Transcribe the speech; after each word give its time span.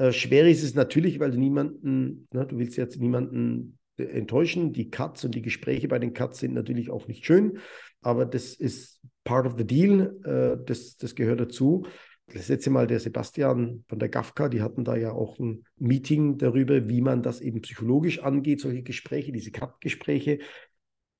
Äh, 0.00 0.12
schwer 0.12 0.48
ist 0.48 0.62
es 0.62 0.74
natürlich, 0.74 1.20
weil 1.20 1.30
du 1.30 1.38
niemanden, 1.38 2.26
ne, 2.32 2.46
du 2.46 2.58
willst 2.58 2.78
jetzt 2.78 2.98
niemanden 2.98 3.78
enttäuschen. 3.98 4.72
Die 4.72 4.88
Cuts 4.88 5.26
und 5.26 5.34
die 5.34 5.42
Gespräche 5.42 5.88
bei 5.88 5.98
den 5.98 6.14
Cuts 6.14 6.38
sind 6.38 6.54
natürlich 6.54 6.90
auch 6.90 7.06
nicht 7.06 7.26
schön, 7.26 7.58
aber 8.00 8.24
das 8.24 8.54
ist 8.54 9.02
part 9.24 9.46
of 9.46 9.56
the 9.58 9.66
deal. 9.66 10.16
Äh, 10.24 10.64
das, 10.64 10.96
das 10.96 11.14
gehört 11.14 11.40
dazu. 11.40 11.84
Das 12.32 12.48
letzte 12.48 12.70
Mal 12.70 12.86
der 12.86 12.98
Sebastian 12.98 13.84
von 13.88 13.98
der 13.98 14.08
GAFKA, 14.08 14.48
die 14.48 14.62
hatten 14.62 14.84
da 14.84 14.96
ja 14.96 15.12
auch 15.12 15.38
ein 15.38 15.64
Meeting 15.76 16.38
darüber, 16.38 16.88
wie 16.88 17.02
man 17.02 17.22
das 17.22 17.42
eben 17.42 17.60
psychologisch 17.60 18.20
angeht, 18.20 18.60
solche 18.60 18.82
Gespräche, 18.82 19.32
diese 19.32 19.50
Cut-Gespräche. 19.50 20.38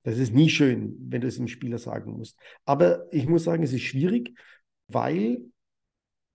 Das 0.03 0.17
ist 0.17 0.33
nie 0.33 0.49
schön, 0.49 0.95
wenn 1.09 1.21
du 1.21 1.27
es 1.27 1.35
dem 1.35 1.49
Spieler 1.49 1.77
sagen 1.77 2.13
musst. 2.13 2.39
Aber 2.65 3.05
ich 3.11 3.27
muss 3.27 3.43
sagen, 3.43 3.61
es 3.61 3.73
ist 3.73 3.81
schwierig, 3.81 4.33
weil 4.87 5.41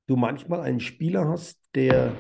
du 0.07 0.15
manchmal 0.17 0.61
einen 0.61 0.79
Spieler 0.79 1.27
hast, 1.27 1.59
der 1.75 2.15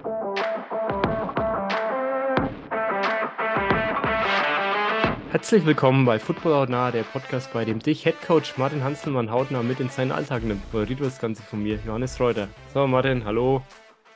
Herzlich 5.36 5.66
willkommen 5.66 6.06
bei 6.06 6.18
Football 6.18 6.54
Hautnah, 6.54 6.90
der 6.90 7.02
Podcast, 7.02 7.52
bei 7.52 7.66
dem 7.66 7.78
dich 7.78 8.06
Headcoach 8.06 8.56
Martin 8.56 8.82
Hanselmann 8.82 9.30
hautnah 9.30 9.62
mit 9.62 9.80
in 9.80 9.90
seinen 9.90 10.10
Alltag 10.10 10.42
nimmt. 10.44 10.72
Moderiert 10.72 11.02
das 11.02 11.18
Ganze 11.18 11.42
von 11.42 11.62
mir, 11.62 11.78
Johannes 11.86 12.18
Reuter. 12.18 12.48
So, 12.72 12.86
Martin, 12.86 13.22
hallo. 13.22 13.60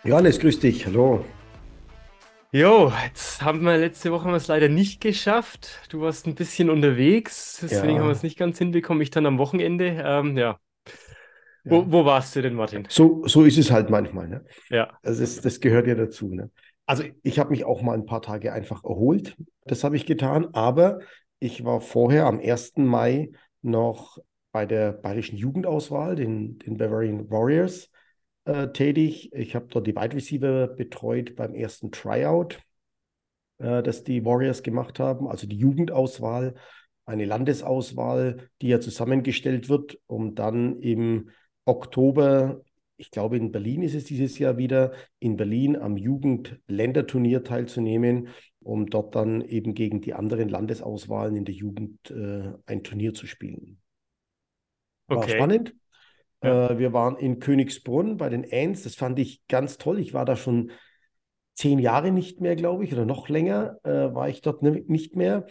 Johannes, 0.03 0.39
grüß 0.39 0.61
dich, 0.61 0.87
hallo. 0.87 1.23
Jo, 2.53 2.91
jetzt 3.05 3.43
haben 3.43 3.61
wir 3.61 3.77
letzte 3.77 4.11
Woche 4.13 4.31
es 4.31 4.49
leider 4.49 4.71
nicht 4.71 5.03
geschafft. 5.03 5.81
Du 5.91 6.01
warst 6.01 6.27
ein 6.27 6.37
bisschen 6.37 6.71
unterwegs, 6.71 7.59
deswegen 7.61 7.97
ja. 7.97 7.99
haben 7.99 8.09
wir 8.09 8.13
es 8.13 8.23
nicht 8.23 8.39
ganz 8.39 8.57
hinbekommen. 8.57 9.03
Ich 9.03 9.11
dann 9.11 9.27
am 9.27 9.37
Wochenende. 9.37 10.03
Ähm, 10.03 10.39
ja. 10.39 10.43
ja. 10.47 10.59
Wo, 11.65 11.85
wo, 11.93 12.07
warst 12.07 12.35
du 12.35 12.41
denn, 12.41 12.55
Martin? 12.55 12.87
So, 12.89 13.27
so 13.27 13.45
ist 13.45 13.59
es 13.59 13.71
halt 13.71 13.91
manchmal. 13.91 14.27
Ne? 14.27 14.47
Ja. 14.71 14.99
Das, 15.03 15.19
ist, 15.19 15.45
das 15.45 15.61
gehört 15.61 15.87
ja 15.87 15.97
dazu. 15.97 16.35
Ne? 16.35 16.51
Also 16.91 17.05
ich 17.23 17.39
habe 17.39 17.51
mich 17.51 17.65
auch 17.65 17.83
mal 17.83 17.95
ein 17.95 18.05
paar 18.05 18.21
Tage 18.21 18.53
einfach 18.53 18.83
erholt. 18.83 19.37
Das 19.65 19.85
habe 19.85 19.95
ich 19.95 20.07
getan. 20.07 20.49
Aber 20.55 20.99
ich 21.39 21.65
war 21.65 21.81
vorher 21.81 22.27
am 22.27 22.41
1. 22.41 22.85
Mai 22.85 23.31
noch 23.63 24.19
bei 24.51 24.67
der 24.67 24.91
bayerischen 24.95 25.37
Jugendauswahl, 25.37 26.17
den, 26.17 26.59
den 26.59 26.79
Bavarian 26.79 27.31
Warriors, 27.31 27.91
äh, 28.45 28.73
tätig. 28.73 29.33
Ich 29.33 29.55
habe 29.55 29.69
dort 29.69 29.87
die 29.87 29.95
Wide 29.95 30.17
Receiver 30.17 30.67
betreut 30.67 31.37
beim 31.37 31.55
ersten 31.55 31.93
Tryout, 31.93 32.59
äh, 33.59 33.85
das 33.85 34.03
die 34.03 34.25
Warriors 34.25 34.65
gemacht 34.65 34.99
haben, 34.99 35.29
also 35.29 35.47
die 35.47 35.59
Jugendauswahl, 35.59 36.57
eine 37.07 37.25
Landesauswahl, 37.25 38.49
die 38.63 38.67
ja 38.67 38.81
zusammengestellt 38.81 39.69
wird, 39.69 39.97
um 40.09 40.35
dann 40.35 40.81
im 40.81 41.31
Oktober 41.67 42.63
ich 43.01 43.11
glaube, 43.11 43.39
in 43.39 43.51
Berlin 43.51 43.83
ist 43.83 43.95
es 43.95 44.05
dieses 44.05 44.39
Jahr 44.39 44.59
wieder, 44.59 44.93
in 45.19 45.37
Berlin 45.37 45.75
am 45.75 45.97
Jugendländerturnier 45.97 47.43
teilzunehmen, 47.43 48.29
um 48.61 48.87
dort 48.87 49.15
dann 49.15 49.41
eben 49.41 49.73
gegen 49.73 50.03
die 50.03 50.13
anderen 50.13 50.51
Landesauswahlen 50.51 51.35
in 51.35 51.47
der 51.47 51.55
Jugend 51.55 52.11
äh, 52.11 52.53
ein 52.67 52.85
Turnier 52.85 53.15
zu 53.15 53.27
spielen. 53.27 53.81
War 55.07 55.19
okay. 55.19 55.31
spannend. 55.31 55.75
Ja. 56.43 56.71
Äh, 56.71 56.79
wir 56.79 56.93
waren 56.93 57.17
in 57.17 57.39
Königsbrunn 57.39 58.19
bei 58.19 58.29
den 58.29 58.45
Ants. 58.53 58.83
Das 58.83 58.97
fand 58.97 59.19
ich 59.19 59.47
ganz 59.49 59.79
toll. 59.79 59.99
Ich 59.99 60.13
war 60.13 60.27
da 60.27 60.37
schon 60.37 60.71
zehn 61.55 61.79
Jahre 61.79 62.13
nicht 62.13 62.43
mehr, 62.43 62.55
glaube 62.55 62.85
ich, 62.85 62.93
oder 62.93 63.07
noch 63.07 63.31
länger 63.31 63.79
äh, 63.83 64.15
war 64.15 64.29
ich 64.29 64.43
dort 64.43 64.63
nicht 64.63 65.17
mehr. 65.17 65.47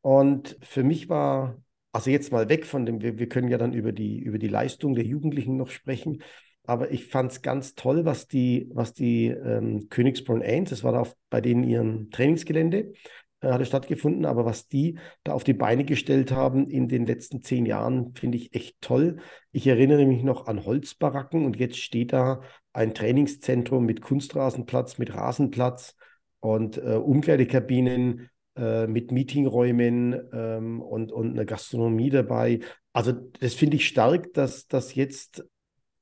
Und 0.00 0.58
für 0.62 0.82
mich 0.82 1.08
war, 1.08 1.62
also 1.92 2.10
jetzt 2.10 2.32
mal 2.32 2.48
weg 2.48 2.66
von 2.66 2.86
dem, 2.86 3.00
wir, 3.02 3.18
wir 3.18 3.28
können 3.28 3.48
ja 3.48 3.58
dann 3.58 3.72
über 3.72 3.92
die, 3.92 4.18
über 4.18 4.38
die 4.38 4.48
Leistung 4.48 4.96
der 4.96 5.04
Jugendlichen 5.04 5.56
noch 5.56 5.70
sprechen 5.70 6.22
aber 6.68 6.90
ich 6.90 7.06
fand 7.06 7.32
es 7.32 7.40
ganz 7.40 7.74
toll, 7.74 8.04
was 8.04 8.28
die, 8.28 8.68
was 8.74 8.92
die 8.92 9.28
ähm, 9.28 9.88
Königsbrunn 9.88 10.42
Ains, 10.42 10.68
das 10.68 10.84
war 10.84 10.92
da 10.92 11.00
auf, 11.00 11.16
bei 11.30 11.40
denen 11.40 11.64
ihrem 11.64 12.10
Trainingsgelände, 12.10 12.92
äh, 13.40 13.48
hatte 13.48 13.64
stattgefunden, 13.64 14.26
aber 14.26 14.44
was 14.44 14.68
die 14.68 14.98
da 15.24 15.32
auf 15.32 15.44
die 15.44 15.54
Beine 15.54 15.86
gestellt 15.86 16.30
haben 16.30 16.68
in 16.68 16.86
den 16.86 17.06
letzten 17.06 17.40
zehn 17.42 17.64
Jahren, 17.64 18.14
finde 18.14 18.36
ich 18.36 18.54
echt 18.54 18.82
toll. 18.82 19.16
Ich 19.50 19.66
erinnere 19.66 20.04
mich 20.04 20.22
noch 20.22 20.46
an 20.46 20.66
Holzbaracken 20.66 21.46
und 21.46 21.56
jetzt 21.56 21.78
steht 21.78 22.12
da 22.12 22.42
ein 22.74 22.92
Trainingszentrum 22.92 23.86
mit 23.86 24.02
Kunstrasenplatz, 24.02 24.98
mit 24.98 25.14
Rasenplatz 25.14 25.96
und 26.40 26.76
äh, 26.76 26.96
Umkleidekabinen 26.96 28.28
äh, 28.56 28.86
mit 28.86 29.10
Meetingräumen 29.10 30.20
ähm, 30.34 30.82
und, 30.82 31.12
und 31.12 31.30
eine 31.30 31.46
Gastronomie 31.46 32.10
dabei. 32.10 32.60
Also 32.92 33.12
das 33.12 33.54
finde 33.54 33.76
ich 33.76 33.88
stark, 33.88 34.34
dass 34.34 34.66
das 34.66 34.94
jetzt 34.94 35.46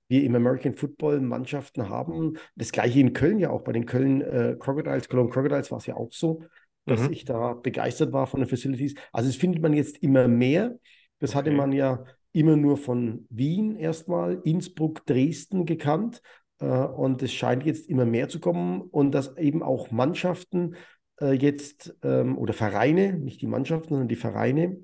wir 0.08 0.24
im 0.24 0.34
American 0.34 0.74
Football 0.74 1.20
Mannschaften 1.20 1.88
haben. 1.88 2.38
Das 2.54 2.72
gleiche 2.72 3.00
in 3.00 3.12
Köln 3.12 3.38
ja 3.38 3.50
auch. 3.50 3.62
Bei 3.62 3.72
den 3.72 3.86
Köln 3.86 4.20
äh, 4.20 4.56
Crocodiles, 4.58 5.08
Cologne 5.08 5.30
Crocodiles 5.30 5.70
war 5.70 5.78
es 5.78 5.86
ja 5.86 5.96
auch 5.96 6.12
so, 6.12 6.42
dass 6.84 7.02
mhm. 7.02 7.12
ich 7.12 7.24
da 7.24 7.54
begeistert 7.54 8.12
war 8.12 8.26
von 8.26 8.40
den 8.40 8.48
Facilities. 8.48 8.94
Also 9.12 9.28
das 9.28 9.36
findet 9.36 9.62
man 9.62 9.72
jetzt 9.72 10.02
immer 10.02 10.28
mehr. 10.28 10.76
Das 11.18 11.30
okay. 11.30 11.38
hatte 11.38 11.50
man 11.50 11.72
ja 11.72 12.04
immer 12.32 12.56
nur 12.56 12.76
von 12.76 13.26
Wien 13.30 13.76
erstmal, 13.76 14.40
Innsbruck, 14.44 15.06
Dresden 15.06 15.64
gekannt. 15.64 16.22
Äh, 16.60 16.66
und 16.66 17.22
es 17.22 17.32
scheint 17.32 17.64
jetzt 17.64 17.88
immer 17.88 18.04
mehr 18.04 18.28
zu 18.28 18.40
kommen 18.40 18.82
und 18.82 19.12
dass 19.12 19.36
eben 19.36 19.62
auch 19.62 19.90
Mannschaften 19.90 20.76
äh, 21.20 21.32
jetzt 21.32 21.96
ähm, 22.02 22.38
oder 22.38 22.52
Vereine, 22.52 23.14
nicht 23.14 23.40
die 23.40 23.46
Mannschaften, 23.46 23.90
sondern 23.90 24.08
die 24.08 24.16
Vereine, 24.16 24.78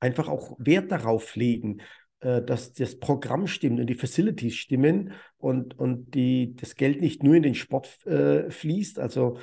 einfach 0.00 0.28
auch 0.28 0.56
Wert 0.58 0.90
darauf 0.90 1.36
legen, 1.36 1.80
dass 2.22 2.72
das 2.72 3.00
Programm 3.00 3.48
stimmt 3.48 3.80
und 3.80 3.86
die 3.86 3.94
Facilities 3.94 4.54
stimmen 4.54 5.12
und, 5.38 5.78
und 5.78 6.14
die, 6.14 6.54
das 6.54 6.76
Geld 6.76 7.00
nicht 7.00 7.22
nur 7.24 7.34
in 7.34 7.42
den 7.42 7.56
Sport 7.56 8.06
äh, 8.06 8.48
fließt, 8.48 9.00
also 9.00 9.38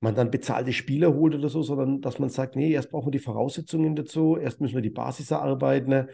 man 0.00 0.14
dann 0.14 0.30
bezahlte 0.30 0.72
Spieler 0.72 1.14
holt 1.14 1.34
oder 1.34 1.48
so, 1.48 1.62
sondern 1.62 2.00
dass 2.00 2.18
man 2.18 2.28
sagt, 2.28 2.56
nee, 2.56 2.72
erst 2.72 2.90
brauchen 2.90 3.08
wir 3.08 3.18
die 3.18 3.18
Voraussetzungen 3.18 3.96
dazu, 3.96 4.36
erst 4.36 4.60
müssen 4.60 4.74
wir 4.74 4.82
die 4.82 4.90
Basis 4.90 5.30
erarbeiten. 5.30 6.08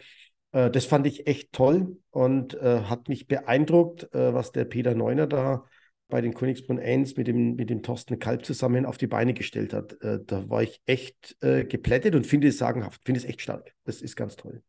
Äh, 0.51 0.71
das 0.71 0.85
fand 0.85 1.05
ich 1.07 1.27
echt 1.27 1.53
toll 1.53 1.97
und 2.11 2.55
äh, 2.55 2.81
hat 2.83 3.09
mich 3.09 3.27
beeindruckt, 3.27 4.13
äh, 4.13 4.33
was 4.33 4.51
der 4.51 4.65
Peter 4.65 4.95
Neuner 4.95 5.27
da 5.27 5.65
bei 6.07 6.21
den 6.21 6.33
Königsbrunn 6.33 6.79
1 6.79 7.17
mit 7.17 7.27
dem, 7.27 7.55
mit 7.55 7.69
dem 7.69 7.81
Thorsten 7.81 8.19
Kalb 8.19 8.45
zusammen 8.45 8.85
auf 8.85 8.97
die 8.97 9.07
Beine 9.07 9.33
gestellt 9.33 9.73
hat. 9.73 9.99
Äh, 10.01 10.19
da 10.25 10.49
war 10.49 10.61
ich 10.61 10.79
echt 10.85 11.37
geplättet 11.41 12.15
und 12.15 12.27
finde 12.27 12.47
es 12.49 12.59
sagenhaft, 12.59 13.01
finde 13.03 13.19
es 13.19 13.25
echt 13.25 13.41
stark. 13.41 13.73
Das 13.85 14.01
ist 14.01 14.15
ganz 14.15 14.35
toll. 14.35 14.61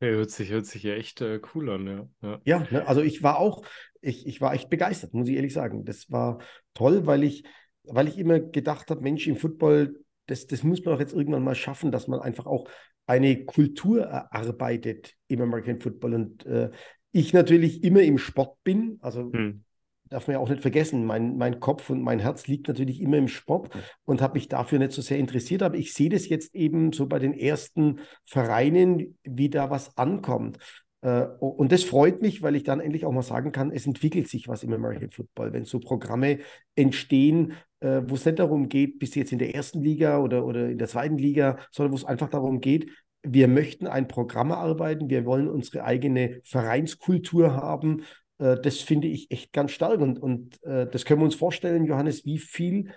Ja, 0.00 0.08
hört 0.08 0.30
sich, 0.30 0.50
hört 0.50 0.66
sich 0.66 0.82
ja 0.82 0.94
echt 0.94 1.20
äh, 1.20 1.40
cool 1.54 1.70
an, 1.70 1.86
ja. 1.86 2.08
Ja, 2.22 2.40
ja 2.44 2.66
ne? 2.70 2.86
also 2.86 3.02
ich 3.02 3.22
war 3.22 3.38
auch, 3.38 3.64
ich, 4.00 4.26
ich 4.26 4.40
war 4.40 4.54
echt 4.54 4.70
begeistert, 4.70 5.14
muss 5.14 5.28
ich 5.28 5.36
ehrlich 5.36 5.52
sagen. 5.52 5.84
Das 5.84 6.10
war 6.10 6.38
toll, 6.74 7.06
weil 7.06 7.24
ich, 7.24 7.44
weil 7.84 8.08
ich 8.08 8.18
immer 8.18 8.38
gedacht 8.38 8.90
habe, 8.90 9.00
Mensch, 9.00 9.26
im 9.26 9.36
Football, 9.36 9.98
das, 10.26 10.46
das 10.46 10.62
muss 10.62 10.84
man 10.84 10.94
auch 10.94 11.00
jetzt 11.00 11.14
irgendwann 11.14 11.42
mal 11.42 11.54
schaffen, 11.54 11.90
dass 11.90 12.06
man 12.06 12.20
einfach 12.20 12.46
auch 12.46 12.68
eine 13.06 13.44
Kultur 13.44 14.02
erarbeitet 14.02 15.14
im 15.26 15.40
American 15.40 15.80
Football. 15.80 16.14
Und 16.14 16.46
äh, 16.46 16.70
ich 17.10 17.32
natürlich 17.32 17.82
immer 17.82 18.02
im 18.02 18.18
Sport 18.18 18.62
bin, 18.62 18.98
also 19.00 19.32
hm 19.32 19.64
darf 20.10 20.26
man 20.26 20.34
ja 20.34 20.40
auch 20.40 20.48
nicht 20.48 20.62
vergessen, 20.62 21.04
mein, 21.04 21.36
mein 21.36 21.60
Kopf 21.60 21.90
und 21.90 22.02
mein 22.02 22.18
Herz 22.18 22.46
liegt 22.46 22.68
natürlich 22.68 23.00
immer 23.00 23.16
im 23.16 23.28
Sport 23.28 23.70
und 24.04 24.20
habe 24.20 24.34
mich 24.34 24.48
dafür 24.48 24.78
nicht 24.78 24.92
so 24.92 25.02
sehr 25.02 25.18
interessiert. 25.18 25.62
Aber 25.62 25.76
ich 25.76 25.92
sehe 25.92 26.10
das 26.10 26.28
jetzt 26.28 26.54
eben 26.54 26.92
so 26.92 27.06
bei 27.06 27.18
den 27.18 27.34
ersten 27.34 28.00
Vereinen, 28.24 29.18
wie 29.22 29.50
da 29.50 29.70
was 29.70 29.96
ankommt. 29.96 30.58
Äh, 31.00 31.24
und 31.40 31.72
das 31.72 31.84
freut 31.84 32.22
mich, 32.22 32.42
weil 32.42 32.56
ich 32.56 32.64
dann 32.64 32.80
endlich 32.80 33.04
auch 33.04 33.12
mal 33.12 33.22
sagen 33.22 33.52
kann, 33.52 33.70
es 33.70 33.86
entwickelt 33.86 34.28
sich 34.28 34.48
was 34.48 34.62
im 34.62 34.72
American 34.72 35.10
Football, 35.10 35.52
wenn 35.52 35.64
so 35.64 35.80
Programme 35.80 36.38
entstehen, 36.74 37.52
äh, 37.80 38.02
wo 38.06 38.14
es 38.14 38.24
nicht 38.24 38.38
darum 38.38 38.68
geht, 38.68 38.98
bis 38.98 39.14
jetzt 39.14 39.32
in 39.32 39.38
der 39.38 39.54
ersten 39.54 39.82
Liga 39.82 40.18
oder, 40.18 40.44
oder 40.44 40.68
in 40.68 40.78
der 40.78 40.88
zweiten 40.88 41.18
Liga, 41.18 41.58
sondern 41.70 41.92
wo 41.92 41.96
es 41.96 42.04
einfach 42.04 42.28
darum 42.28 42.60
geht, 42.60 42.90
wir 43.22 43.48
möchten 43.48 43.86
ein 43.86 44.08
Programm 44.08 44.52
arbeiten, 44.52 45.10
wir 45.10 45.24
wollen 45.24 45.48
unsere 45.48 45.84
eigene 45.84 46.40
Vereinskultur 46.44 47.54
haben 47.56 48.04
das 48.38 48.78
finde 48.78 49.08
ich 49.08 49.30
echt 49.30 49.52
ganz 49.52 49.72
stark. 49.72 50.00
Und, 50.00 50.18
und 50.20 50.62
äh, 50.62 50.86
das 50.86 51.04
können 51.04 51.20
wir 51.20 51.24
uns 51.24 51.34
vorstellen, 51.34 51.84
Johannes, 51.84 52.24
wie 52.24 52.38
viel 52.38 52.92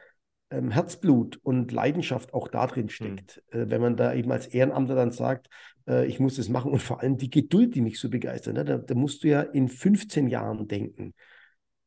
ähm, 0.52 0.70
Herzblut 0.70 1.40
und 1.44 1.72
Leidenschaft 1.72 2.34
auch 2.34 2.48
da 2.48 2.68
drin 2.68 2.88
hm. 2.88 2.90
steckt. 2.90 3.44
Mhm. 3.52 3.60
Äh, 3.60 3.70
wenn 3.70 3.82
man 3.82 3.96
da 3.96 4.14
eben 4.14 4.32
als 4.32 4.48
Ehrenamter 4.48 4.96
dann 4.96 5.12
sagt, 5.12 5.50
äh, 5.88 6.06
ich 6.06 6.20
muss 6.20 6.36
das 6.36 6.50
machen 6.50 6.72
und 6.72 6.82
vor 6.82 7.02
allem 7.02 7.18
die 7.18 7.30
Geduld, 7.30 7.76
die 7.76 7.82
mich 7.82 8.00
so 8.00 8.10
begeistert. 8.10 8.56
Ne? 8.56 8.66
Da, 8.66 8.78
da, 8.78 8.96
musst 8.96 9.24
du 9.24 9.30
ja 9.30 9.42
in 9.42 9.68
15 9.68 10.28
Jahren 10.28 10.68
denken. 10.68 11.14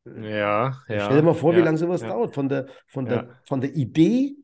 Ja, 0.05 0.77
ja. 0.87 1.05
Stell 1.05 1.17
dir 1.17 1.23
mal 1.23 1.33
vor, 1.33 1.53
ja, 1.53 1.59
wie 1.59 1.63
lange 1.63 1.77
sowas 1.77 2.01
ja. 2.01 2.09
dauert. 2.09 2.35
Von 2.35 2.49
der, 2.49 2.67
von 2.87 3.05
der, 3.05 3.15
ja. 3.15 3.39
von 3.47 3.61
der 3.61 3.75
Idee, 3.75 4.35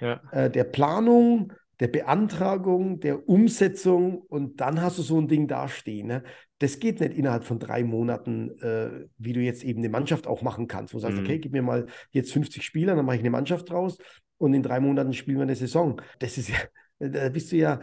äh, 0.00 0.50
der 0.50 0.64
Planung, 0.64 1.52
der 1.80 1.88
Beantragung, 1.88 3.00
der 3.00 3.28
Umsetzung 3.28 4.18
und 4.18 4.60
dann 4.60 4.80
hast 4.80 4.98
du 4.98 5.02
so 5.02 5.18
ein 5.18 5.28
Ding 5.28 5.46
dastehen. 5.48 6.08
Ne? 6.08 6.22
Das 6.58 6.80
geht 6.80 7.00
nicht 7.00 7.14
innerhalb 7.14 7.44
von 7.44 7.58
drei 7.58 7.84
Monaten, 7.84 8.58
äh, 8.60 9.06
wie 9.16 9.32
du 9.32 9.40
jetzt 9.40 9.62
eben 9.62 9.80
eine 9.80 9.88
Mannschaft 9.88 10.26
auch 10.26 10.42
machen 10.42 10.66
kannst, 10.66 10.92
wo 10.92 10.98
du 10.98 11.02
sagst, 11.02 11.18
mhm. 11.18 11.24
okay, 11.24 11.38
gib 11.38 11.52
mir 11.52 11.62
mal 11.62 11.86
jetzt 12.10 12.32
50 12.32 12.64
Spieler, 12.64 12.96
dann 12.96 13.04
mache 13.04 13.16
ich 13.16 13.22
eine 13.22 13.30
Mannschaft 13.30 13.70
draus 13.70 13.98
und 14.38 14.54
in 14.54 14.62
drei 14.62 14.80
Monaten 14.80 15.12
spielen 15.12 15.38
wir 15.38 15.44
eine 15.44 15.54
Saison. 15.54 16.00
Das 16.18 16.36
ist 16.38 16.48
ja, 16.48 16.56
da 16.98 17.28
bist 17.28 17.52
du 17.52 17.56
ja, 17.56 17.80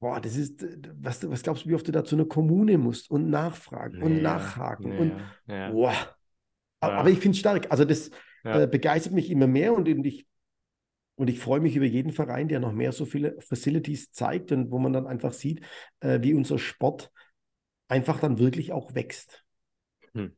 boah, 0.00 0.20
das 0.20 0.36
ist, 0.36 0.66
was, 1.00 1.28
was 1.30 1.42
glaubst 1.42 1.64
du, 1.64 1.70
wie 1.70 1.74
oft 1.74 1.88
du 1.88 1.92
da 1.92 2.04
zu 2.04 2.16
einer 2.16 2.26
Kommune 2.26 2.78
musst 2.78 3.10
und 3.10 3.30
nachfragen 3.30 3.98
ja, 3.98 4.04
und 4.04 4.22
nachhaken 4.22 4.92
ja, 4.92 4.98
und, 4.98 5.12
ja. 5.46 5.70
boah. 5.70 5.94
Aber 6.80 7.10
ich 7.10 7.18
finde 7.18 7.34
es 7.34 7.40
stark. 7.40 7.70
Also 7.70 7.84
das, 7.84 8.10
äh, 8.44 8.66
begeistert 8.66 9.12
mich 9.12 9.30
immer 9.30 9.46
mehr 9.46 9.74
und, 9.74 9.88
und 9.88 10.06
ich 10.06 10.26
und 11.16 11.28
ich 11.28 11.38
freue 11.38 11.60
mich 11.60 11.76
über 11.76 11.84
jeden 11.84 12.12
Verein, 12.12 12.48
der 12.48 12.60
noch 12.60 12.72
mehr 12.72 12.92
so 12.92 13.04
viele 13.04 13.38
Facilities 13.42 14.10
zeigt 14.10 14.52
und 14.52 14.70
wo 14.70 14.78
man 14.78 14.94
dann 14.94 15.06
einfach 15.06 15.34
sieht, 15.34 15.60
äh, 16.00 16.20
wie 16.22 16.32
unser 16.32 16.58
Sport 16.58 17.12
einfach 17.90 18.20
dann 18.20 18.38
wirklich 18.38 18.72
auch 18.72 18.94
wächst. 18.94 19.44
Hm. 20.14 20.36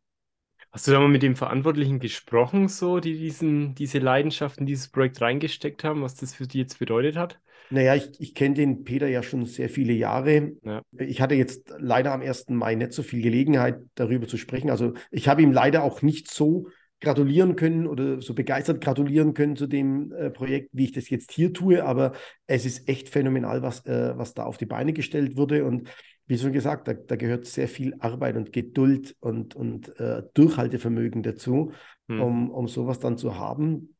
Hast 0.71 0.87
du 0.87 0.93
da 0.93 1.01
mal 1.01 1.09
mit 1.09 1.23
dem 1.23 1.37
Verantwortlichen 1.37 1.99
gesprochen, 1.99 2.69
so, 2.69 2.99
die 2.99 3.19
diesen, 3.19 3.75
diese 3.75 3.99
Leidenschaft 3.99 4.59
in 4.59 4.67
dieses 4.67 4.89
Projekt 4.89 5.21
reingesteckt 5.21 5.85
haben, 5.85 6.03
was 6.03 6.15
das 6.15 6.35
für 6.35 6.47
die 6.47 6.59
jetzt 6.59 6.79
bedeutet 6.79 7.17
hat? 7.17 7.41
Naja, 7.69 7.95
ich, 7.95 8.11
ich 8.21 8.35
kenne 8.35 8.55
den 8.55 8.85
Peter 8.85 9.07
ja 9.07 9.23
schon 9.23 9.45
sehr 9.47 9.69
viele 9.69 9.93
Jahre. 9.93 10.53
Ja. 10.63 10.83
Ich 10.99 11.21
hatte 11.21 11.35
jetzt 11.35 11.73
leider 11.79 12.13
am 12.13 12.23
1. 12.23 12.55
Mai 12.55 12.75
nicht 12.75 12.93
so 12.93 13.03
viel 13.03 13.23
Gelegenheit, 13.23 13.81
darüber 13.95 14.27
zu 14.27 14.37
sprechen. 14.39 14.71
Also 14.71 14.95
ich 15.11 15.29
habe 15.29 15.43
ihm 15.43 15.53
leider 15.53 15.83
auch 15.83 16.03
nicht 16.03 16.31
so 16.31 16.69
gratulieren 17.01 17.57
können 17.57 17.87
oder 17.87 18.21
so 18.21 18.33
begeistert 18.35 18.83
gratulieren 18.83 19.35
können 19.35 19.57
zu 19.57 19.67
dem 19.67 20.13
äh, 20.13 20.31
Projekt, 20.31 20.71
wie 20.73 20.85
ich 20.85 20.93
das 20.93 21.11
jetzt 21.11 21.33
hier 21.33 21.53
tue. 21.53 21.85
Aber 21.85 22.13
es 22.47 22.65
ist 22.65 22.89
echt 22.89 23.09
phänomenal, 23.09 23.63
was, 23.63 23.85
äh, 23.87 24.17
was 24.17 24.35
da 24.35 24.45
auf 24.45 24.57
die 24.57 24.67
Beine 24.67 24.93
gestellt 24.93 25.37
wurde. 25.37 25.65
Und 25.65 25.89
wie 26.27 26.39
schon 26.39 26.53
gesagt, 26.53 26.89
da, 26.89 26.95
da 26.95 27.17
gehört 27.17 27.47
sehr 27.47 27.69
viel 27.69 27.95
Arbeit 27.99 28.37
und 28.37 28.53
Geduld 28.53 29.17
und, 29.21 29.55
und 29.55 29.99
äh, 29.99 30.23
Durchhaltevermögen 30.35 31.23
dazu, 31.23 31.73
hm. 32.09 32.21
um, 32.21 32.51
um 32.51 32.69
sowas 32.69 32.99
dann 32.99 33.19
zu 33.19 33.39
haben. 33.39 33.97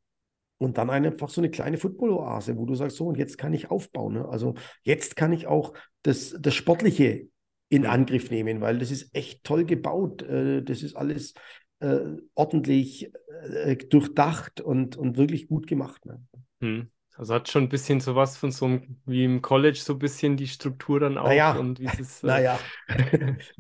Und 0.59 0.79
dann 0.79 0.91
einfach 0.91 1.29
so 1.29 1.41
eine 1.41 1.51
kleine 1.51 1.77
Football-Oase, 1.77 2.57
wo 2.57 2.67
du 2.67 2.77
sagst, 2.77 2.97
so, 2.97 3.07
und 3.07 3.19
jetzt 3.19 3.37
kann 3.37 3.53
ich 3.53 3.71
aufbauen. 3.71 4.15
Ne? 4.15 4.29
Also 4.29 4.55
jetzt 4.85 5.17
kann 5.17 5.33
ich 5.33 5.49
auch 5.49 5.75
das, 6.03 6.37
das 6.39 6.55
Sportliche 6.55 7.27
in 7.69 7.83
hm. 7.83 7.91
Angriff 7.91 8.31
nehmen, 8.31 8.61
weil 8.61 8.79
das 8.79 8.91
ist 8.91 9.15
echt 9.15 9.43
toll 9.45 9.65
gebaut. 9.65 10.23
Äh, 10.23 10.63
das 10.63 10.83
ist 10.83 10.95
alles 10.95 11.35
äh, 11.81 12.17
ordentlich 12.35 13.11
äh, 13.43 13.77
durchdacht 13.77 14.61
und, 14.61 14.97
und 14.97 15.17
wirklich 15.17 15.49
gut 15.49 15.67
gemacht. 15.67 16.07
Ne? 16.07 16.23
Hm. 16.61 16.91
Also 17.15 17.35
hat 17.35 17.49
schon 17.51 17.65
ein 17.65 17.69
bisschen 17.69 18.01
sowas 18.01 18.39
von 18.39 18.51
so 18.51 18.65
einem, 18.65 18.97
wie 19.05 19.25
im 19.25 19.43
College, 19.43 19.79
so 19.79 19.93
ein 19.93 19.99
bisschen 19.99 20.37
die 20.39 20.49
Struktur 20.49 20.99
dann 20.99 21.19
auch 21.19 21.27
naja. 21.27 21.53
und 21.53 21.79
wie 21.79 21.87
es 22.01 22.23
naja. 22.23 22.59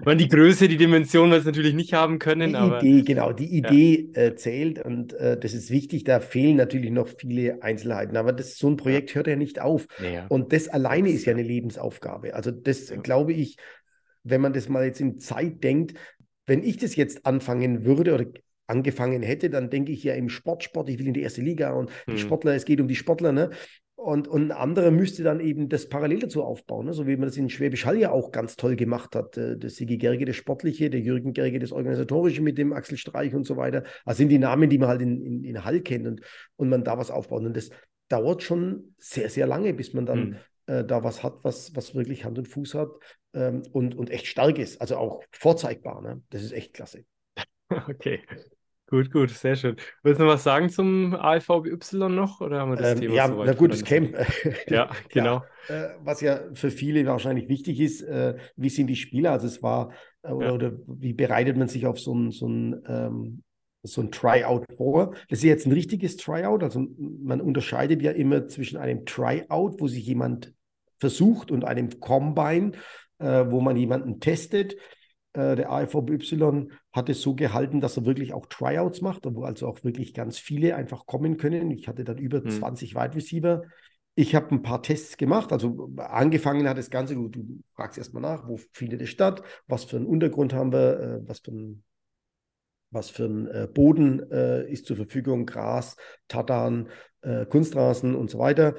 man 0.05 0.17
die 0.17 0.29
Größe, 0.29 0.69
die 0.69 0.79
Dimension 0.79 1.31
wir 1.31 1.37
es 1.37 1.45
natürlich 1.45 1.75
nicht 1.75 1.93
haben 1.93 2.19
können. 2.19 2.51
Die 2.51 2.57
aber, 2.57 2.83
Idee, 2.83 3.03
genau, 3.03 3.33
die 3.33 3.57
Idee 3.57 4.11
ja. 4.15 4.23
äh, 4.23 4.37
zählt 4.37 4.83
und 4.83 5.13
äh, 5.13 5.39
das 5.39 5.53
ist 5.53 5.71
wichtig. 5.71 6.05
Da 6.05 6.21
fehlen 6.21 6.57
natürlich 6.57 6.91
noch 6.91 7.09
viele 7.09 7.63
Einzelheiten, 7.63 8.17
aber 8.17 8.33
das, 8.33 8.57
so 8.57 8.69
ein 8.69 8.79
Projekt 8.79 9.11
ja. 9.11 9.17
hört 9.17 9.27
ja 9.27 9.37
nicht 9.37 9.61
auf. 9.61 9.87
Ja. 10.03 10.27
Und 10.29 10.55
das 10.55 10.69
alleine 10.69 11.11
ist 11.11 11.27
ja 11.27 11.35
eine 11.35 11.43
Lebensaufgabe. 11.43 12.35
Also 12.35 12.51
das 12.51 12.93
glaube 13.03 13.35
ich, 13.35 13.59
wenn 14.25 14.41
man 14.41 14.55
das 14.55 14.71
mal 14.71 14.85
jetzt 14.85 15.01
in 15.01 15.19
Zeit 15.19 15.63
denkt, 15.63 15.99
wenn 16.47 16.63
ich 16.63 16.79
das 16.79 16.97
jetzt 16.97 17.27
anfangen 17.27 17.85
würde 17.85 18.15
oder 18.15 18.25
angefangen 18.73 19.23
hätte, 19.23 19.51
dann 19.51 19.71
denke 19.71 19.93
ich 19.93 20.03
ja 20.03 20.15
im 20.15 20.29
Sportsport, 20.29 20.89
ich 20.89 20.99
will 20.99 21.07
in 21.07 21.15
die 21.15 21.23
erste 21.23 21.43
Liga 21.43 21.73
und 21.73 21.91
hm. 22.07 22.15
die 22.15 22.21
Sportler, 22.21 22.55
es 22.55 22.65
geht 22.65 22.81
um 22.81 22.89
die 22.89 22.97
Sportler, 22.97 23.33
ne? 23.33 23.51
Und, 23.95 24.27
und 24.27 24.51
ein 24.51 24.53
anderer 24.53 24.91
müsste 24.91 25.23
dann 25.23 25.39
eben 25.39 25.69
das 25.69 25.89
parallel 25.89 26.19
dazu 26.19 26.43
aufbauen, 26.43 26.87
ne? 26.87 26.93
so 26.93 27.07
wie 27.07 27.17
man 27.17 27.29
das 27.29 27.37
in 27.37 27.49
Schwäbisch 27.49 27.87
Hall 27.87 27.99
ja 27.99 28.11
auch 28.11 28.33
ganz 28.33 28.57
toll 28.57 28.75
gemacht 28.75 29.15
hat. 29.15 29.37
Äh, 29.37 29.57
der 29.57 29.71
Sigi 29.71 29.97
Gerge, 29.97 30.25
das 30.25 30.35
Sportliche, 30.35 30.91
der 30.91 30.99
Jürgen 30.99 31.33
Gerge, 31.33 31.61
das 31.61 31.71
Organisatorische 31.71 32.43
mit 32.43 32.59
dem 32.59 32.73
Axel 32.73 32.99
Streich 32.99 33.33
und 33.33 33.45
so 33.45 33.57
weiter. 33.57 33.85
Also 34.05 34.19
sind 34.19 34.31
die 34.31 34.41
Namen, 34.41 34.69
die 34.71 34.79
man 34.79 34.89
halt 34.89 35.03
in, 35.03 35.23
in, 35.23 35.45
in 35.45 35.65
Hall 35.65 35.83
kennt 35.83 36.09
und, 36.09 36.21
und 36.57 36.69
man 36.69 36.83
da 36.83 36.99
was 36.99 37.13
aufbaut. 37.13 37.45
Und 37.45 37.57
das 37.57 37.71
dauert 38.09 38.43
schon 38.43 38.95
sehr, 38.99 39.31
sehr 39.31 39.47
lange, 39.47 39.73
bis 39.73 39.93
man 39.93 40.05
dann 40.05 40.19
hm. 40.19 40.37
äh, 40.67 40.85
da 40.85 41.05
was 41.05 41.23
hat, 41.23 41.35
was, 41.43 41.77
was 41.77 41.95
wirklich 41.95 42.25
Hand 42.25 42.39
und 42.39 42.49
Fuß 42.49 42.75
hat 42.75 42.91
ähm, 43.35 43.63
und, 43.71 43.95
und 43.95 44.11
echt 44.11 44.27
stark 44.27 44.59
ist. 44.59 44.81
Also 44.81 44.97
auch 44.97 45.23
vorzeigbar. 45.31 46.03
Ne? 46.03 46.23
Das 46.31 46.43
ist 46.43 46.53
echt 46.53 46.75
klasse. 46.75 47.05
Okay. 47.89 48.21
Gut, 48.93 49.11
gut, 49.11 49.31
sehr 49.31 49.57
schön. 49.57 49.77
Willst 50.03 50.21
du 50.21 50.25
noch 50.25 50.35
was 50.35 50.45
sagen 50.45 50.69
zum 50.69 51.15
ALVBY 51.15 52.11
noch 52.11 52.43
oder 52.43 52.61
haben 52.61 52.73
wir 52.73 52.77
das 52.77 52.93
ähm, 52.93 53.01
Thema 53.01 53.15
Ja, 53.15 53.29
na 53.29 53.55
gut, 53.55 53.73
das 53.73 53.85
Camp. 53.85 54.15
ja, 54.69 54.91
genau. 55.09 55.43
Ja, 55.71 55.75
äh, 55.75 55.95
was 56.05 56.21
ja 56.21 56.41
für 56.53 56.71
viele 56.71 57.07
wahrscheinlich 57.07 57.49
wichtig 57.49 57.81
ist, 57.81 58.03
äh, 58.03 58.37
wie 58.57 58.69
sind 58.69 58.89
die 58.89 58.97
Spieler? 58.97 59.31
Also 59.33 59.47
es 59.47 59.63
war, 59.63 59.93
äh, 60.23 60.31
oder, 60.33 60.47
ja. 60.49 60.53
oder, 60.53 60.73
wie 60.87 61.15
bereitet 61.15 61.57
man 61.57 61.69
sich 61.69 61.87
auf 61.87 61.99
so 61.99 62.15
ein, 62.15 62.33
so 62.33 62.47
ein, 62.47 62.83
ähm, 62.87 63.43
so 63.83 64.03
ein 64.03 64.13
Tryout 64.13 64.67
vor? 64.77 65.15
Das 65.31 65.39
ist 65.39 65.45
jetzt 65.45 65.65
ein 65.65 65.73
richtiges 65.73 66.19
Tryout. 66.19 66.63
Also 66.63 66.87
man 66.99 67.41
unterscheidet 67.41 68.03
ja 68.03 68.11
immer 68.11 68.47
zwischen 68.49 68.77
einem 68.77 69.07
Tryout, 69.07 69.81
wo 69.81 69.89
sich 69.89 70.05
jemand 70.05 70.53
versucht, 70.99 71.51
und 71.51 71.65
einem 71.65 71.99
Combine, 71.99 72.73
äh, 73.21 73.47
wo 73.49 73.63
man 73.63 73.75
jemanden 73.79 74.21
testet. 74.21 74.77
Äh, 75.35 75.57
der 75.57 75.71
AFVY 75.71 76.69
hat 76.93 77.09
es 77.09 77.23
so 77.23 77.35
gehalten, 77.35 77.81
dass 77.81 77.97
er 77.97 78.05
wirklich 78.05 78.35
auch 78.35 78.47
Tryouts 78.47 79.01
macht, 79.01 79.25
wo 79.25 79.45
also 79.45 79.67
auch 79.67 79.83
wirklich 79.85 80.15
ganz 80.15 80.39
viele 80.39 80.77
einfach 80.77 81.07
kommen 81.07 81.37
können. 81.37 81.71
Ich 81.71 81.89
hatte 81.89 82.05
dann 82.05 82.19
über 82.19 82.43
hm. 82.43 82.51
20 82.51 82.95
Wide 82.95 83.15
Receiver. 83.15 83.63
Ich 84.15 84.35
habe 84.35 84.55
ein 84.55 84.63
paar 84.63 84.83
Tests 84.83 85.17
gemacht, 85.17 85.53
also 85.53 85.91
angefangen 85.97 86.69
hat 86.69 86.77
das 86.77 86.91
Ganze, 86.91 87.15
du, 87.15 87.29
du 87.29 87.63
fragst 87.75 87.97
erstmal 87.97 88.21
nach, 88.21 88.47
wo 88.47 88.59
findet 88.73 89.01
es 89.01 89.09
statt, 89.09 89.43
was 89.67 89.85
für 89.85 89.97
einen 89.97 90.05
Untergrund 90.05 90.53
haben 90.53 90.71
wir, 90.71 91.01
äh, 91.01 91.29
was 91.29 91.41
für 91.41 91.53
ein 91.53 91.85
was 92.93 93.09
für 93.09 93.25
ein 93.25 93.47
äh, 93.49 93.67
Boden 93.73 94.31
äh, 94.31 94.71
ist 94.71 94.85
zur 94.85 94.97
Verfügung, 94.97 95.47
Gras, 95.47 95.97
Tatan, 96.29 96.91
äh, 97.23 97.47
Kunstrasen 97.47 98.15
und 98.15 98.31
so 98.31 98.39
weiter. 98.39 98.75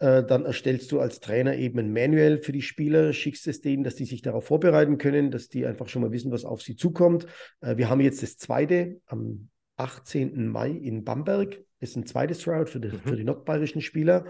Äh, 0.00 0.24
dann 0.24 0.44
erstellst 0.44 0.90
du 0.92 1.00
als 1.00 1.20
Trainer 1.20 1.56
eben 1.56 1.78
ein 1.78 1.92
Manual 1.92 2.38
für 2.38 2.52
die 2.52 2.62
Spieler, 2.62 3.12
schickst 3.12 3.46
es 3.46 3.60
denen, 3.60 3.84
dass 3.84 3.94
die 3.94 4.06
sich 4.06 4.22
darauf 4.22 4.46
vorbereiten 4.46 4.98
können, 4.98 5.30
dass 5.30 5.48
die 5.48 5.66
einfach 5.66 5.88
schon 5.88 6.02
mal 6.02 6.12
wissen, 6.12 6.32
was 6.32 6.44
auf 6.44 6.62
sie 6.62 6.76
zukommt. 6.76 7.26
Äh, 7.60 7.76
wir 7.76 7.90
haben 7.90 8.00
jetzt 8.00 8.22
das 8.22 8.38
zweite 8.38 9.00
am 9.06 9.48
18. 9.76 10.48
Mai 10.48 10.70
in 10.70 11.04
Bamberg. 11.04 11.62
Das 11.80 11.90
ist 11.90 11.96
ein 11.96 12.06
zweites 12.06 12.38
Tryout 12.38 12.70
für 12.70 12.80
die, 12.80 12.88
mhm. 12.88 13.00
für 13.00 13.16
die 13.16 13.24
nordbayerischen 13.24 13.82
Spieler. 13.82 14.24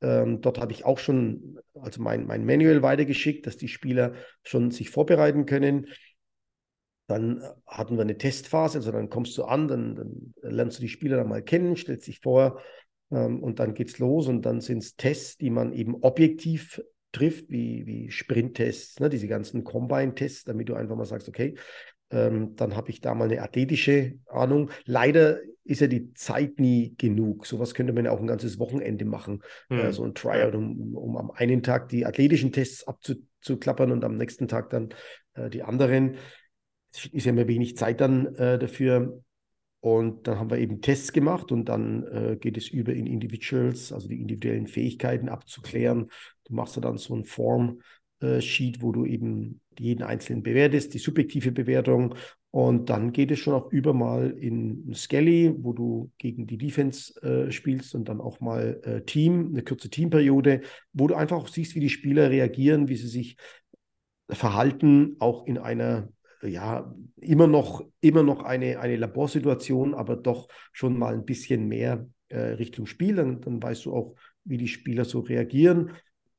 Ähm, 0.00 0.40
dort 0.40 0.58
habe 0.58 0.72
ich 0.72 0.84
auch 0.84 0.98
schon 0.98 1.58
also 1.74 2.02
mein, 2.02 2.26
mein 2.26 2.44
Manual 2.44 2.82
weitergeschickt, 2.82 3.46
dass 3.46 3.56
die 3.56 3.68
Spieler 3.68 4.14
schon 4.42 4.70
sich 4.70 4.90
vorbereiten 4.90 5.44
können. 5.44 5.88
Dann 7.06 7.42
hatten 7.66 7.96
wir 7.96 8.02
eine 8.02 8.16
Testphase, 8.16 8.78
also 8.78 8.90
dann 8.90 9.10
kommst 9.10 9.36
du 9.36 9.44
an, 9.44 9.68
dann, 9.68 9.94
dann 9.94 10.34
lernst 10.40 10.78
du 10.78 10.82
die 10.82 10.88
Spieler 10.88 11.18
dann 11.18 11.28
mal 11.28 11.42
kennen, 11.42 11.76
stellst 11.76 12.06
dich 12.06 12.20
vor, 12.20 12.62
und 13.14 13.58
dann 13.58 13.74
geht's 13.74 13.98
los 13.98 14.28
und 14.28 14.42
dann 14.42 14.60
sind 14.60 14.78
es 14.78 14.96
Tests, 14.96 15.36
die 15.36 15.50
man 15.50 15.72
eben 15.72 15.96
objektiv 16.02 16.82
trifft, 17.12 17.48
wie, 17.48 17.86
wie 17.86 18.10
Sprinttests, 18.10 19.00
ne, 19.00 19.08
diese 19.08 19.28
ganzen 19.28 19.64
Combine-Tests, 19.64 20.44
damit 20.44 20.68
du 20.68 20.74
einfach 20.74 20.96
mal 20.96 21.04
sagst, 21.04 21.28
okay, 21.28 21.54
ähm, 22.10 22.54
dann 22.56 22.76
habe 22.76 22.90
ich 22.90 23.00
da 23.00 23.14
mal 23.14 23.30
eine 23.30 23.42
athletische 23.42 24.14
Ahnung. 24.26 24.70
Leider 24.84 25.38
ist 25.64 25.80
ja 25.80 25.86
die 25.86 26.12
Zeit 26.14 26.60
nie 26.60 26.94
genug. 26.98 27.46
Sowas 27.46 27.74
könnte 27.74 27.92
man 27.92 28.04
ja 28.04 28.10
auch 28.10 28.20
ein 28.20 28.26
ganzes 28.26 28.58
Wochenende 28.58 29.04
machen, 29.04 29.42
hm. 29.68 29.78
äh, 29.78 29.92
so 29.92 30.04
ein 30.04 30.14
Tryout, 30.14 30.54
um, 30.54 30.94
um 30.94 31.16
am 31.16 31.30
einen 31.30 31.62
Tag 31.62 31.88
die 31.88 32.04
athletischen 32.04 32.52
Tests 32.52 32.86
abzuklappern 32.86 33.90
und 33.90 34.04
am 34.04 34.16
nächsten 34.16 34.48
Tag 34.48 34.70
dann 34.70 34.90
äh, 35.34 35.48
die 35.48 35.62
anderen. 35.62 36.16
Es 36.92 37.06
ist 37.06 37.24
ja 37.24 37.32
immer 37.32 37.48
wenig 37.48 37.76
Zeit 37.76 38.00
dann 38.00 38.34
äh, 38.36 38.58
dafür. 38.58 39.22
Und 39.84 40.26
dann 40.26 40.38
haben 40.38 40.48
wir 40.48 40.56
eben 40.56 40.80
Tests 40.80 41.12
gemacht 41.12 41.52
und 41.52 41.66
dann 41.66 42.04
äh, 42.04 42.38
geht 42.40 42.56
es 42.56 42.68
über 42.68 42.94
in 42.94 43.06
Individuals, 43.06 43.92
also 43.92 44.08
die 44.08 44.18
individuellen 44.18 44.66
Fähigkeiten 44.66 45.28
abzuklären. 45.28 46.08
Du 46.44 46.54
machst 46.54 46.82
dann 46.82 46.96
so 46.96 47.14
ein 47.14 47.26
Form-Sheet, 47.26 48.78
äh, 48.78 48.80
wo 48.80 48.92
du 48.92 49.04
eben 49.04 49.60
jeden 49.78 50.02
einzelnen 50.02 50.42
bewertest, 50.42 50.94
die 50.94 50.98
subjektive 50.98 51.52
Bewertung. 51.52 52.14
Und 52.50 52.88
dann 52.88 53.12
geht 53.12 53.30
es 53.30 53.40
schon 53.40 53.52
auch 53.52 53.70
über 53.72 53.92
mal 53.92 54.30
in 54.30 54.90
Skelly, 54.94 55.54
wo 55.54 55.74
du 55.74 56.10
gegen 56.16 56.46
die 56.46 56.56
Defense 56.56 57.20
äh, 57.20 57.52
spielst 57.52 57.94
und 57.94 58.08
dann 58.08 58.22
auch 58.22 58.40
mal 58.40 58.80
äh, 58.84 59.02
Team, 59.02 59.50
eine 59.50 59.64
kurze 59.64 59.90
Teamperiode, 59.90 60.62
wo 60.94 61.08
du 61.08 61.14
einfach 61.14 61.36
auch 61.36 61.48
siehst, 61.48 61.74
wie 61.74 61.80
die 61.80 61.90
Spieler 61.90 62.30
reagieren, 62.30 62.88
wie 62.88 62.96
sie 62.96 63.08
sich 63.08 63.36
verhalten, 64.30 65.16
auch 65.18 65.46
in 65.46 65.58
einer 65.58 66.08
ja, 66.48 66.94
immer 67.16 67.46
noch, 67.46 67.84
immer 68.00 68.22
noch 68.22 68.42
eine, 68.42 68.80
eine 68.80 68.96
Laborsituation, 68.96 69.94
aber 69.94 70.16
doch 70.16 70.48
schon 70.72 70.98
mal 70.98 71.14
ein 71.14 71.24
bisschen 71.24 71.68
mehr 71.68 72.06
äh, 72.28 72.38
Richtung 72.38 72.86
Spiel. 72.86 73.16
Dann, 73.16 73.40
dann 73.40 73.62
weißt 73.62 73.86
du 73.86 73.94
auch, 73.94 74.14
wie 74.44 74.58
die 74.58 74.68
Spieler 74.68 75.04
so 75.04 75.20
reagieren. 75.20 75.92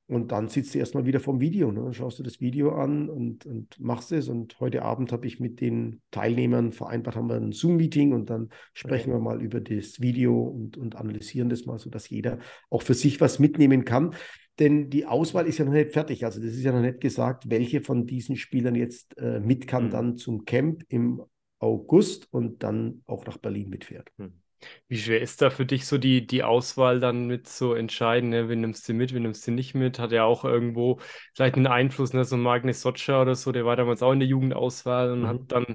Und 0.08 0.32
dann 0.32 0.50
sitzt 0.50 0.76
du 0.76 0.80
erstmal 0.80 1.06
wieder 1.06 1.20
vom 1.20 1.40
Video. 1.40 1.72
Ne? 1.72 1.82
Dann 1.82 1.94
schaust 1.94 2.20
du 2.20 2.24
das 2.24 2.40
Video 2.40 2.76
an 2.76 3.10
und, 3.10 3.46
und 3.48 3.80
machst 3.80 4.12
es. 4.12 4.30
Und 4.30 4.60
heute 4.60 4.84
Abend 4.84 5.12
habe 5.12 5.26
ich 5.26 5.40
mit 5.40 5.62
den 5.62 6.02
Teilnehmern 6.12 6.74
vereinbart, 6.74 7.16
haben 7.16 7.28
wir 7.28 7.38
ein 7.38 7.52
Zoom-Meeting 7.52 8.14
und 8.14 8.30
dann 8.30 8.50
sprechen 8.74 9.12
okay. 9.12 9.20
wir 9.20 9.24
mal 9.24 9.42
über 9.42 9.62
das 9.62 10.00
Video 10.02 10.44
und, 10.44 10.78
und 10.78 10.96
analysieren 10.96 11.50
das 11.50 11.66
mal, 11.66 11.80
sodass 11.80 12.08
jeder 12.08 12.38
auch 12.70 12.84
für 12.84 12.94
sich 12.94 13.20
was 13.20 13.40
mitnehmen 13.40 13.84
kann. 13.84 14.14
Denn 14.60 14.90
die 14.90 15.06
Auswahl 15.06 15.48
ist 15.48 15.58
ja 15.58 15.66
noch 15.66 15.74
nicht 15.74 15.92
fertig. 15.92 16.24
Also 16.24 16.40
das 16.40 16.52
ist 16.52 16.64
ja 16.64 16.72
noch 16.72 16.82
nicht 16.82 17.02
gesagt, 17.02 17.50
welche 17.50 17.82
von 17.82 18.06
diesen 18.06 18.38
Spielern 18.38 18.76
jetzt 18.76 19.18
äh, 19.18 19.40
mit 19.40 19.68
kann 19.68 19.86
mhm. 19.88 19.92
dann 19.92 20.18
zum 20.18 20.46
Camp 20.46 20.84
im 20.88 21.22
August 21.60 22.28
und 22.32 22.64
dann 22.64 23.02
auch 23.06 23.26
nach 23.26 23.38
Berlin 23.38 23.70
mitfährt. 23.70 24.10
Mhm. 24.18 24.42
Wie 24.88 24.98
schwer 24.98 25.22
ist 25.22 25.42
da 25.42 25.50
für 25.50 25.66
dich 25.66 25.86
so 25.86 25.98
die, 25.98 26.26
die 26.26 26.44
Auswahl 26.44 27.00
dann 27.00 27.28
mit 27.28 27.48
so 27.48 27.74
entscheiden, 27.74 28.30
ne? 28.30 28.50
wen 28.50 28.62
nimmst 28.62 28.88
du 28.88 28.94
mit, 28.94 29.14
wen 29.14 29.24
nimmst 29.24 29.46
du 29.46 29.52
nicht 29.52 29.76
mit? 29.76 30.00
Hat 30.00 30.12
ja 30.12 30.24
auch 30.24 30.44
irgendwo 30.44 31.00
vielleicht 31.34 31.56
einen 31.56 31.68
Einfluss, 31.68 32.14
ne? 32.14 32.24
so 32.26 32.38
Magnus 32.38 32.82
Sotscher 32.82 33.22
oder 33.22 33.36
so, 33.36 33.52
der 33.52 33.66
war 33.66 33.76
damals 33.76 34.02
auch 34.02 34.12
in 34.12 34.20
der 34.20 34.28
Jugendauswahl 34.28 35.12
und 35.12 35.22
mhm. 35.22 35.28
hat 35.28 35.42
dann 35.50 35.66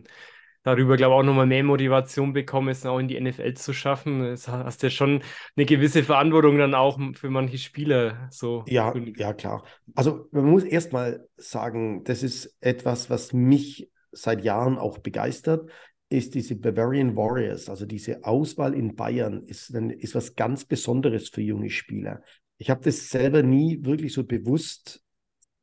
darüber, 0.63 0.97
glaube 0.97 1.15
ich, 1.15 1.19
auch 1.21 1.23
nochmal 1.23 1.47
mehr 1.47 1.65
Motivation 1.65 2.33
bekommen, 2.33 2.69
es 2.69 2.85
auch 2.85 2.99
in 2.99 3.09
die 3.09 3.21
NFL 3.21 3.55
zu 3.55 3.73
schaffen. 3.73 4.21
Das 4.21 4.49
hast 4.49 4.83
ja 4.83 4.91
schon 4.91 5.23
eine 5.57 5.67
gewisse 5.67 6.03
Verantwortung 6.03 6.59
dann 6.59 6.75
auch 6.75 6.99
für 7.15 7.31
manche 7.31 7.59
Spieler. 7.59 8.29
So. 8.31 8.65
Ja, 8.67 8.93
ja, 9.17 9.33
klar. 9.33 9.65
Also 9.95 10.29
man 10.33 10.45
muss 10.45 10.65
erstmal 10.65 11.27
sagen, 11.37 12.05
das 12.05 12.23
ist 12.23 12.57
etwas, 12.61 13.11
was 13.11 13.33
mich 13.33 13.91
seit 14.13 14.45
Jahren 14.45 14.79
auch 14.79 14.99
begeistert, 14.99 15.71
ist 16.09 16.35
diese 16.35 16.57
Bavarian 16.57 17.15
Warriors, 17.15 17.71
also 17.71 17.87
diese 17.87 18.25
Auswahl 18.25 18.75
in 18.75 18.97
Bayern, 18.97 19.45
ist, 19.45 19.71
ist 19.71 20.15
was 20.17 20.35
ganz 20.35 20.65
Besonderes 20.65 21.29
für 21.29 21.41
junge 21.41 21.71
Spieler. 21.71 22.23
Ich 22.59 22.69
habe 22.69 22.83
das 22.83 23.09
selber 23.09 23.43
nie 23.43 23.85
wirklich 23.85 24.13
so 24.13 24.25
bewusst, 24.25 25.03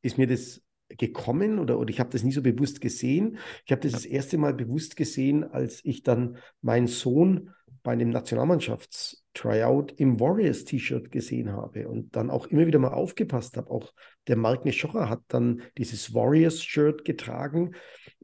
ist 0.01 0.18
mir 0.18 0.25
das 0.25 0.62
gekommen 0.89 1.60
oder, 1.60 1.79
oder 1.79 1.89
ich 1.89 2.00
habe 2.00 2.10
das 2.12 2.24
nie 2.24 2.32
so 2.32 2.41
bewusst 2.41 2.82
gesehen. 2.82 3.38
Ich 3.65 3.72
habe 3.72 3.82
das 3.82 3.91
das 3.91 4.06
erste 4.06 4.38
Mal 4.38 4.53
bewusst 4.53 4.96
gesehen, 4.96 5.44
als 5.44 5.84
ich 5.84 6.03
dann 6.03 6.38
meinen 6.62 6.88
Sohn 6.88 7.51
bei 7.84 7.94
einem 7.94 8.10
Nationalmannschafts-Tryout 8.10 9.94
im 9.98 10.20
Warriors-T-Shirt 10.20 11.12
gesehen 11.12 11.51
habe 11.51 11.88
und 11.88 12.15
dann 12.15 12.29
auch 12.29 12.48
immer 12.48 12.67
wieder 12.67 12.79
mal 12.79 12.94
aufgepasst 12.94 13.56
habe. 13.58 13.70
Auch 13.70 13.94
der 14.27 14.36
Mark 14.36 14.65
Neschocher 14.65 15.10
hat 15.10 15.22
dann 15.29 15.62
dieses 15.77 16.13
Warriors-Shirt 16.13 17.06
getragen. 17.06 17.75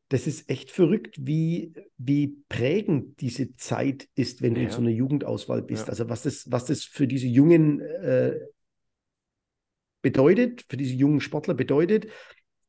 Das 0.09 0.27
ist 0.27 0.49
echt 0.49 0.69
verrückt, 0.69 1.15
wie, 1.21 1.73
wie 1.97 2.35
prägend 2.49 3.21
diese 3.21 3.55
Zeit 3.55 4.07
ist, 4.15 4.41
wenn 4.41 4.53
ja. 4.53 4.59
du 4.59 4.65
in 4.65 4.71
so 4.71 4.81
einer 4.81 4.89
Jugendauswahl 4.89 5.61
bist. 5.61 5.83
Ja. 5.83 5.89
Also 5.89 6.09
was 6.09 6.23
das, 6.23 6.51
was 6.51 6.65
das 6.65 6.83
für 6.83 7.07
diese 7.07 7.27
jungen 7.27 7.79
äh, 7.79 8.37
bedeutet, 10.01 10.65
für 10.69 10.77
diese 10.77 10.93
jungen 10.93 11.21
Sportler 11.21 11.53
bedeutet, 11.53 12.07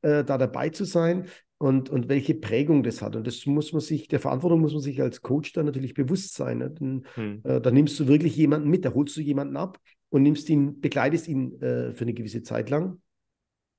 äh, 0.04 0.22
da 0.22 0.38
dabei 0.38 0.68
zu 0.68 0.84
sein 0.84 1.26
und, 1.58 1.88
und 1.88 2.08
welche 2.08 2.34
Prägung 2.34 2.82
das 2.82 3.00
hat. 3.00 3.16
Und 3.16 3.26
das 3.26 3.46
muss 3.46 3.72
man 3.72 3.80
sich, 3.80 4.06
der 4.06 4.20
Verantwortung 4.20 4.60
muss 4.60 4.74
man 4.74 4.82
sich 4.82 5.00
als 5.00 5.22
Coach 5.22 5.52
dann 5.52 5.66
natürlich 5.66 5.94
bewusst 5.94 6.34
sein. 6.34 6.58
Ne? 6.58 6.70
Denn, 6.70 7.06
hm. 7.14 7.40
äh, 7.44 7.60
da 7.60 7.70
nimmst 7.70 7.98
du 7.98 8.06
wirklich 8.06 8.36
jemanden 8.36 8.68
mit, 8.68 8.84
da 8.84 8.92
holst 8.92 9.16
du 9.16 9.22
jemanden 9.22 9.56
ab 9.56 9.80
und 10.10 10.22
nimmst 10.22 10.48
ihn, 10.50 10.80
begleitest 10.80 11.26
ihn 11.26 11.60
äh, 11.62 11.94
für 11.94 12.02
eine 12.02 12.12
gewisse 12.12 12.42
Zeit 12.42 12.68
lang. 12.68 13.00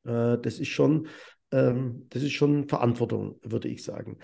Äh, 0.04 0.38
das 0.42 0.60
ist 0.60 0.70
schon, 0.70 1.08
ähm, 1.52 2.08
das 2.10 2.24
ist 2.24 2.34
schon 2.34 2.68
Verantwortung, 2.68 3.40
würde 3.44 3.68
ich 3.68 3.84
sagen. 3.84 4.18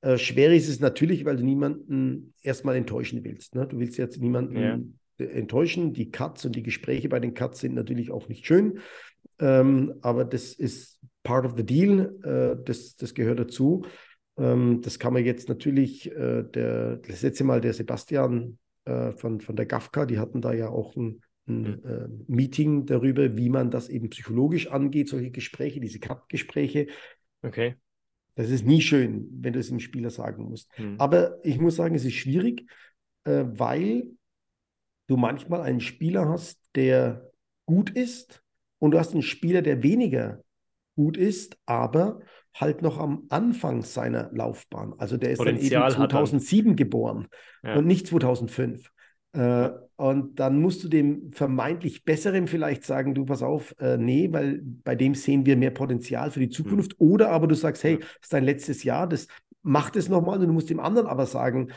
Äh, 0.00 0.16
schwer 0.16 0.54
ist 0.54 0.68
es 0.68 0.78
natürlich, 0.78 1.24
weil 1.24 1.38
du 1.38 1.44
niemanden 1.44 2.34
erstmal 2.40 2.76
enttäuschen 2.76 3.24
willst. 3.24 3.56
Ne? 3.56 3.66
Du 3.66 3.80
willst 3.80 3.98
jetzt 3.98 4.20
niemanden 4.20 4.56
ja 4.56 4.78
enttäuschen. 5.18 5.92
Die 5.92 6.10
Cuts 6.10 6.44
und 6.44 6.54
die 6.54 6.62
Gespräche 6.62 7.08
bei 7.08 7.20
den 7.20 7.34
Cuts 7.34 7.60
sind 7.60 7.74
natürlich 7.74 8.10
auch 8.10 8.28
nicht 8.28 8.46
schön, 8.46 8.78
ähm, 9.38 9.94
aber 10.02 10.24
das 10.24 10.52
ist 10.52 10.98
part 11.22 11.44
of 11.44 11.54
the 11.56 11.64
deal. 11.64 12.18
Äh, 12.24 12.64
das, 12.64 12.96
das 12.96 13.14
gehört 13.14 13.38
dazu. 13.38 13.84
Ähm, 14.38 14.80
das 14.82 14.98
kann 14.98 15.12
man 15.12 15.24
jetzt 15.24 15.48
natürlich, 15.48 16.10
äh, 16.10 16.42
der, 16.42 16.96
das 16.96 17.22
letzte 17.22 17.44
Mal 17.44 17.60
der 17.60 17.74
Sebastian 17.74 18.58
äh, 18.84 19.12
von, 19.12 19.40
von 19.40 19.54
der 19.54 19.66
GAFKA, 19.66 20.06
die 20.06 20.18
hatten 20.18 20.40
da 20.40 20.52
ja 20.52 20.68
auch 20.68 20.96
ein, 20.96 21.20
ein 21.46 21.80
mhm. 21.82 22.24
Meeting 22.28 22.86
darüber, 22.86 23.36
wie 23.36 23.48
man 23.48 23.70
das 23.70 23.88
eben 23.88 24.10
psychologisch 24.10 24.68
angeht, 24.68 25.08
solche 25.08 25.30
Gespräche, 25.30 25.80
diese 25.80 25.98
Cut-Gespräche. 25.98 26.88
Okay. 27.42 27.76
Das 28.34 28.50
ist 28.50 28.66
nie 28.66 28.82
schön, 28.82 29.28
wenn 29.40 29.54
du 29.54 29.58
es 29.58 29.68
dem 29.68 29.80
Spieler 29.80 30.10
sagen 30.10 30.44
musst. 30.44 30.70
Mhm. 30.78 30.96
Aber 30.98 31.38
ich 31.44 31.58
muss 31.58 31.76
sagen, 31.76 31.94
es 31.94 32.04
ist 32.04 32.14
schwierig, 32.14 32.66
weil 33.24 34.10
du 35.06 35.16
manchmal 35.16 35.62
einen 35.62 35.80
Spieler 35.80 36.28
hast, 36.28 36.60
der 36.74 37.30
gut 37.66 37.90
ist 37.90 38.42
und 38.78 38.92
du 38.92 38.98
hast 38.98 39.12
einen 39.12 39.22
Spieler, 39.22 39.62
der 39.62 39.82
weniger 39.82 40.42
gut 40.96 41.16
ist, 41.16 41.56
aber 41.66 42.20
halt 42.54 42.82
noch 42.82 42.98
am 42.98 43.24
Anfang 43.28 43.82
seiner 43.82 44.30
Laufbahn. 44.32 44.94
Also 44.98 45.16
der 45.16 45.30
ist 45.30 45.38
Potenzial 45.38 45.90
dann 45.90 46.02
eben 46.02 46.10
2007 46.10 46.76
geboren 46.76 47.28
ja. 47.62 47.76
und 47.76 47.86
nicht 47.86 48.06
2005. 48.06 48.90
Äh, 49.32 49.70
und 49.96 50.40
dann 50.40 50.60
musst 50.60 50.82
du 50.82 50.88
dem 50.88 51.32
vermeintlich 51.32 52.04
Besseren 52.04 52.46
vielleicht 52.46 52.84
sagen, 52.84 53.14
du 53.14 53.24
pass 53.24 53.42
auf, 53.42 53.74
äh, 53.78 53.96
nee, 53.96 54.28
weil 54.32 54.60
bei 54.62 54.94
dem 54.94 55.14
sehen 55.14 55.46
wir 55.46 55.56
mehr 55.56 55.70
Potenzial 55.70 56.30
für 56.30 56.40
die 56.40 56.48
Zukunft. 56.48 56.98
Mhm. 56.98 57.06
Oder 57.06 57.30
aber 57.30 57.46
du 57.46 57.54
sagst, 57.54 57.84
hey, 57.84 57.98
das 57.98 58.08
ist 58.22 58.32
dein 58.32 58.44
letztes 58.44 58.82
Jahr, 58.84 59.08
das 59.08 59.28
macht 59.62 59.96
es 59.96 60.08
nochmal. 60.08 60.40
Und 60.40 60.46
du 60.46 60.52
musst 60.52 60.70
dem 60.70 60.80
anderen 60.80 61.06
aber 61.06 61.26
sagen, 61.26 61.72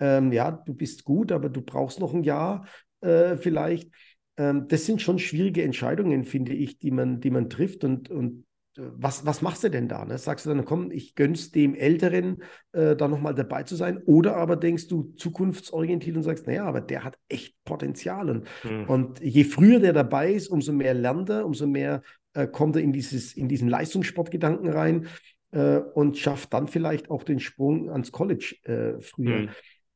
ähm, 0.00 0.32
ja, 0.32 0.50
du 0.50 0.74
bist 0.74 1.04
gut, 1.04 1.32
aber 1.32 1.48
du 1.48 1.62
brauchst 1.62 2.00
noch 2.00 2.12
ein 2.12 2.24
Jahr 2.24 2.66
äh, 3.00 3.36
vielleicht. 3.36 3.90
Ähm, 4.36 4.68
das 4.68 4.86
sind 4.86 5.00
schon 5.02 5.18
schwierige 5.18 5.62
Entscheidungen, 5.62 6.24
finde 6.24 6.52
ich, 6.52 6.78
die 6.78 6.90
man, 6.90 7.20
die 7.20 7.30
man 7.30 7.48
trifft. 7.48 7.84
Und, 7.84 8.10
und 8.10 8.44
äh, 8.76 8.82
was, 8.96 9.24
was 9.24 9.42
machst 9.42 9.64
du 9.64 9.70
denn 9.70 9.88
da? 9.88 10.04
Ne? 10.04 10.18
Sagst 10.18 10.46
du 10.46 10.50
dann, 10.50 10.64
komm, 10.64 10.90
ich 10.90 11.14
gönn's 11.14 11.50
dem 11.50 11.74
Älteren, 11.74 12.42
äh, 12.72 12.96
da 12.96 13.08
nochmal 13.08 13.34
dabei 13.34 13.62
zu 13.62 13.76
sein? 13.76 13.98
Oder 14.04 14.36
aber 14.36 14.56
denkst 14.56 14.88
du 14.88 15.14
zukunftsorientiert 15.16 16.16
und 16.16 16.22
sagst, 16.22 16.46
naja, 16.46 16.64
aber 16.64 16.80
der 16.80 17.04
hat 17.04 17.18
echt 17.28 17.56
Potenzial. 17.64 18.30
Und, 18.30 18.46
mhm. 18.64 18.84
und 18.84 19.20
je 19.20 19.44
früher 19.44 19.80
der 19.80 19.92
dabei 19.92 20.32
ist, 20.32 20.48
umso 20.48 20.72
mehr 20.72 20.94
lernt 20.94 21.30
er, 21.30 21.46
umso 21.46 21.66
mehr 21.66 22.02
äh, 22.34 22.46
kommt 22.46 22.76
er 22.76 22.82
in, 22.82 22.92
dieses, 22.92 23.34
in 23.34 23.48
diesen 23.48 23.68
Leistungssportgedanken 23.68 24.68
rein 24.68 25.06
äh, 25.52 25.78
und 25.78 26.18
schafft 26.18 26.52
dann 26.52 26.68
vielleicht 26.68 27.10
auch 27.10 27.22
den 27.22 27.40
Sprung 27.40 27.90
ans 27.90 28.12
College 28.12 28.56
äh, 28.64 29.00
früher. 29.00 29.40
Mhm. 29.40 29.48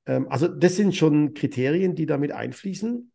Ähm, 0.07 0.27
also 0.31 0.49
das 0.49 0.77
sind 0.77 0.97
schon 0.97 1.35
Kriterien, 1.35 1.95
die 1.95 2.07
damit 2.07 2.33
einfließen. 2.33 3.10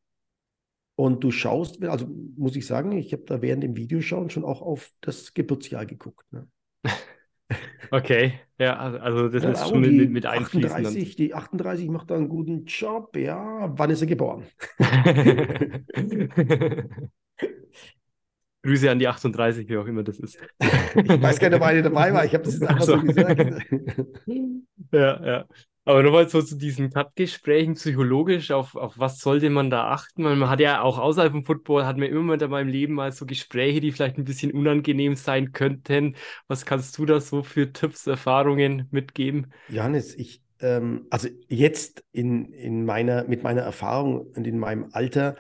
Und 0.98 1.24
du 1.24 1.32
schaust, 1.32 1.84
also 1.84 2.08
muss 2.38 2.56
ich 2.56 2.66
sagen, 2.66 2.94
ich 2.94 3.12
habe 3.12 3.24
da 3.26 3.42
während 3.42 3.64
dem 3.64 3.76
Videoschauen 3.76 4.30
schon 4.30 4.46
auch 4.46 4.62
auf 4.62 4.92
das 5.02 5.34
Geburtsjahr 5.34 5.86
geguckt. 5.86 6.26
Ne? 6.32 6.48
Okay, 7.92 8.40
ja, 8.58 8.78
also, 8.78 8.98
also 8.98 9.30
das 9.30 9.44
ja, 9.44 9.52
ist 9.52 9.70
schon 9.70 9.82
mit, 9.82 10.10
mit 10.10 10.26
einfließen. 10.26 10.72
38, 10.72 11.16
die 11.16 11.36
38 11.36 11.88
macht 11.90 12.10
da 12.10 12.16
einen 12.16 12.30
guten 12.30 12.66
Job, 12.66 13.16
ja. 13.16 13.72
Wann 13.78 13.92
ist 13.92 14.02
er 14.02 14.08
geboren? 14.08 14.46
Grüße 18.64 18.90
an 18.90 18.98
die 18.98 19.08
38, 19.08 19.70
wie 19.70 19.78
auch 19.78 19.86
immer 19.86 20.02
das 20.02 20.18
ist. 20.18 20.40
ich 20.60 21.22
weiß 21.22 21.40
gar 21.40 21.50
nicht, 21.50 21.58
ob 21.58 21.62
eine 21.62 21.84
dabei 21.84 22.12
war. 22.12 22.26
Ich 22.26 22.34
habe 22.34 22.44
das 22.44 22.56
jetzt 22.56 22.68
einfach 22.68 22.84
so, 22.84 22.98
so 22.98 23.04
gesagt. 23.04 23.40
ja, 24.92 25.26
ja. 25.26 25.46
Aber 25.88 26.02
nochmal 26.02 26.28
so 26.28 26.42
zu 26.42 26.58
diesen 26.58 26.90
Cut-Gesprächen 26.90 27.76
psychologisch, 27.76 28.50
auf, 28.50 28.76
auf 28.76 28.98
was 28.98 29.20
sollte 29.20 29.52
man 29.52 29.70
da 29.70 29.92
achten? 29.92 30.24
Weil 30.24 30.36
man 30.36 30.50
hat 30.50 30.60
ja 30.60 30.82
auch 30.82 30.98
außerhalb 30.98 31.32
vom 31.32 31.46
Football, 31.46 31.86
hat 31.86 31.98
man 31.98 32.10
immer 32.10 32.24
mal 32.24 32.42
in 32.42 32.50
meinem 32.50 32.70
Leben 32.70 32.96
mal 32.96 33.12
so 33.12 33.28
Gespräche, 33.28 33.82
die 33.82 33.92
vielleicht 33.92 34.18
ein 34.18 34.24
bisschen 34.24 34.52
unangenehm 34.52 35.16
sein 35.16 35.52
könnten. 35.52 36.16
Was 36.48 36.66
kannst 36.66 36.98
du 36.98 37.06
da 37.06 37.22
so 37.22 37.44
für 37.44 37.72
Tipps, 37.72 38.08
Erfahrungen 38.08 38.88
mitgeben? 38.90 39.54
Johannes, 39.70 40.16
ich, 40.16 40.42
ähm, 40.60 41.06
also 41.12 41.30
jetzt 41.50 42.04
in, 42.12 42.52
in 42.52 42.84
meiner, 42.84 43.26
mit 43.26 43.44
meiner 43.44 43.62
Erfahrung 43.62 44.22
und 44.22 44.48
in 44.48 44.58
meinem 44.58 44.88
Alter, 44.92 45.36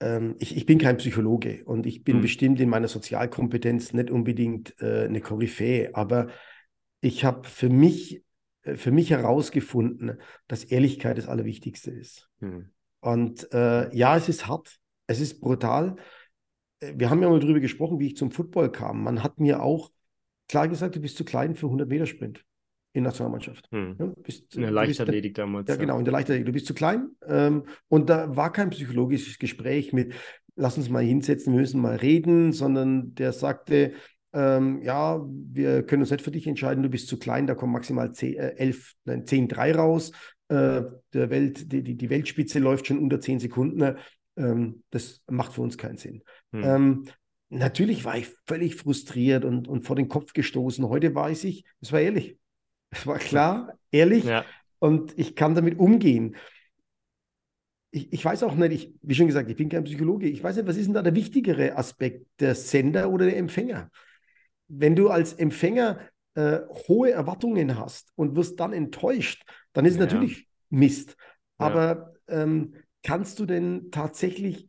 ähm, 0.00 0.36
ich, 0.38 0.56
ich 0.56 0.64
bin 0.64 0.78
kein 0.78 0.96
Psychologe 0.96 1.64
und 1.66 1.84
ich 1.84 2.02
bin 2.02 2.16
hm. 2.16 2.22
bestimmt 2.22 2.60
in 2.60 2.70
meiner 2.70 2.88
Sozialkompetenz 2.88 3.92
nicht 3.92 4.10
unbedingt 4.10 4.74
äh, 4.80 5.04
eine 5.04 5.20
Koryphäe, 5.20 5.90
aber 5.92 6.28
ich 7.02 7.26
habe 7.26 7.46
für 7.46 7.68
mich 7.68 8.23
für 8.64 8.90
mich 8.90 9.10
herausgefunden, 9.10 10.18
dass 10.48 10.64
Ehrlichkeit 10.64 11.18
das 11.18 11.28
Allerwichtigste 11.28 11.90
ist. 11.90 12.30
Mhm. 12.40 12.70
Und 13.00 13.52
äh, 13.52 13.94
ja, 13.94 14.16
es 14.16 14.28
ist 14.28 14.46
hart, 14.46 14.78
es 15.06 15.20
ist 15.20 15.40
brutal. 15.40 15.96
Äh, 16.80 16.94
wir 16.96 17.10
haben 17.10 17.22
ja 17.22 17.28
mal 17.28 17.40
darüber 17.40 17.60
gesprochen, 17.60 17.98
wie 17.98 18.08
ich 18.08 18.16
zum 18.16 18.30
Football 18.30 18.72
kam. 18.72 19.02
Man 19.02 19.22
hat 19.22 19.38
mir 19.38 19.62
auch 19.62 19.90
klar 20.48 20.68
gesagt, 20.68 20.96
du 20.96 21.00
bist 21.00 21.16
zu 21.16 21.24
klein 21.24 21.54
für 21.54 21.66
100 21.66 21.88
Meter 21.88 22.06
Sprint 22.06 22.44
in 22.94 23.02
der 23.02 23.10
Nationalmannschaft. 23.10 23.68
Hm. 23.72 23.96
Ja, 23.98 24.06
bist, 24.22 24.54
in 24.54 24.62
der 24.62 24.70
Leichtathletik 24.70 25.34
damals. 25.34 25.68
Ja, 25.68 25.76
genau, 25.76 25.98
in 25.98 26.04
der 26.04 26.12
Leichtathletik. 26.12 26.46
Du 26.46 26.52
bist 26.52 26.66
zu 26.66 26.74
klein. 26.74 27.10
Ähm, 27.26 27.64
und 27.88 28.08
da 28.08 28.36
war 28.36 28.52
kein 28.52 28.70
psychologisches 28.70 29.38
Gespräch 29.38 29.92
mit, 29.92 30.14
lass 30.54 30.78
uns 30.78 30.88
mal 30.88 31.02
hinsetzen, 31.02 31.52
wir 31.52 31.60
müssen 31.60 31.80
mal 31.80 31.96
reden, 31.96 32.52
sondern 32.52 33.14
der 33.16 33.32
sagte, 33.32 33.92
ähm, 34.34 34.82
ja, 34.82 35.24
wir 35.24 35.84
können 35.84 36.02
uns 36.02 36.10
nicht 36.10 36.24
für 36.24 36.32
dich 36.32 36.46
entscheiden, 36.46 36.82
du 36.82 36.88
bist 36.88 37.06
zu 37.06 37.18
klein, 37.18 37.46
da 37.46 37.54
kommen 37.54 37.72
maximal 37.72 38.12
10, 38.12 38.34
äh, 38.34 38.48
11, 38.56 38.94
nein, 39.04 39.26
10, 39.26 39.48
3 39.48 39.74
raus. 39.76 40.10
Äh, 40.48 40.82
der 41.12 41.30
Welt, 41.30 41.72
die, 41.72 41.82
die, 41.96 42.10
Weltspitze 42.10 42.58
läuft 42.58 42.88
schon 42.88 42.98
unter 42.98 43.20
10 43.20 43.38
Sekunden. 43.38 43.96
Ähm, 44.36 44.82
das 44.90 45.22
macht 45.30 45.52
für 45.52 45.62
uns 45.62 45.78
keinen 45.78 45.98
Sinn. 45.98 46.22
Hm. 46.52 46.64
Ähm, 46.64 47.04
natürlich 47.48 48.04
war 48.04 48.18
ich 48.18 48.28
völlig 48.46 48.74
frustriert 48.74 49.44
und, 49.44 49.68
und 49.68 49.84
vor 49.84 49.94
den 49.94 50.08
Kopf 50.08 50.32
gestoßen. 50.32 50.88
Heute 50.88 51.14
weiß 51.14 51.44
ich, 51.44 51.64
es 51.80 51.92
war 51.92 52.00
ehrlich. 52.00 52.36
Es 52.90 53.06
war 53.06 53.18
klar, 53.18 53.78
ehrlich 53.92 54.24
ja. 54.24 54.44
und 54.80 55.16
ich 55.16 55.36
kann 55.36 55.54
damit 55.54 55.78
umgehen. 55.78 56.36
Ich, 57.92 58.12
ich, 58.12 58.24
weiß 58.24 58.42
auch 58.42 58.56
nicht, 58.56 58.72
ich, 58.72 58.94
wie 59.02 59.14
schon 59.14 59.28
gesagt, 59.28 59.48
ich 59.48 59.56
bin 59.56 59.68
kein 59.68 59.84
Psychologe. 59.84 60.28
Ich 60.28 60.42
weiß 60.42 60.56
nicht, 60.56 60.66
was 60.66 60.76
ist 60.76 60.86
denn 60.86 60.94
da 60.94 61.02
der 61.02 61.14
wichtigere 61.14 61.76
Aspekt, 61.76 62.26
der 62.40 62.56
Sender 62.56 63.08
oder 63.10 63.26
der 63.26 63.36
Empfänger? 63.36 63.90
Wenn 64.68 64.96
du 64.96 65.08
als 65.08 65.32
Empfänger 65.34 65.98
äh, 66.34 66.60
hohe 66.88 67.12
Erwartungen 67.12 67.78
hast 67.78 68.12
und 68.16 68.36
wirst 68.36 68.58
dann 68.60 68.72
enttäuscht, 68.72 69.44
dann 69.72 69.84
ist 69.84 69.92
es 69.92 69.98
ja. 69.98 70.04
natürlich 70.04 70.48
Mist. 70.70 71.16
Aber 71.58 72.14
ja. 72.28 72.42
ähm, 72.42 72.74
kannst 73.02 73.38
du 73.38 73.46
denn 73.46 73.90
tatsächlich 73.90 74.68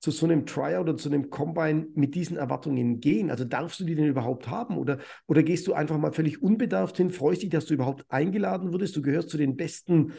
zu 0.00 0.10
so 0.10 0.26
einem 0.26 0.46
Tryout 0.46 0.82
oder 0.82 0.96
zu 0.96 1.08
einem 1.08 1.30
Combine 1.30 1.86
mit 1.94 2.14
diesen 2.14 2.36
Erwartungen 2.36 3.00
gehen? 3.00 3.30
Also 3.30 3.44
darfst 3.44 3.78
du 3.80 3.84
die 3.84 3.94
denn 3.94 4.06
überhaupt 4.06 4.48
haben? 4.48 4.76
Oder, 4.76 4.98
oder 5.26 5.42
gehst 5.42 5.66
du 5.68 5.74
einfach 5.74 5.96
mal 5.96 6.12
völlig 6.12 6.42
unbedarft 6.42 6.96
hin, 6.96 7.10
freust 7.10 7.42
dich, 7.42 7.50
dass 7.50 7.66
du 7.66 7.74
überhaupt 7.74 8.04
eingeladen 8.08 8.72
wurdest? 8.72 8.96
Du 8.96 9.02
gehörst 9.02 9.30
zu 9.30 9.38
den 9.38 9.56
besten 9.56 10.12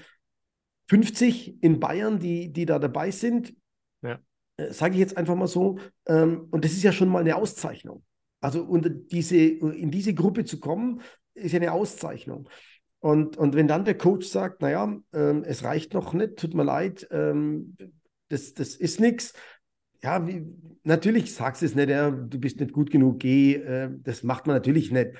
50 0.87 1.61
in 1.61 1.79
Bayern, 1.79 2.19
die, 2.19 2.51
die 2.51 2.65
da 2.65 2.79
dabei 2.79 3.11
sind. 3.11 3.53
Ja. 4.01 4.19
Äh, 4.57 4.71
Sage 4.71 4.93
ich 4.93 4.99
jetzt 4.99 5.17
einfach 5.17 5.35
mal 5.35 5.47
so. 5.47 5.79
Ähm, 6.07 6.47
und 6.51 6.63
das 6.63 6.71
ist 6.71 6.83
ja 6.83 6.93
schon 6.93 7.09
mal 7.09 7.19
eine 7.19 7.35
Auszeichnung. 7.35 8.03
Also 8.43 8.61
unter 8.61 8.89
diese, 8.89 9.37
in 9.37 9.89
diese 9.89 10.13
Gruppe 10.13 10.43
zu 10.43 10.59
kommen, 10.59 11.01
ist 11.33 11.55
eine 11.55 11.71
Auszeichnung. 11.71 12.49
Und, 12.99 13.37
und 13.37 13.55
wenn 13.55 13.69
dann 13.69 13.85
der 13.85 13.97
Coach 13.97 14.27
sagt, 14.27 14.61
naja, 14.61 14.99
ähm, 15.13 15.43
es 15.45 15.63
reicht 15.63 15.93
noch 15.93 16.13
nicht, 16.13 16.35
tut 16.35 16.53
mir 16.53 16.65
leid, 16.65 17.07
ähm, 17.09 17.77
das, 18.27 18.53
das 18.53 18.75
ist 18.75 18.99
nichts. 18.99 19.31
Ja, 20.03 20.27
wie, 20.27 20.45
natürlich 20.83 21.33
sagst 21.33 21.61
du 21.61 21.67
es 21.67 21.75
nicht, 21.75 21.87
ja, 21.87 22.11
du 22.11 22.37
bist 22.37 22.59
nicht 22.59 22.73
gut 22.73 22.91
genug, 22.91 23.19
geh, 23.19 23.53
äh, 23.53 23.89
das 24.01 24.23
macht 24.23 24.45
man 24.45 24.57
natürlich 24.57 24.91
nicht. 24.91 25.11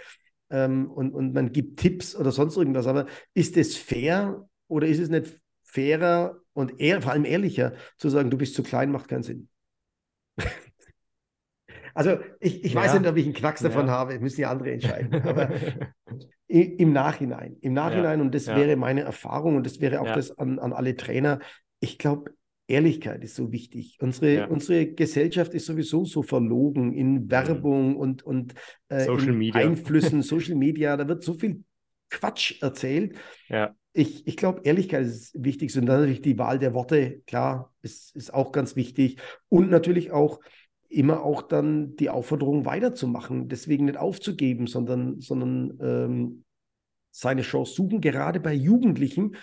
Ähm, 0.49 0.91
und, 0.91 1.13
und 1.13 1.33
man 1.33 1.53
gibt 1.53 1.79
Tipps 1.79 2.17
oder 2.17 2.33
sonst 2.33 2.57
irgendwas. 2.57 2.87
Aber 2.87 3.05
ist 3.33 3.55
es 3.55 3.77
fair 3.77 4.49
oder 4.67 4.85
ist 4.87 4.99
es 4.99 5.07
nicht 5.07 5.41
fairer 5.61 6.41
und 6.51 6.77
eher, 6.77 7.01
vor 7.01 7.13
allem 7.13 7.23
ehrlicher 7.23 7.71
zu 7.97 8.09
sagen, 8.09 8.29
du 8.29 8.37
bist 8.37 8.53
zu 8.53 8.63
klein, 8.63 8.91
macht 8.91 9.07
keinen 9.07 9.23
Sinn? 9.23 9.47
Also 11.93 12.17
ich, 12.39 12.63
ich 12.63 12.73
ja. 12.73 12.81
weiß 12.81 12.99
nicht, 12.99 13.09
ob 13.09 13.17
ich 13.17 13.25
einen 13.25 13.33
Knacks 13.33 13.61
davon 13.61 13.87
ja. 13.87 13.93
habe, 13.93 14.19
müssen 14.19 14.37
die 14.37 14.45
andere 14.45 14.71
entscheiden. 14.71 15.21
Aber 15.27 15.49
im 16.47 16.93
Nachhinein, 16.93 17.57
im 17.61 17.73
Nachhinein, 17.73 18.19
ja. 18.19 18.25
und 18.25 18.35
das 18.35 18.47
wäre 18.47 18.75
meine 18.75 19.01
Erfahrung 19.01 19.55
und 19.55 19.65
das 19.65 19.81
wäre 19.81 20.01
auch 20.01 20.11
das 20.13 20.37
an, 20.37 20.59
an 20.59 20.73
alle 20.73 20.95
Trainer, 20.95 21.39
ich 21.79 21.97
glaube, 21.97 22.31
Ehrlichkeit 22.67 23.23
ist 23.23 23.35
so 23.35 23.51
wichtig. 23.51 23.97
Unsere, 23.99 24.33
ja. 24.35 24.45
unsere 24.47 24.87
Gesellschaft 24.87 25.53
ist 25.53 25.65
sowieso 25.65 26.05
so 26.05 26.23
verlogen 26.23 26.93
in 26.93 27.13
mhm. 27.13 27.31
Werbung 27.31 27.97
und, 27.97 28.23
und 28.23 28.53
äh. 28.89 29.07
Einflüssen, 29.51 30.21
Social 30.23 30.55
Media. 30.55 30.95
Da 30.95 31.07
wird 31.07 31.23
so 31.23 31.33
viel 31.33 31.63
Quatsch 32.09 32.61
erzählt. 32.61 33.15
Ja. 33.49 33.75
Ich, 33.91 34.25
ich 34.25 34.37
glaube, 34.37 34.61
Ehrlichkeit 34.63 35.05
ist 35.05 35.35
wichtig. 35.43 35.75
Und 35.77 35.85
dann 35.85 35.99
natürlich 35.99 36.21
die 36.21 36.37
Wahl 36.37 36.57
der 36.57 36.73
Worte, 36.73 37.21
klar, 37.27 37.73
ist, 37.81 38.15
ist 38.15 38.33
auch 38.33 38.51
ganz 38.51 38.75
wichtig. 38.75 39.17
Und 39.49 39.69
natürlich 39.69 40.11
auch 40.11 40.39
immer 40.93 41.23
auch 41.23 41.41
dann 41.41 41.95
die 41.95 42.09
Aufforderung 42.09 42.65
weiterzumachen, 42.65 43.49
deswegen 43.49 43.85
nicht 43.85 43.97
aufzugeben, 43.97 44.67
sondern, 44.67 45.19
sondern 45.19 45.77
ähm, 45.81 46.43
seine 47.11 47.41
Chance 47.41 47.73
suchen, 47.73 48.01
gerade 48.01 48.39
bei 48.39 48.53
Jugendlichen. 48.53 49.35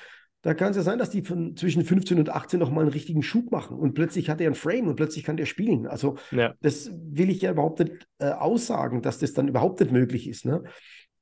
Da 0.43 0.55
kann 0.55 0.71
es 0.71 0.77
ja 0.77 0.83
sein, 0.83 0.99
dass 0.99 1.11
die 1.11 1.23
von 1.23 1.55
zwischen 1.57 1.85
15 1.85 2.19
und 2.19 2.31
18 2.31 2.59
nochmal 2.59 2.85
einen 2.85 2.93
richtigen 2.93 3.23
Schub 3.23 3.51
machen 3.51 3.77
und 3.77 3.93
plötzlich 3.93 4.31
hat 4.31 4.41
er 4.41 4.47
einen 4.47 4.55
Frame 4.55 4.89
und 4.89 4.97
plötzlich 4.97 5.25
kann 5.25 5.37
der 5.37 5.45
spielen. 5.45 5.87
Also 5.87 6.17
ja. 6.31 6.55
das 6.63 6.91
will 6.95 7.29
ich 7.29 7.43
ja 7.43 7.51
überhaupt 7.51 7.81
nicht 7.81 8.09
äh, 8.19 8.31
aussagen, 8.31 9.03
dass 9.03 9.19
das 9.19 9.35
dann 9.35 9.49
überhaupt 9.49 9.81
nicht 9.81 9.93
möglich 9.93 10.29
ist. 10.29 10.47
Ne? 10.47 10.63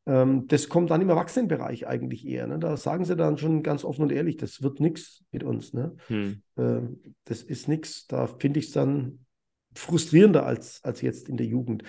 Ähm, 0.07 0.47
das 0.47 0.69
kommt 0.69 0.91
dann 0.91 1.01
im 1.01 1.11
Erwachsenenbereich 1.11 1.89
eigentlich 1.89 2.27
eher. 2.27 2.47
Ne? 2.47 2.61
Da 2.61 2.77
sagen 2.77 3.05
sie 3.05 3.17
dann 3.17 3.39
schon 3.39 3.65
ganz 3.65 3.85
offen 3.85 4.03
und 4.03 4.13
ehrlich, 4.13 4.37
das 4.37 4.63
wird 4.63 4.79
nichts 4.79 5.25
mit 5.33 5.43
uns. 5.43 5.75
Ne? 5.75 5.97
Hm. 6.07 6.43
Äh, 6.57 6.81
das 7.25 7.43
ist 7.43 7.67
nichts. 7.67 8.07
Da 8.07 8.29
finde 8.29 8.61
ich 8.61 8.67
es 8.67 8.73
dann 8.73 9.19
frustrierender 9.79 10.47
als, 10.47 10.83
als 10.85 11.01
jetzt 11.03 11.29
in 11.29 11.37
der 11.37 11.47
Jugend. 11.47 11.83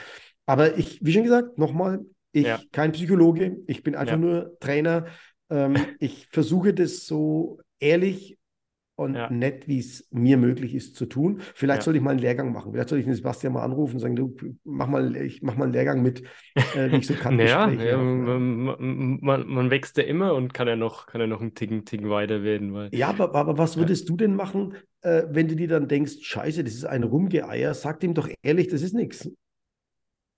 Aber 0.45 0.77
ich, 0.77 0.99
wie 1.03 1.13
schon 1.13 1.23
gesagt, 1.23 1.57
nochmal, 1.57 2.05
ich 2.31 2.47
ja. 2.47 2.59
kein 2.71 2.91
Psychologe, 2.93 3.57
ich 3.67 3.83
bin 3.83 3.95
einfach 3.95 4.13
ja. 4.13 4.17
nur 4.17 4.57
Trainer. 4.59 5.05
Ähm, 5.49 5.75
ich 5.99 6.27
versuche 6.31 6.73
das 6.73 7.05
so 7.05 7.59
ehrlich 7.79 8.38
und 8.99 9.15
ja. 9.15 9.29
nett, 9.29 9.67
wie 9.67 9.79
es 9.79 10.09
mir 10.11 10.35
möglich 10.35 10.75
ist 10.75 10.95
zu 10.97 11.05
tun. 11.05 11.39
Vielleicht 11.55 11.81
ja. 11.81 11.85
soll 11.85 11.95
ich 11.95 12.01
mal 12.01 12.11
einen 12.11 12.19
Lehrgang 12.19 12.51
machen. 12.51 12.73
Vielleicht 12.73 12.89
soll 12.89 12.99
ich 12.99 13.05
den 13.05 13.13
Sebastian 13.13 13.53
mal 13.53 13.63
anrufen 13.63 13.95
und 13.95 13.99
sagen, 14.01 14.17
du 14.17 14.35
mach 14.65 14.87
mal, 14.87 15.15
ich 15.15 15.41
mach 15.41 15.55
mal 15.55 15.63
einen 15.63 15.73
Lehrgang 15.73 16.01
mit, 16.01 16.23
äh, 16.75 16.91
wie 16.91 16.97
ich 16.97 17.07
so 17.07 17.13
kann. 17.19 17.37
naja, 17.37 17.69
ja, 17.69 17.97
man, 17.97 19.19
man, 19.21 19.47
man, 19.47 19.71
wächst 19.71 19.95
ja 19.97 20.03
immer 20.03 20.33
und 20.35 20.53
kann 20.53 20.67
ja 20.67 20.75
noch, 20.75 21.07
kann 21.07 21.21
ja 21.21 21.27
noch 21.27 21.39
einen 21.39 21.55
Ticken, 21.55 21.85
Ticken 21.85 22.09
weiter 22.09 22.43
werden. 22.43 22.73
Weil, 22.73 22.89
ja, 22.93 23.07
aber, 23.07 23.33
aber 23.33 23.57
was 23.57 23.77
würdest 23.77 24.09
du 24.09 24.17
denn 24.17 24.35
machen, 24.35 24.75
äh, 25.01 25.23
wenn 25.29 25.47
du 25.47 25.55
dir 25.55 25.69
dann 25.69 25.87
denkst, 25.87 26.17
scheiße, 26.21 26.65
das 26.65 26.73
ist 26.73 26.85
ein 26.85 27.03
Rumgeeier, 27.03 27.73
sag 27.73 28.01
dem 28.01 28.13
doch 28.13 28.29
ehrlich, 28.43 28.67
das 28.67 28.81
ist 28.81 28.93
nichts. 28.93 29.31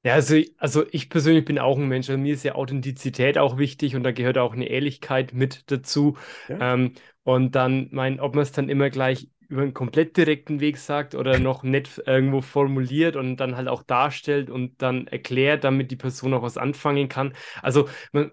Ja, 0.04 0.14
also, 0.16 0.36
also 0.58 0.84
ich 0.92 1.10
persönlich 1.10 1.46
bin 1.46 1.60
auch 1.60 1.78
ein 1.78 1.88
Mensch. 1.88 2.10
Also 2.10 2.20
mir 2.20 2.34
ist 2.34 2.44
ja 2.44 2.56
Authentizität 2.56 3.38
auch 3.38 3.58
wichtig 3.58 3.96
und 3.96 4.04
da 4.04 4.12
gehört 4.12 4.38
auch 4.38 4.54
eine 4.54 4.66
Ehrlichkeit 4.68 5.34
mit 5.34 5.70
dazu. 5.70 6.18
Ja. 6.48 6.74
Ähm, 6.74 6.94
und 7.24 7.54
dann, 7.56 7.88
mein, 7.92 8.20
ob 8.20 8.34
man 8.34 8.42
es 8.42 8.52
dann 8.52 8.68
immer 8.68 8.90
gleich 8.90 9.30
über 9.48 9.62
einen 9.62 9.74
komplett 9.74 10.18
direkten 10.18 10.60
Weg 10.60 10.78
sagt 10.78 11.14
oder 11.14 11.38
noch 11.38 11.62
nett 11.62 12.02
irgendwo 12.06 12.42
formuliert 12.42 13.16
und 13.16 13.38
dann 13.38 13.58
halt 13.58 13.68
auch 13.68 13.84
darstellt 13.84 14.50
und 14.50 14.82
dann 14.82 15.08
erklärt, 15.08 15.64
damit 15.66 15.92
die 15.92 15.98
Person 15.98 16.34
auch 16.34 16.42
was 16.42 16.58
anfangen 16.58 17.10
kann. 17.10 17.34
Also 17.62 17.88
man, 18.12 18.32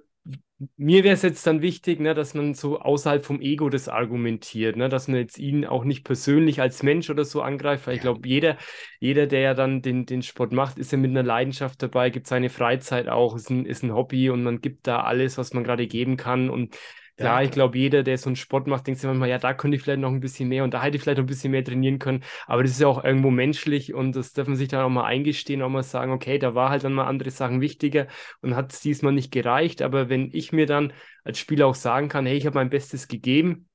mir 0.77 1.05
wäre 1.05 1.15
es 1.15 1.23
jetzt 1.23 1.47
dann 1.47 1.63
wichtig, 1.63 2.01
ne, 2.01 2.15
dass 2.15 2.35
man 2.35 2.55
so 2.55 2.81
außerhalb 2.81 3.25
vom 3.25 3.41
Ego 3.41 3.69
das 3.69 3.89
argumentiert, 3.89 4.77
ne, 4.77 4.89
dass 4.89 5.07
man 5.07 5.19
jetzt 5.19 5.39
ihn 5.39 5.65
auch 5.65 5.85
nicht 5.85 6.05
persönlich 6.05 6.61
als 6.61 6.83
Mensch 6.83 7.11
oder 7.11 7.25
so 7.25 7.43
angreift, 7.43 7.87
weil 7.87 7.95
ich 7.95 8.01
glaube, 8.01 8.27
jeder, 8.29 8.57
jeder, 8.99 9.27
der 9.29 9.41
ja 9.41 9.55
dann 9.55 9.83
den, 9.83 10.05
den 10.05 10.23
Sport 10.23 10.53
macht, 10.53 10.79
ist 10.79 10.91
ja 10.91 10.99
mit 10.99 11.11
einer 11.11 11.23
Leidenschaft 11.23 11.81
dabei, 11.83 12.11
gibt 12.11 12.27
seine 12.27 12.51
Freizeit 12.51 13.09
auch, 13.09 13.37
ist 13.37 13.51
ein, 13.51 13.67
ist 13.67 13.85
ein 13.85 13.95
Hobby 13.95 14.31
und 14.31 14.43
man 14.43 14.61
gibt 14.61 14.87
da 14.89 15.03
alles, 15.03 15.39
was 15.39 15.53
man 15.55 15.63
gerade 15.63 15.87
geben 15.87 16.17
kann 16.17 16.51
und 16.51 16.77
Klar, 17.19 17.43
ich 17.43 17.51
glaube, 17.51 17.77
jeder, 17.77 18.05
der 18.05 18.17
so 18.17 18.29
einen 18.29 18.37
Sport 18.37 18.69
macht, 18.69 18.87
denkt 18.87 19.01
sich 19.01 19.09
manchmal, 19.09 19.29
ja, 19.29 19.39
da 19.39 19.53
könnte 19.53 19.77
ich 19.77 19.83
vielleicht 19.83 19.99
noch 20.01 20.13
ein 20.13 20.21
bisschen 20.21 20.49
mehr 20.49 20.63
und 20.63 20.73
da 20.73 20.81
hätte 20.85 20.97
ich 20.97 21.03
vielleicht 21.03 21.19
noch 21.19 21.25
ein 21.25 21.27
bisschen 21.27 21.51
mehr 21.51 21.65
trainieren 21.65 21.99
können. 21.99 22.23
Aber 22.47 22.63
das 22.63 22.71
ist 22.73 22.81
ja 22.81 22.87
auch 22.87 23.03
irgendwo 23.03 23.31
menschlich 23.31 23.93
und 23.93 24.15
das 24.15 24.33
darf 24.35 24.47
man 24.47 24.57
sich 24.57 24.69
dann 24.69 24.83
auch 24.85 24.89
mal 24.89 25.05
eingestehen, 25.05 25.61
auch 25.63 25.69
mal 25.69 25.83
sagen, 25.83 26.13
okay, 26.13 26.39
da 26.39 26.55
war 26.55 26.71
halt 26.71 26.85
dann 26.85 26.93
mal 26.93 27.07
andere 27.09 27.33
Sachen 27.33 27.61
wichtiger 27.61 28.07
und 28.41 28.55
hat 28.55 28.73
es 28.73 28.81
diesmal 28.81 29.13
nicht 29.13 29.33
gereicht. 29.33 29.83
Aber 29.83 30.09
wenn 30.09 30.31
ich 30.33 30.53
mir 30.53 30.67
dann 30.67 30.93
als 31.25 31.41
Spieler 31.41 31.67
auch 31.67 31.75
sagen 31.75 32.09
kann, 32.09 32.25
hey, 32.25 32.37
ich 32.37 32.47
habe 32.47 32.55
mein 32.55 32.71
Bestes 32.71 33.09
gegeben 33.09 33.69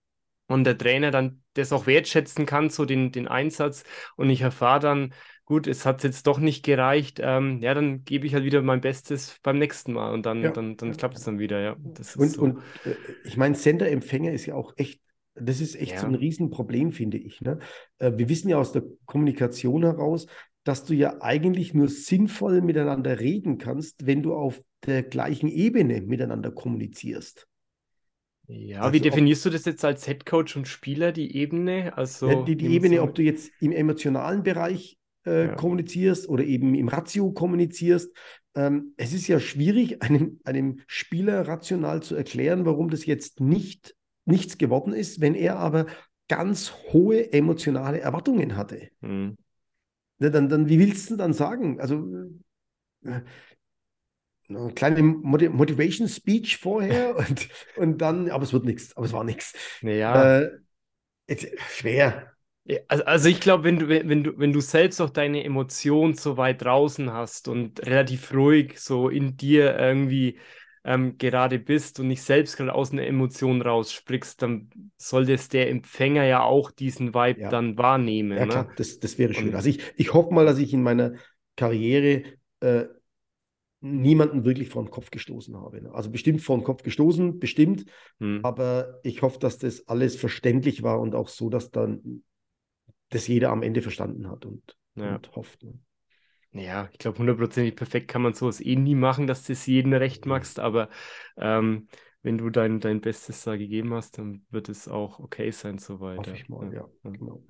und 0.48 0.64
der 0.66 0.78
Trainer 0.78 1.12
dann 1.12 1.44
das 1.56 1.74
auch 1.74 1.86
wertschätzen 1.88 2.46
kann, 2.46 2.70
so 2.70 2.86
den, 2.86 3.12
den 3.12 3.28
Einsatz 3.28 3.84
und 4.16 4.30
ich 4.30 4.42
erfahre 4.42 4.80
dann, 4.80 5.14
gut, 5.46 5.68
es 5.68 5.86
hat 5.86 6.04
jetzt 6.04 6.28
doch 6.28 6.40
nicht 6.40 6.64
gereicht, 6.64 7.20
ähm, 7.22 7.62
ja, 7.62 7.74
dann 7.74 8.04
gebe 8.04 8.26
ich 8.26 8.34
halt 8.34 8.46
wieder 8.46 8.62
mein 8.62 8.82
Bestes 8.82 9.40
beim 9.44 9.58
nächsten 9.58 9.94
Mal 9.94 10.14
und 10.14 10.26
dann, 10.26 10.42
ja. 10.42 10.52
dann, 10.52 10.78
dann 10.78 10.96
klappt 10.96 11.18
es 11.18 11.24
dann 11.24 11.40
wieder, 11.40 11.60
ja. 11.60 11.76
und, 12.16 12.30
so. 12.30 12.42
und 12.42 12.60
äh, 12.86 12.96
ich 13.26 13.38
meine, 13.38 13.56
Sender-Empfänger 13.56 14.32
ist 14.32 14.46
ja 14.46 14.56
auch 14.56 14.74
echt, 14.78 15.02
das 15.36 15.62
ist 15.62 15.76
echt 15.76 15.94
ja. 15.94 16.00
so 16.00 16.08
ein 16.08 16.16
Riesenproblem, 16.16 16.92
finde 16.92 17.18
ich. 17.18 17.42
Ne? 17.42 17.60
Äh, 17.98 18.14
wir 18.16 18.30
wissen 18.30 18.50
ja 18.50 18.58
aus 18.58 18.72
der 18.72 18.84
Kommunikation 19.06 19.84
heraus, 19.84 20.28
dass 20.64 20.86
du 20.86 20.94
ja 20.94 21.22
eigentlich 21.22 21.74
nur 21.74 21.90
sinnvoll 21.90 22.62
miteinander 22.62 23.20
reden 23.20 23.58
kannst, 23.58 24.06
wenn 24.06 24.24
du 24.24 24.34
auf 24.34 24.62
der 24.86 25.04
gleichen 25.04 25.50
Ebene 25.50 26.02
miteinander 26.02 26.52
kommunizierst. 26.52 27.48
Ja, 28.48 28.82
also 28.82 28.94
wie 28.94 29.00
definierst 29.00 29.46
ob, 29.46 29.52
du 29.52 29.58
das 29.58 29.66
jetzt 29.66 29.84
als 29.86 30.08
Headcoach 30.08 30.56
und 30.56 30.68
Spieler, 30.68 31.12
die 31.12 31.36
Ebene? 31.36 31.98
Also 31.98 32.44
die, 32.44 32.56
die 32.56 32.68
Ebene, 32.68 33.02
ob 33.02 33.16
du 33.16 33.22
jetzt 33.22 33.52
im 33.60 33.72
emotionalen 33.72 34.44
Bereich 34.44 34.98
äh, 35.26 35.48
ja. 35.48 35.56
kommunizierst 35.56 36.30
oder 36.30 36.44
eben 36.44 36.76
im 36.76 36.88
Ratio 36.88 37.32
kommunizierst. 37.32 38.16
Ähm, 38.56 38.94
es 38.98 39.14
ist 39.14 39.28
ja 39.28 39.40
schwierig, 39.40 40.02
einem, 40.04 40.40
einem 40.44 40.80
Spieler 40.88 41.48
rational 41.48 42.04
zu 42.04 42.16
erklären, 42.16 42.66
warum 42.66 42.90
das 42.90 43.06
jetzt 43.06 43.40
nicht 43.40 43.96
nichts 44.26 44.58
geworden 44.58 44.94
ist, 44.94 45.20
wenn 45.20 45.36
er 45.36 45.58
aber 45.58 45.86
ganz 46.30 46.74
hohe 46.94 47.34
emotionale 47.34 48.00
Erwartungen 48.00 48.56
hatte. 48.56 48.90
Mhm. 49.02 49.38
Na, 50.20 50.30
dann, 50.30 50.48
dann, 50.48 50.70
wie 50.70 50.80
willst 50.80 51.10
du 51.10 51.18
dann 51.18 51.34
sagen? 51.34 51.82
Also 51.82 52.06
äh, 53.04 53.22
eine 54.50 54.74
kleine 54.74 55.04
Motivation 55.04 56.08
Speech 56.08 56.58
vorher 56.58 57.16
und, 57.30 57.50
und 57.76 57.98
dann, 58.00 58.30
aber 58.30 58.44
es 58.44 58.54
wird 58.54 58.66
nichts, 58.66 58.96
aber 58.96 59.06
es 59.06 59.14
war 59.14 59.24
nichts. 59.24 59.54
Ja. 59.82 60.42
Äh, 60.42 60.60
schwer. 61.70 62.33
Also, 62.88 63.04
also 63.04 63.30
ich 63.30 63.42
glaube, 63.42 63.66
wenn 63.66 63.78
du, 63.78 63.90
wenn 63.90 64.24
du, 64.24 64.38
wenn 64.38 64.54
du 64.54 64.62
selbst 64.62 65.02
auch 65.02 65.10
deine 65.10 65.44
Emotionen 65.44 66.14
so 66.14 66.38
weit 66.38 66.62
draußen 66.64 67.12
hast 67.12 67.48
und 67.50 67.86
relativ 67.86 68.34
ruhig 68.34 68.80
so 68.80 69.10
in 69.10 69.36
dir 69.36 69.78
irgendwie 69.78 70.40
ähm, 70.86 71.18
gerade 71.18 71.60
bist 71.60 72.00
und 72.00 72.08
nicht 72.08 72.22
selbst 72.22 72.58
gerade 72.58 72.74
aus 72.74 72.92
einer 72.92 73.06
Emotion 73.06 73.62
raussprichst, 73.62 74.42
dann 74.42 74.70
sollte 74.98 75.34
es 75.34 75.50
der 75.50 75.70
Empfänger 75.70 76.24
ja 76.24 76.44
auch 76.44 76.72
diesen 76.72 77.14
Vibe 77.14 77.42
ja. 77.42 77.50
dann 77.50 77.78
wahrnehmen. 77.78 78.38
Ja, 78.38 78.46
ne? 78.46 78.52
klar, 78.52 78.70
das, 78.78 79.00
das 79.00 79.18
wäre 79.18 79.34
schön. 79.34 79.50
Und, 79.50 79.56
also 79.56 79.70
ich, 79.70 79.82
ich 79.98 80.14
hoffe 80.14 80.34
mal, 80.34 80.46
dass 80.46 80.58
ich 80.58 80.74
in 80.74 80.84
meiner 80.84 81.14
Karriere 81.58 82.24
äh, 82.62 82.86
niemanden 83.82 84.46
wirklich 84.46 84.70
vor 84.70 84.84
den 84.84 84.90
Kopf 84.90 85.12
gestoßen 85.12 85.58
habe. 85.58 85.92
Also 85.94 86.10
bestimmt 86.10 86.42
vor 86.42 86.58
den 86.58 86.64
Kopf 86.64 86.84
gestoßen, 86.84 87.40
bestimmt, 87.40 87.86
hm. 88.20 88.40
aber 88.44 89.00
ich 89.04 89.22
hoffe, 89.22 89.40
dass 89.40 89.58
das 89.58 89.88
alles 89.90 90.16
verständlich 90.16 90.84
war 90.84 91.02
und 91.02 91.16
auch 91.16 91.28
so, 91.28 91.50
dass 91.50 91.70
dann 91.70 92.24
das 93.14 93.28
jeder 93.28 93.50
am 93.50 93.64
Ende 93.64 93.82
verstanden 93.82 94.30
hat 94.30 94.46
und, 94.46 94.78
ja. 94.96 95.16
und 95.16 95.36
hofft. 95.36 95.64
Ne? 95.64 95.80
Ja, 96.52 96.88
ich 96.92 97.00
glaube, 97.00 97.18
hundertprozentig 97.18 97.76
perfekt 97.76 98.08
kann 98.08 98.22
man 98.22 98.34
sowas 98.34 98.62
eh 98.62 98.76
nie 98.76 98.96
machen, 98.96 99.26
dass 99.26 99.44
du 99.44 99.54
es 99.54 99.66
jedem 99.66 99.94
recht 99.94 100.26
machst, 100.26 100.60
aber 100.60 100.90
ähm, 101.38 101.88
wenn 102.22 102.38
du 102.38 102.50
dein, 102.50 102.80
dein 102.80 103.02
Bestes 103.02 103.44
da 103.44 103.58
gegeben 103.58 103.94
hast, 103.94 104.18
dann 104.18 104.46
wird 104.50 104.70
es 104.70 104.88
auch 104.88 105.20
okay 105.20 105.52
sein, 105.52 105.78
soweit. 105.80 106.20
Hoffe 106.20 106.36
ich 106.36 106.48
mal, 106.50 106.72
ja. 106.74 106.88
ja, 107.04 107.10
genau. 107.10 107.42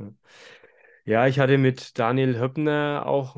Ja. 1.06 1.28
Ich 1.28 1.38
hatte 1.40 1.58
mit 1.58 2.00
Daniel 2.00 2.40
Höppner 2.40 3.04
auch, 3.06 3.36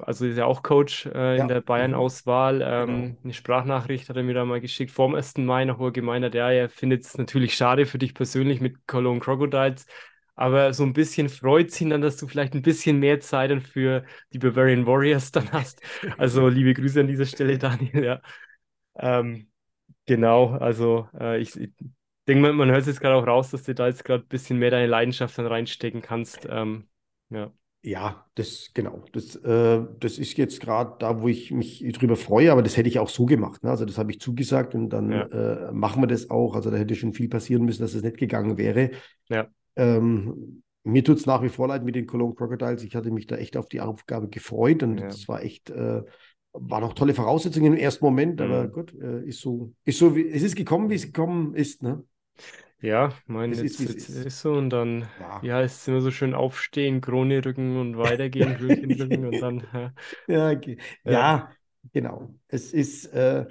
also 0.00 0.26
ist 0.26 0.36
ja 0.36 0.46
auch 0.46 0.62
Coach 0.62 1.06
äh, 1.06 1.34
in 1.34 1.38
Ja. 1.38 1.46
der 1.46 1.60
Mhm. 1.60 1.64
Bayern-Auswahl, 1.64 2.58
Genau. 2.58 2.82
ähm, 2.82 3.16
eine 3.22 3.32
Sprachnachricht 3.32 4.08
hat 4.08 4.16
er 4.16 4.22
mir 4.24 4.34
da 4.34 4.44
mal 4.44 4.60
geschickt 4.60 4.90
vor 4.90 5.06
dem 5.08 5.14
1. 5.14 5.44
Mai 5.44 5.64
noch, 5.64 5.78
wo 5.78 5.86
er 5.86 5.92
gemeint 5.92 6.24
hat, 6.24 6.34
ja, 6.34 6.50
er 6.50 6.68
findet 6.68 7.04
es 7.04 7.16
natürlich 7.16 7.54
schade 7.54 7.86
für 7.86 7.98
dich 7.98 8.14
persönlich 8.14 8.60
mit 8.60 8.86
Cologne 8.86 9.20
Crocodiles, 9.20 9.86
aber 10.36 10.72
so 10.74 10.84
ein 10.84 10.92
bisschen 10.92 11.28
freut 11.28 11.78
ihn 11.80 11.90
dann, 11.90 12.02
dass 12.02 12.16
du 12.18 12.28
vielleicht 12.28 12.54
ein 12.54 12.62
bisschen 12.62 12.98
mehr 13.00 13.20
Zeit 13.20 13.50
dann 13.50 13.62
für 13.62 14.04
die 14.32 14.38
Bavarian 14.38 14.86
Warriors 14.86 15.32
dann 15.32 15.50
hast. 15.52 15.80
Also 16.18 16.48
liebe 16.48 16.74
Grüße 16.74 17.00
an 17.00 17.08
dieser 17.08 17.26
Stelle, 17.26 17.58
Daniel, 17.60 18.04
ja. 18.04 18.22
Ähm, 18.96 19.48
genau, 20.06 20.50
also 20.52 21.08
äh, 21.18 21.40
ich, 21.40 21.56
ich 21.56 21.72
denke 22.28 22.42
mal, 22.42 22.52
man 22.54 22.70
hört 22.70 22.82
es 22.82 22.86
jetzt 22.88 23.00
gerade 23.00 23.16
auch 23.16 23.26
raus, 23.26 23.50
dass 23.50 23.64
du 23.64 23.74
da 23.74 23.86
jetzt 23.88 24.04
gerade 24.04 24.24
ein 24.24 24.28
bisschen 24.28 24.58
mehr 24.58 24.70
deine 24.70 24.86
Leidenschaft 24.86 25.38
dann 25.38 25.46
reinstecken 25.46 26.02
kannst. 26.02 26.46
Ähm, 26.50 26.88
ja. 27.30 27.52
Ja, 27.82 28.26
das 28.34 28.70
genau. 28.74 29.04
Das, 29.12 29.36
äh, 29.36 29.80
das 30.00 30.18
ist 30.18 30.36
jetzt 30.36 30.60
gerade 30.60 30.96
da, 30.98 31.20
wo 31.22 31.28
ich 31.28 31.52
mich 31.52 31.84
drüber 31.92 32.16
freue, 32.16 32.50
aber 32.50 32.62
das 32.64 32.76
hätte 32.76 32.88
ich 32.88 32.98
auch 32.98 33.08
so 33.08 33.26
gemacht. 33.26 33.62
Ne? 33.62 33.70
Also 33.70 33.84
das 33.84 33.96
habe 33.96 34.10
ich 34.10 34.20
zugesagt 34.20 34.74
und 34.74 34.90
dann 34.90 35.12
Ja. 35.12 35.28
äh, 35.30 35.72
machen 35.72 36.02
wir 36.02 36.08
das 36.08 36.28
auch. 36.28 36.56
Also 36.56 36.70
da 36.72 36.76
hätte 36.78 36.96
schon 36.96 37.12
viel 37.12 37.28
passieren 37.28 37.64
müssen, 37.64 37.82
dass 37.82 37.94
es 37.94 38.02
nicht 38.02 38.16
gegangen 38.18 38.58
wäre. 38.58 38.90
Ja. 39.28 39.48
Ähm, 39.76 40.62
mir 40.84 41.04
tut 41.04 41.18
es 41.18 41.26
nach 41.26 41.42
wie 41.42 41.48
vor 41.48 41.68
leid 41.68 41.84
mit 41.84 41.94
den 41.96 42.06
Cologne 42.06 42.34
Crocodiles. 42.34 42.82
Ich 42.84 42.94
hatte 42.96 43.10
mich 43.10 43.26
da 43.26 43.36
echt 43.36 43.56
auf 43.56 43.68
die 43.68 43.80
Aufgabe 43.80 44.28
gefreut 44.28 44.82
und 44.82 44.96
Ja. 44.96 45.12
das 45.12 45.28
war 45.28 45.42
echt, 45.42 45.70
äh, 45.70 46.02
war 46.52 46.80
noch 46.80 46.94
tolle 46.94 47.14
Voraussetzungen 47.14 47.74
im 47.74 47.78
ersten 47.78 48.04
Moment, 48.04 48.40
aber 48.40 48.68
Mhm. 48.68 48.68
gut, 48.68 48.94
äh, 48.94 49.24
ist 49.24 49.40
so, 49.40 49.72
ist 49.84 49.98
so, 49.98 50.14
wie, 50.16 50.28
es 50.28 50.42
ist 50.42 50.56
gekommen, 50.56 50.90
wie 50.90 50.94
es 50.94 51.06
gekommen 51.06 51.54
ist. 51.54 51.82
Ne? 51.82 52.04
Ja, 52.80 53.12
mein, 53.26 53.52
Es 53.52 53.62
ist, 53.62 53.78
jetzt, 53.78 53.84
es 53.84 53.94
jetzt 53.94 54.08
ist. 54.08 54.26
ist 54.26 54.40
so 54.40 54.52
und 54.54 54.70
dann, 54.70 55.08
Ja. 55.18 55.50
heißt 55.50 55.80
es 55.82 55.88
immer 55.88 56.00
so 56.00 56.10
schön, 56.10 56.34
aufstehen, 56.34 57.00
Krone 57.00 57.44
rücken 57.44 57.76
und 57.78 57.96
weitergehen, 57.98 58.54
Krönchen 58.54 58.92
rücken 58.92 59.24
und 59.26 59.40
dann, 59.40 59.66
ja, 59.72 59.94
Ja, 60.26 60.54
ge- 60.54 60.78
Ja. 61.04 61.32
ja, 61.32 61.56
genau. 61.92 62.34
Es 62.48 62.72
ist, 62.72 63.06
äh, 63.06 63.46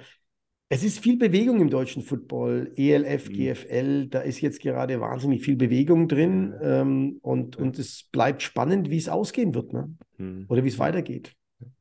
es 0.68 0.82
ist 0.82 0.98
viel 0.98 1.16
Bewegung 1.16 1.60
im 1.60 1.70
deutschen 1.70 2.02
Football, 2.02 2.72
ELF, 2.76 3.28
Mhm. 3.28 3.32
GFL, 3.34 4.06
da 4.08 4.20
ist 4.20 4.40
jetzt 4.40 4.60
gerade 4.60 5.00
wahnsinnig 5.00 5.44
viel 5.44 5.56
Bewegung 5.56 6.08
drin 6.08 6.54
ähm, 6.60 7.18
und, 7.22 7.56
und 7.56 7.78
es 7.78 8.08
bleibt 8.10 8.42
spannend, 8.42 8.90
wie 8.90 8.96
es 8.98 9.08
ausgehen 9.08 9.54
wird, 9.54 9.72
ne? 9.72 9.94
hm. 10.16 10.46
Oder 10.48 10.64
wie 10.64 10.68
es 10.68 10.78
weitergeht. 10.78 11.34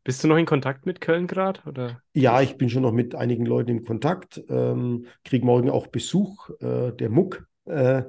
Bist 0.03 0.23
du 0.23 0.27
noch 0.27 0.37
in 0.37 0.45
Kontakt 0.45 0.85
mit 0.85 1.01
Köln 1.01 1.27
gerade? 1.27 1.61
Oder? 1.65 2.01
Ja, 2.13 2.41
ich 2.41 2.57
bin 2.57 2.69
schon 2.69 2.83
noch 2.83 2.91
mit 2.91 3.15
einigen 3.15 3.45
Leuten 3.45 3.71
im 3.71 3.83
Kontakt, 3.83 4.41
ähm, 4.49 5.07
kriege 5.23 5.45
morgen 5.45 5.69
auch 5.69 5.87
Besuch. 5.87 6.49
Äh, 6.61 6.91
der 6.93 7.09
Muck 7.09 7.47
äh, 7.65 8.03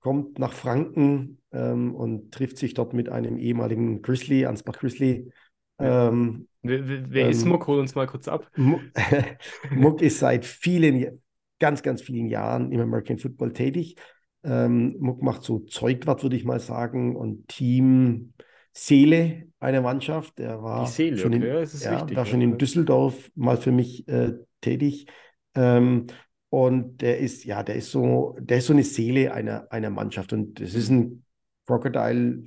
kommt 0.00 0.38
nach 0.38 0.52
Franken 0.52 1.38
ähm, 1.52 1.94
und 1.94 2.32
trifft 2.32 2.56
sich 2.56 2.74
dort 2.74 2.94
mit 2.94 3.08
einem 3.08 3.36
ehemaligen 3.36 4.00
Grizzly, 4.00 4.46
Ansbach 4.46 4.78
Grizzly. 4.78 5.30
Ähm, 5.78 6.46
Wer, 6.62 6.88
wer, 6.88 7.10
wer 7.10 7.28
ist 7.28 7.44
Ähm, 7.44 7.48
Muck? 7.48 7.66
Hol 7.66 7.78
uns 7.80 7.94
mal 7.94 8.06
kurz 8.06 8.28
ab. 8.28 8.50
Muck, 9.74 10.02
ist 10.02 10.18
seit 10.18 10.44
vielen, 10.44 11.22
ganz, 11.58 11.82
ganz 11.82 12.02
vielen 12.02 12.26
Jahren 12.28 12.72
im 12.72 12.80
American 12.80 13.18
Football 13.18 13.52
tätig. 13.52 13.96
Ähm, 14.42 14.96
Muck 14.98 15.22
macht 15.22 15.42
so 15.42 15.60
Zeugwart, 15.60 16.22
würde 16.22 16.36
ich 16.36 16.44
mal 16.44 16.60
sagen, 16.60 17.16
und 17.16 17.48
Team 17.48 18.32
Seele 18.72 19.48
einer 19.58 19.80
Mannschaft. 19.80 20.38
Der 20.38 20.62
war 20.62 20.86
Die 20.86 20.90
Seele, 20.92 21.16
schon 21.20 21.32
okay, 21.34 21.36
in, 21.36 21.42
ist 21.74 21.84
ja, 21.84 21.92
wichtig, 21.92 22.16
war 22.16 22.26
schon 22.26 22.40
in. 22.40 22.58
Düsseldorf 22.58 23.30
mal 23.34 23.56
für 23.56 23.72
mich 23.72 24.06
äh, 24.08 24.32
tätig. 24.60 25.06
Ähm, 25.54 26.06
und 26.48 26.98
der 27.02 27.18
ist, 27.18 27.44
ja, 27.44 27.62
der 27.62 27.76
ist 27.76 27.90
so, 27.90 28.36
der 28.40 28.58
ist 28.58 28.66
so 28.66 28.72
eine 28.72 28.82
Seele 28.84 29.32
einer, 29.32 29.70
einer 29.70 29.90
Mannschaft. 29.90 30.32
Und 30.32 30.60
es 30.60 30.74
ist 30.74 30.90
ein 30.90 31.24
Crocodile 31.66 32.42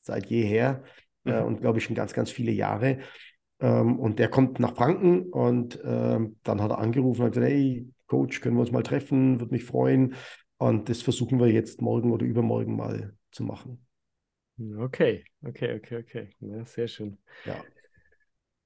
seit 0.00 0.26
jeher 0.26 0.82
äh, 1.24 1.40
Mhm. 1.40 1.42
und 1.42 1.60
glaube 1.60 1.78
ich 1.78 1.84
schon 1.84 1.96
ganz, 1.96 2.12
ganz 2.12 2.30
viele 2.30 2.52
Jahre. 2.52 2.98
Ähm, 3.60 3.98
und 3.98 4.18
der 4.18 4.28
kommt 4.28 4.60
nach 4.60 4.76
Franken 4.76 5.24
und 5.30 5.80
ähm, 5.84 6.36
dann 6.44 6.62
hat 6.62 6.70
er 6.70 6.78
angerufen 6.78 7.22
und 7.22 7.26
hat 7.26 7.34
gesagt, 7.34 7.50
hey, 7.50 7.88
Coach, 8.06 8.40
können 8.40 8.56
wir 8.56 8.60
uns 8.60 8.72
mal 8.72 8.82
treffen? 8.82 9.40
Würde 9.40 9.52
mich 9.52 9.64
freuen. 9.64 10.14
Und 10.58 10.88
das 10.88 11.02
versuchen 11.02 11.38
wir 11.38 11.48
jetzt 11.48 11.80
morgen 11.80 12.12
oder 12.12 12.24
übermorgen 12.24 12.76
mal 12.76 13.14
zu 13.30 13.44
machen. 13.44 13.86
Okay, 14.78 15.24
okay, 15.46 15.76
okay, 15.76 15.96
okay. 15.98 16.28
Ja, 16.40 16.64
sehr 16.64 16.88
schön. 16.88 17.18
Ja. 17.44 17.64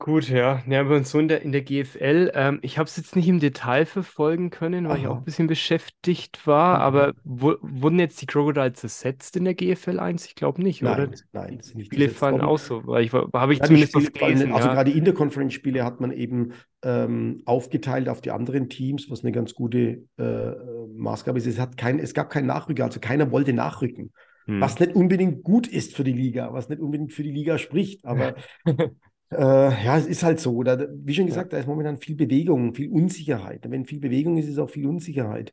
Gut, 0.05 0.29
ja. 0.31 0.61
Ja, 0.67 0.83
bei 0.83 0.97
uns 0.97 1.13
so 1.13 1.21
in 1.21 1.29
der, 1.29 1.43
in 1.43 1.53
der 1.53 1.63
GFL. 1.63 2.33
Ähm, 2.35 2.59
ich 2.63 2.77
habe 2.77 2.89
es 2.89 2.97
jetzt 2.97 3.15
nicht 3.15 3.29
im 3.29 3.39
Detail 3.39 3.87
verfolgen 3.87 4.51
können, 4.51 4.89
weil 4.89 4.99
ich 4.99 5.07
auch 5.07 5.13
Aha. 5.13 5.19
ein 5.19 5.25
bisschen 5.25 5.47
beschäftigt 5.47 6.45
war. 6.45 6.79
Mhm. 6.79 6.83
Aber 6.83 7.13
wo, 7.23 7.55
wurden 7.63 8.01
jetzt 8.01 8.21
die 8.21 8.27
Crocodiles 8.27 8.83
ersetzt 8.83 9.37
in 9.37 9.45
der 9.45 9.55
GFL 9.55 10.01
1? 10.01 10.27
Ich 10.27 10.35
glaube 10.35 10.61
nicht, 10.61 10.83
oder? 10.83 11.07
Nein, 11.07 11.15
nein, 11.33 11.59
Die 11.59 11.65
sind 11.65 11.77
nicht 11.77 11.87
Spiele 11.87 12.09
fallen 12.09 12.35
worden. 12.35 12.47
aus, 12.47 12.67
so, 12.67 12.85
weil 12.85 13.05
ich 13.05 13.13
habe 13.13 13.53
ich 13.53 13.61
Ja, 13.61 13.65
zumindest 13.65 13.95
was 13.95 14.09
fallen 14.19 14.35
gelesen. 14.35 14.53
Also 14.53 14.67
ja. 14.67 14.75
gerade 14.75 14.91
Interconference-Spiele 14.91 15.85
hat 15.85 16.01
man 16.01 16.11
eben 16.11 16.53
ähm, 16.83 17.43
aufgeteilt 17.45 18.09
auf 18.09 18.21
die 18.21 18.33
anderen 18.33 18.69
Teams, 18.69 19.09
was 19.09 19.23
eine 19.23 19.31
ganz 19.31 19.55
gute 19.55 20.03
äh, 20.19 20.51
Maßgabe 20.97 21.39
ist. 21.39 21.47
Es 21.47 21.61
hat 21.61 21.77
kein, 21.77 22.01
es 22.01 22.13
gab 22.13 22.29
keinen 22.29 22.47
Nachrücker, 22.47 22.83
also 22.83 22.99
keiner 22.99 23.31
wollte 23.31 23.53
nachrücken. 23.53 24.11
Hm. 24.47 24.61
Was 24.61 24.81
nicht 24.81 24.97
unbedingt 24.97 25.45
gut 25.45 25.69
ist 25.69 25.95
für 25.95 26.03
die 26.03 26.13
Liga, 26.13 26.53
was 26.53 26.69
nicht 26.69 26.81
unbedingt 26.81 27.13
für 27.13 27.23
die 27.23 27.31
Liga 27.31 27.59
spricht. 27.59 28.05
Aber 28.05 28.35
äh, 29.33 29.85
ja, 29.85 29.99
es 29.99 30.07
ist 30.07 30.23
halt 30.23 30.41
so. 30.41 30.55
Oder, 30.55 30.89
wie 30.93 31.15
schon 31.15 31.27
gesagt, 31.27 31.53
da 31.53 31.59
ist 31.59 31.67
momentan 31.67 31.99
viel 31.99 32.17
Bewegung, 32.17 32.75
viel 32.75 32.91
Unsicherheit. 32.91 33.69
Wenn 33.71 33.87
viel 33.87 34.01
Bewegung 34.01 34.37
ist, 34.39 34.49
ist 34.49 34.59
auch 34.59 34.71
viel 34.71 34.87
Unsicherheit. 34.87 35.53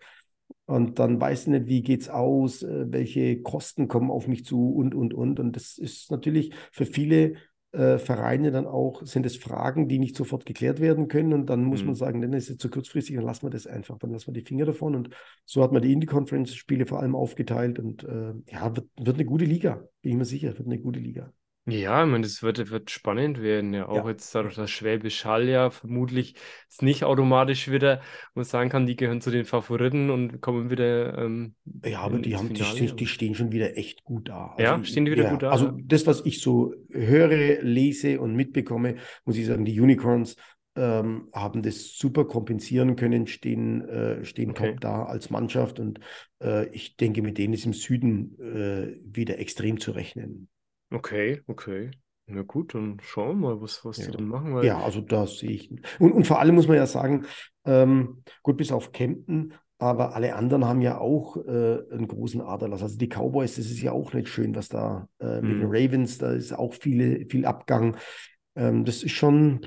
Und 0.65 0.99
dann 0.99 1.19
weißt 1.19 1.47
du 1.47 1.51
nicht, 1.51 1.67
wie 1.67 1.81
geht's 1.81 2.09
aus, 2.09 2.63
äh, 2.63 2.85
welche 2.91 3.41
Kosten 3.41 3.87
kommen 3.87 4.11
auf 4.11 4.27
mich 4.27 4.45
zu 4.45 4.71
und, 4.71 4.95
und, 4.95 5.13
und. 5.13 5.39
Und 5.39 5.55
das 5.55 5.77
ist 5.77 6.11
natürlich 6.11 6.53
für 6.71 6.85
viele 6.85 7.35
äh, 7.71 7.97
Vereine 7.99 8.51
dann 8.51 8.65
auch, 8.67 9.03
sind 9.05 9.25
es 9.25 9.37
Fragen, 9.37 9.87
die 9.87 9.99
nicht 9.99 10.15
sofort 10.15 10.45
geklärt 10.45 10.79
werden 10.79 11.07
können. 11.07 11.33
Und 11.33 11.47
dann 11.47 11.63
muss 11.63 11.85
man 11.85 11.93
Hm. 11.93 11.95
sagen, 11.95 12.21
dann 12.21 12.33
ist 12.33 12.49
es 12.49 12.57
zu 12.57 12.69
kurzfristig, 12.69 13.15
dann 13.15 13.25
lassen 13.25 13.45
wir 13.45 13.51
das 13.51 13.67
einfach. 13.67 13.97
Dann 13.99 14.11
lassen 14.11 14.27
wir 14.27 14.33
die 14.41 14.47
Finger 14.47 14.65
davon. 14.65 14.95
Und 14.95 15.09
so 15.45 15.63
hat 15.63 15.71
man 15.71 15.81
die 15.81 15.93
Indie-Conference-Spiele 15.93 16.85
vor 16.85 16.99
allem 16.99 17.15
aufgeteilt. 17.15 17.79
Und 17.79 18.03
äh, 18.03 18.33
ja, 18.51 18.75
wird, 18.75 18.87
wird 18.99 19.15
eine 19.15 19.25
gute 19.25 19.45
Liga, 19.45 19.83
bin 20.01 20.11
ich 20.13 20.17
mir 20.17 20.25
sicher, 20.25 20.57
wird 20.57 20.67
eine 20.67 20.79
gute 20.79 20.99
Liga. 20.99 21.33
Ja, 21.71 22.03
ich 22.03 22.09
meine, 22.09 22.23
das 22.23 22.41
wird, 22.41 22.69
wird 22.71 22.89
spannend 22.89 23.41
werden. 23.41 23.73
Ja, 23.73 23.87
auch 23.87 24.07
Ja. 24.07 24.07
jetzt 24.07 24.33
dadurch, 24.33 24.55
dass 24.55 24.71
Schwäbisch 24.71 25.25
Hall 25.25 25.47
ja 25.49 25.69
vermutlich 25.71 26.35
jetzt 26.63 26.81
nicht 26.81 27.03
automatisch 27.03 27.69
wieder, 27.69 27.99
wo 28.33 28.39
man 28.39 28.45
sagen 28.45 28.69
kann, 28.69 28.87
die 28.87 28.95
gehören 28.95 29.21
zu 29.21 29.29
den 29.29 29.45
Favoriten 29.45 30.09
und 30.09 30.41
kommen 30.41 30.69
wieder 30.69 31.17
ähm, 31.17 31.55
Ja, 31.85 32.01
aber 32.01 32.19
die 32.19 32.35
haben, 32.35 32.53
die, 32.53 32.63
Finale. 32.63 32.65
stehen- 32.65 32.95
die 32.97 33.07
stehen 33.07 33.35
schon 33.35 33.51
wieder 33.51 33.77
echt 33.77 34.03
gut 34.03 34.29
da. 34.29 34.47
Also, 34.55 34.75
Ja, 34.75 34.83
stehen 34.83 35.05
die 35.05 35.11
wieder 35.11 35.23
ja, 35.23 35.29
gut 35.29 35.43
da, 35.43 35.53
Also 35.53 35.71
das, 35.71 36.05
was 36.05 36.25
ich 36.25 36.41
so 36.41 36.73
höre, 36.91 37.61
lese 37.61 38.19
und 38.19 38.35
mitbekomme, 38.35 38.95
muss 39.25 39.37
ich 39.37 39.45
sagen, 39.45 39.63
die 39.63 39.79
Unicorns 39.79 40.35
ähm, 40.75 41.29
haben 41.33 41.61
das 41.63 41.95
super 41.97 42.25
kompensieren 42.25 42.95
können, 42.97 43.25
stehen, 43.27 43.87
äh, 43.87 44.25
stehen 44.25 44.49
Okay. 44.51 44.55
top 44.55 44.81
da 44.81 45.03
als 45.05 45.29
Mannschaft 45.29 45.79
und 45.79 45.99
äh, 46.43 46.67
ich 46.75 46.97
denke, 46.97 47.21
mit 47.21 47.37
denen 47.37 47.53
ist 47.53 47.65
im 47.65 47.73
Süden 47.73 48.37
äh, 48.41 48.99
wieder 49.03 49.39
extrem 49.39 49.79
zu 49.79 49.91
rechnen. 49.91 50.49
Okay, 50.91 51.41
okay. 51.47 51.91
Na 52.27 52.43
gut, 52.43 52.75
dann 52.75 52.99
schauen 53.01 53.39
wir 53.39 53.49
mal, 53.49 53.61
was, 53.61 53.83
was 53.85 53.97
die 53.97 54.03
Ja. 54.05 54.11
dann 54.11 54.27
machen, 54.27 54.53
weil 54.53 54.65
Ja, 54.65 54.79
also 54.79 55.01
das 55.01 55.39
sehe 55.39 55.51
ich. 55.51 55.71
Und, 55.99 56.11
und 56.11 56.27
vor 56.27 56.39
allem 56.39 56.55
muss 56.55 56.67
man 56.67 56.77
ja 56.77 56.85
sagen, 56.85 57.25
ähm, 57.65 58.21
gut, 58.43 58.57
bis 58.57 58.71
auf 58.71 58.91
Kempten, 58.91 59.53
aber 59.79 60.13
alle 60.15 60.35
anderen 60.35 60.65
haben 60.65 60.81
ja 60.81 60.97
auch 60.99 61.37
äh, 61.37 61.79
einen 61.91 62.07
großen 62.07 62.41
Aderlass. 62.41 62.83
Also 62.83 62.97
die 62.97 63.07
Cowboys, 63.07 63.55
das 63.55 63.65
ist 63.65 63.81
ja 63.81 63.93
auch 63.93 64.13
nicht 64.13 64.27
schön, 64.27 64.53
was 64.55 64.69
da 64.69 65.07
äh, 65.19 65.41
mit 65.41 65.59
den 65.59 65.63
Hm. 65.63 65.71
Ravens, 65.71 66.17
da 66.17 66.31
ist 66.33 66.53
auch 66.53 66.73
viele, 66.73 67.25
viel 67.27 67.45
Abgang. 67.45 67.95
Ähm, 68.55 68.83
das 68.85 69.03
ist 69.03 69.13
schon, 69.13 69.65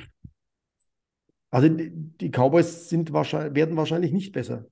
also 1.51 1.69
die, 1.69 1.91
die 1.93 2.31
Cowboys 2.31 2.89
sind 2.89 3.13
wahrscheinlich, 3.13 3.55
werden 3.55 3.77
wahrscheinlich 3.77 4.13
nicht 4.13 4.33
besser, 4.33 4.67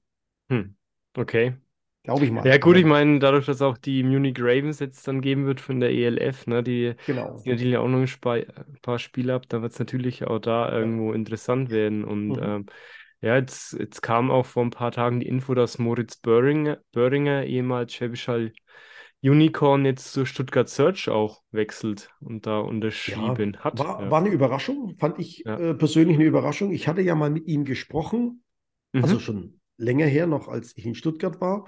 Hm. 0.48 0.74
Okay. 1.16 1.54
Glaube 2.02 2.24
ich 2.26 2.30
mal. 2.30 2.46
Ja, 2.46 2.56
gut, 2.58 2.76
ich 2.76 2.84
meine, 2.84 3.18
dadurch, 3.18 3.46
dass 3.46 3.60
auch 3.62 3.76
die 3.78 4.02
Munich 4.02 4.36
Ravens 4.40 4.78
jetzt 4.80 5.06
dann 5.06 5.20
geben 5.20 5.46
wird 5.46 5.60
von 5.60 5.80
der 5.80 5.90
ELF, 5.90 6.46
ne, 6.46 6.62
die 6.62 6.94
genau. 7.06 7.44
ziehen 7.44 7.52
natürlich 7.52 7.76
auch 7.76 7.88
noch 7.88 7.98
ein 8.00 8.78
paar 8.82 8.98
Spiele 8.98 9.34
ab, 9.34 9.44
da 9.48 9.60
wird 9.62 9.72
es 9.72 9.78
natürlich 9.78 10.24
auch 10.26 10.38
da 10.38 10.72
irgendwo 10.72 11.12
interessant 11.12 11.70
werden. 11.70 12.04
Und 12.04 12.38
Mhm. 12.38 12.40
ähm, 12.40 12.66
ja, 13.20 13.36
jetzt, 13.36 13.74
jetzt 13.74 14.00
kam 14.02 14.30
auch 14.30 14.46
vor 14.46 14.64
ein 14.64 14.70
paar 14.70 14.92
Tagen 14.92 15.20
die 15.20 15.28
Info, 15.28 15.54
dass 15.54 15.78
Moritz 15.78 16.16
Böhringer, 16.16 16.78
Böhringer 16.92 17.44
ehemals 17.44 17.92
Schwäbisch 17.94 18.28
Hall 18.28 18.52
Unicorn, 19.22 19.84
jetzt 19.84 20.12
zu 20.12 20.24
Stuttgart 20.26 20.68
Search 20.68 21.08
auch 21.10 21.42
wechselt 21.52 22.10
und 22.20 22.46
da 22.46 22.58
Ja, 23.06 23.40
unterschrieben 23.40 23.58
hat. 23.60 23.90
war, 23.98 23.98
Ja. 23.98 24.10
war 24.10 24.20
eine 24.20 24.28
Überraschung, 24.30 24.96
fand 24.98 25.18
ich 25.18 25.44
Ja. 25.44 25.56
äh, 25.56 25.74
persönlich 25.74 26.16
eine 26.16 26.26
Überraschung. 26.26 26.72
Ich 26.72 26.88
hatte 26.88 27.00
ja 27.02 27.14
mal 27.14 27.30
mit 27.30 27.46
ihm 27.46 27.64
gesprochen. 27.64 28.44
Also 29.00 29.18
Mhm. 29.18 29.20
schon 29.20 29.59
länger 29.80 30.06
her, 30.06 30.26
noch 30.26 30.48
als 30.48 30.76
ich 30.76 30.86
in 30.86 30.94
Stuttgart 30.94 31.40
war. 31.40 31.66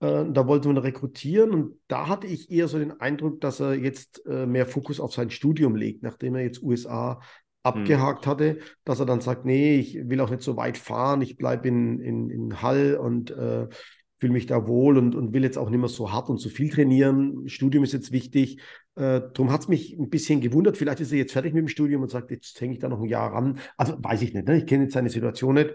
Äh, 0.00 0.24
da 0.30 0.46
wollten 0.46 0.66
wir 0.66 0.72
ihn 0.72 0.78
rekrutieren 0.78 1.50
und 1.50 1.78
da 1.88 2.08
hatte 2.08 2.26
ich 2.26 2.50
eher 2.50 2.68
so 2.68 2.78
den 2.78 3.00
Eindruck, 3.00 3.40
dass 3.40 3.60
er 3.60 3.74
jetzt 3.74 4.24
äh, 4.26 4.46
mehr 4.46 4.66
Fokus 4.66 5.00
auf 5.00 5.14
sein 5.14 5.30
Studium 5.30 5.76
legt, 5.76 6.02
nachdem 6.02 6.34
er 6.34 6.42
jetzt 6.42 6.62
USA 6.62 7.20
abgehakt 7.62 8.26
hatte, 8.26 8.58
dass 8.84 9.00
er 9.00 9.06
dann 9.06 9.22
sagt, 9.22 9.46
nee, 9.46 9.78
ich 9.78 9.98
will 10.08 10.20
auch 10.20 10.30
nicht 10.30 10.42
so 10.42 10.56
weit 10.56 10.76
fahren, 10.76 11.22
ich 11.22 11.38
bleibe 11.38 11.66
in, 11.68 11.98
in, 11.98 12.28
in 12.28 12.60
Hall 12.60 12.96
und 12.96 13.30
äh, 13.30 13.68
fühle 14.18 14.32
mich 14.32 14.46
da 14.46 14.66
wohl 14.66 14.98
und, 14.98 15.14
und 15.14 15.32
will 15.32 15.42
jetzt 15.42 15.56
auch 15.58 15.70
nicht 15.70 15.80
mehr 15.80 15.88
so 15.88 16.12
hart 16.12 16.28
und 16.28 16.38
so 16.38 16.48
viel 16.48 16.70
trainieren. 16.70 17.48
Studium 17.48 17.82
ist 17.82 17.92
jetzt 17.92 18.12
wichtig. 18.12 18.60
Äh, 18.96 19.22
darum 19.32 19.50
hat 19.50 19.62
es 19.62 19.68
mich 19.68 19.96
ein 19.98 20.10
bisschen 20.10 20.40
gewundert. 20.40 20.76
Vielleicht 20.76 21.00
ist 21.00 21.12
er 21.12 21.18
jetzt 21.18 21.32
fertig 21.32 21.54
mit 21.54 21.62
dem 21.62 21.68
Studium 21.68 22.02
und 22.02 22.10
sagt, 22.10 22.30
jetzt 22.30 22.60
hänge 22.60 22.74
ich 22.74 22.78
da 22.78 22.88
noch 22.88 23.00
ein 23.00 23.08
Jahr 23.08 23.32
ran. 23.32 23.58
Also 23.76 23.96
weiß 23.98 24.22
ich 24.22 24.34
nicht. 24.34 24.46
Ne? 24.46 24.58
Ich 24.58 24.66
kenne 24.66 24.84
jetzt 24.84 24.94
seine 24.94 25.10
Situation 25.10 25.54
nicht. 25.54 25.74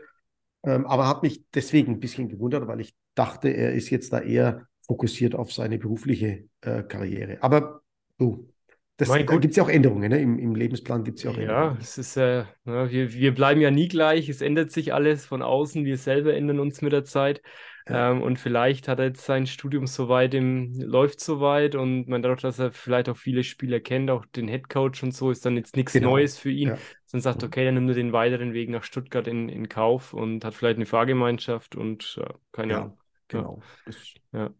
Ähm, 0.64 0.86
aber 0.86 1.08
hat 1.08 1.24
mich 1.24 1.44
deswegen 1.54 1.94
ein 1.94 2.00
bisschen 2.00 2.28
gewundert, 2.30 2.68
weil 2.68 2.82
ich 2.82 2.94
dachte, 3.16 3.50
er 3.50 3.74
ist 3.74 3.90
jetzt 3.90 4.12
da 4.12 4.20
eher 4.20 4.68
fokussiert 4.82 5.36
auf 5.36 5.54
seine 5.54 5.78
berufliche 5.78 6.46
äh, 6.62 6.84
Karriere. 6.84 7.38
Aber 7.42 7.82
du, 8.18 8.50
das, 8.98 9.08
da 9.08 9.18
gibt 9.22 9.46
es 9.46 9.56
ja 9.56 9.64
auch 9.64 9.70
Änderungen, 9.70 10.10
ne? 10.10 10.20
Im, 10.20 10.38
Im, 10.38 10.56
Lebensplan 10.56 11.06
gibt 11.06 11.20
es 11.20 11.24
ja 11.24 11.32
auch 11.32 11.38
Änderungen. 11.38 11.76
Ja, 11.76 11.78
es 11.80 11.98
ist, 11.98 12.18
äh, 12.18 12.44
ja, 12.66 12.92
wir, 12.92 13.14
wir 13.14 13.34
bleiben 13.34 13.62
ja 13.62 13.72
nie 13.72 13.88
gleich, 13.88 14.28
es 14.28 14.42
ändert 14.42 14.72
sich 14.72 14.94
alles 14.94 15.26
von 15.26 15.42
außen, 15.42 15.86
wir 15.86 15.98
selber 15.98 16.34
ändern 16.34 16.60
uns 16.60 16.82
mit 16.82 16.92
der 16.92 17.06
Zeit. 17.06 17.42
Ja. 17.88 18.12
Ähm, 18.12 18.22
und 18.22 18.40
vielleicht 18.40 18.90
hat 18.90 19.00
er 19.00 19.06
jetzt 19.06 19.26
sein 19.26 19.48
Studium 19.48 19.88
soweit, 19.88 20.34
im, 20.34 20.74
läuft 20.82 21.22
soweit 21.22 21.76
und 21.76 22.10
man 22.10 22.22
dadurch, 22.22 22.42
dass 22.42 22.60
er 22.60 22.74
vielleicht 22.74 23.08
auch 23.08 23.18
viele 23.18 23.44
Spieler 23.46 23.80
kennt, 23.80 24.12
auch 24.12 24.26
den 24.26 24.50
Headcoach 24.50 25.02
und 25.02 25.14
so, 25.14 25.32
ist 25.32 25.46
dann 25.46 25.56
jetzt 25.56 25.78
nichts 25.78 25.94
genau. 25.94 26.12
Neues 26.12 26.38
für 26.38 26.52
ihn. 26.52 26.70
Ja. 26.70 26.78
Dann 27.12 27.22
sagt, 27.22 27.44
okay, 27.44 27.66
dann 27.66 27.74
nimmt 27.74 27.90
er 27.90 27.96
den 27.96 28.14
weiteren 28.14 28.54
Weg 28.54 28.70
nach 28.70 28.84
Stuttgart 28.84 29.28
in, 29.28 29.50
in 29.50 29.68
Kauf 29.68 30.14
und 30.14 30.46
hat 30.46 30.54
vielleicht 30.54 30.78
eine 30.78 30.86
Fahrgemeinschaft 30.86 31.76
und 31.76 32.20
äh, 32.22 32.34
keine 32.52 32.78
Ahnung. 32.78 32.98
Genau, 33.28 33.62
das 33.86 34.16
ja, 34.32 34.52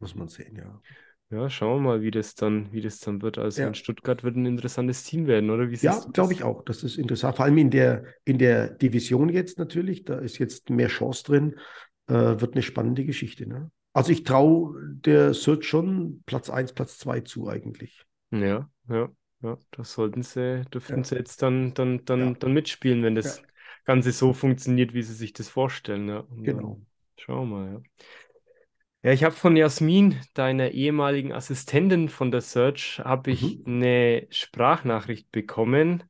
muss 0.00 0.14
man 0.14 0.28
sehen, 0.28 0.56
ja. 0.56 0.80
Ja, 1.30 1.50
schauen 1.50 1.82
wir 1.82 1.90
mal, 1.90 2.00
wie 2.00 2.10
das 2.10 2.34
dann, 2.34 2.72
wie 2.72 2.80
das 2.80 3.00
dann 3.00 3.20
wird. 3.20 3.36
Also 3.36 3.60
ja. 3.60 3.68
in 3.68 3.74
Stuttgart 3.74 4.24
wird 4.24 4.36
ein 4.36 4.46
interessantes 4.46 5.04
Team 5.04 5.26
werden, 5.26 5.50
oder? 5.50 5.70
Wie 5.70 5.76
ja, 5.76 5.98
glaube 6.12 6.32
ich 6.32 6.42
auch. 6.42 6.62
Das 6.64 6.82
ist 6.82 6.96
interessant. 6.96 7.36
Vor 7.36 7.44
allem 7.44 7.58
in 7.58 7.70
der, 7.70 8.04
in 8.24 8.38
der 8.38 8.68
Division 8.70 9.28
jetzt 9.28 9.58
natürlich. 9.58 10.04
Da 10.04 10.18
ist 10.18 10.38
jetzt 10.38 10.70
mehr 10.70 10.88
Chance 10.88 11.24
drin. 11.24 11.56
Äh, 12.06 12.40
wird 12.40 12.54
eine 12.54 12.62
spannende 12.62 13.04
Geschichte. 13.04 13.46
Ne? 13.46 13.70
Also 13.92 14.10
ich 14.12 14.24
traue 14.24 14.74
der 15.04 15.34
Search 15.34 15.64
schon 15.64 16.22
Platz 16.24 16.48
1, 16.48 16.72
Platz 16.72 16.96
2 16.96 17.20
zu 17.20 17.48
eigentlich. 17.48 18.04
Ja, 18.30 18.70
ja, 18.88 19.10
ja. 19.42 19.56
Das 19.70 19.92
sollten 19.92 20.22
sie, 20.22 20.64
dürften 20.72 20.98
ja. 20.98 21.04
sie 21.04 21.16
jetzt 21.16 21.42
dann, 21.42 21.74
dann, 21.74 22.04
dann, 22.04 22.20
ja. 22.20 22.32
dann 22.38 22.52
mitspielen, 22.52 23.02
wenn 23.02 23.14
das 23.14 23.42
Ganze 23.84 24.12
so 24.12 24.32
funktioniert, 24.32 24.94
wie 24.94 25.02
sie 25.02 25.14
sich 25.14 25.32
das 25.32 25.48
vorstellen. 25.48 26.08
Ja. 26.08 26.24
genau. 26.36 26.80
Schauen 27.16 27.50
wir 27.50 27.56
mal, 27.56 27.72
ja. 27.72 27.82
Ja, 29.02 29.12
ich 29.12 29.22
habe 29.22 29.34
von 29.34 29.56
Jasmin, 29.56 30.16
deiner 30.34 30.72
ehemaligen 30.72 31.32
Assistentin 31.32 32.08
von 32.08 32.32
der 32.32 32.40
Search, 32.40 33.00
habe 33.04 33.30
ich 33.30 33.60
mhm. 33.60 33.64
eine 33.66 34.26
Sprachnachricht 34.30 35.30
bekommen. 35.30 36.02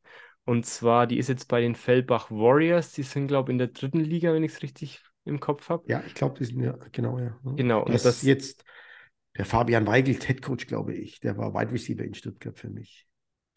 Und 0.46 0.64
zwar, 0.64 1.06
die 1.06 1.18
ist 1.18 1.28
jetzt 1.28 1.48
bei 1.48 1.60
den 1.60 1.74
Fellbach 1.74 2.30
Warriors. 2.30 2.92
Die 2.92 3.02
sind, 3.02 3.28
glaube 3.28 3.50
ich, 3.50 3.54
in 3.54 3.58
der 3.58 3.66
dritten 3.68 4.00
Liga, 4.00 4.32
wenn 4.32 4.42
ich 4.42 4.52
es 4.52 4.62
richtig 4.62 5.02
im 5.26 5.40
Kopf 5.40 5.68
habe. 5.68 5.84
Ja, 5.86 6.02
ich 6.06 6.14
glaube, 6.14 6.38
die 6.38 6.46
sind 6.46 6.62
ja, 6.62 6.78
genau, 6.90 7.18
ja. 7.18 7.38
Genau. 7.56 7.84
Und 7.84 7.92
das, 7.92 8.04
das 8.04 8.22
jetzt 8.22 8.64
der 9.36 9.44
Fabian 9.44 9.86
Weigel, 9.86 10.14
Head 10.14 10.40
Coach, 10.40 10.66
glaube 10.66 10.94
ich. 10.94 11.20
Der 11.20 11.36
war 11.36 11.52
Wide 11.52 11.70
Receiver 11.70 12.02
in 12.02 12.14
Stuttgart 12.14 12.58
für 12.58 12.70
mich. 12.70 13.07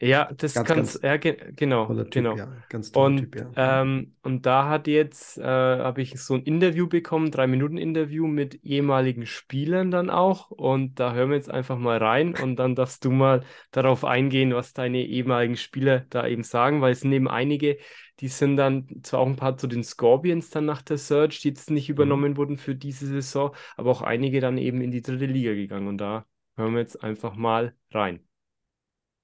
Ja, 0.01 0.31
das 0.35 0.55
ganz, 0.55 0.67
ganz, 0.67 0.99
ja, 1.03 1.17
ge 1.17 1.37
genau, 1.55 1.93
typ, 1.93 2.09
genau. 2.09 2.35
Ja. 2.35 2.51
Und, 2.95 3.17
typ, 3.17 3.35
ja. 3.35 3.81
ähm, 3.81 4.15
und 4.23 4.47
da 4.47 4.67
hat 4.67 4.87
jetzt, 4.87 5.37
äh, 5.37 5.43
habe 5.43 6.01
ich 6.01 6.19
so 6.19 6.33
ein 6.33 6.41
Interview 6.41 6.87
bekommen, 6.87 7.29
drei 7.29 7.45
Minuten 7.45 7.77
Interview 7.77 8.25
mit 8.25 8.63
ehemaligen 8.63 9.27
Spielern 9.27 9.91
dann 9.91 10.09
auch. 10.09 10.49
Und 10.49 10.99
da 10.99 11.13
hören 11.13 11.29
wir 11.29 11.37
jetzt 11.37 11.51
einfach 11.51 11.77
mal 11.77 11.99
rein 11.99 12.33
und 12.33 12.55
dann 12.55 12.73
darfst 12.73 13.05
du 13.05 13.11
mal 13.11 13.43
darauf 13.69 14.03
eingehen, 14.03 14.55
was 14.55 14.73
deine 14.73 15.05
ehemaligen 15.05 15.55
Spieler 15.55 15.99
da 16.09 16.25
eben 16.25 16.43
sagen, 16.43 16.81
weil 16.81 16.93
es 16.93 17.01
sind 17.01 17.11
eben 17.11 17.27
einige, 17.27 17.77
die 18.21 18.27
sind 18.27 18.57
dann 18.57 18.87
zwar 19.03 19.19
auch 19.19 19.27
ein 19.27 19.35
paar 19.35 19.57
zu 19.57 19.67
den 19.67 19.83
Scorpions 19.83 20.49
dann 20.49 20.65
nach 20.65 20.81
der 20.81 20.97
Search, 20.97 21.41
die 21.41 21.49
jetzt 21.49 21.69
nicht 21.69 21.89
mhm. 21.89 21.93
übernommen 21.93 22.31
mhm. 22.31 22.37
wurden 22.37 22.57
für 22.57 22.73
diese 22.73 23.05
Saison, 23.05 23.55
aber 23.77 23.91
auch 23.91 24.01
einige 24.01 24.39
dann 24.39 24.57
eben 24.57 24.81
in 24.81 24.89
die 24.89 25.03
dritte 25.03 25.27
Liga 25.27 25.53
gegangen. 25.53 25.87
Und 25.87 25.99
da 25.99 26.25
hören 26.57 26.73
wir 26.73 26.81
jetzt 26.81 27.03
einfach 27.03 27.35
mal 27.35 27.75
rein. 27.91 28.21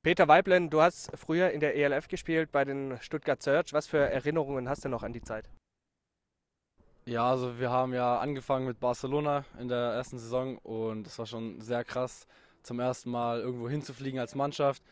Peter 0.04 0.28
Weiblen, 0.28 0.70
du 0.70 0.82
hast 0.82 1.12
früher 1.16 1.52
in 1.52 1.60
der 1.60 1.76
ELF 1.76 2.08
gespielt 2.08 2.52
bei 2.52 2.64
den 2.64 2.98
Stuttgart 3.02 3.42
Search. 3.42 3.74
Was 3.74 3.88
für 3.88 3.98
Erinnerungen 3.98 4.70
hast 4.70 4.86
du 4.86 4.90
noch 4.90 5.04
an 5.04 5.12
die 5.12 5.22
Zeit? 5.22 5.50
Ja, 7.06 7.30
also 7.30 7.60
wir 7.60 7.70
haben 7.72 7.94
ja 7.94 8.20
angefangen 8.20 8.66
mit 8.66 8.80
Barcelona 8.80 9.46
in 9.60 9.68
der 9.68 9.78
ersten 9.78 10.18
Saison 10.18 10.58
und 10.60 11.08
es 11.08 11.18
war 11.18 11.26
schon 11.26 11.62
sehr 11.62 11.84
krass, 11.84 12.28
zum 12.64 12.80
ersten 12.80 13.10
Mal 13.10 13.40
irgendwo 13.40 13.70
hinzufliegen 13.70 14.20
als 14.20 14.36
Mannschaft 14.36 14.84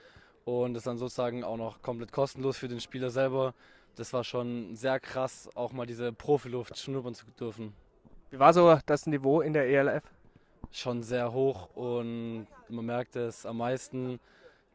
und 0.45 0.73
das 0.73 0.83
dann 0.83 0.97
sozusagen 0.97 1.43
auch 1.43 1.57
noch 1.57 1.81
komplett 1.81 2.11
kostenlos 2.11 2.57
für 2.57 2.67
den 2.67 2.79
Spieler 2.79 3.09
selber. 3.09 3.53
Das 3.95 4.13
war 4.13 4.23
schon 4.23 4.75
sehr 4.75 4.99
krass, 4.99 5.49
auch 5.55 5.71
mal 5.73 5.85
diese 5.85 6.13
Profiluft 6.13 6.77
schnuppern 6.77 7.15
zu 7.15 7.25
dürfen. 7.39 7.73
Wie 8.31 8.39
war 8.39 8.53
so 8.53 8.77
das 8.85 9.07
Niveau 9.07 9.41
in 9.41 9.53
der 9.53 9.67
ELF? 9.67 10.03
Schon 10.71 11.03
sehr 11.03 11.31
hoch 11.31 11.69
und 11.75 12.47
man 12.69 12.85
merkt 12.85 13.15
es 13.15 13.45
am 13.45 13.57
meisten, 13.57 14.19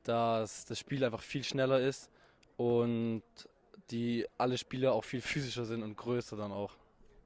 dass 0.05 0.65
das 0.65 0.79
Spiel 0.79 1.05
einfach 1.05 1.23
viel 1.23 1.45
schneller 1.45 1.81
ist 1.81 2.11
und 2.57 3.23
die 3.91 4.27
alle 4.39 4.59
Spieler 4.59 4.93
auch 4.93 5.05
viel 5.05 5.21
physischer 5.21 5.65
sind 5.65 5.83
und 5.83 5.97
größer 5.97 6.37
dann 6.37 6.53
auch. 6.53 6.77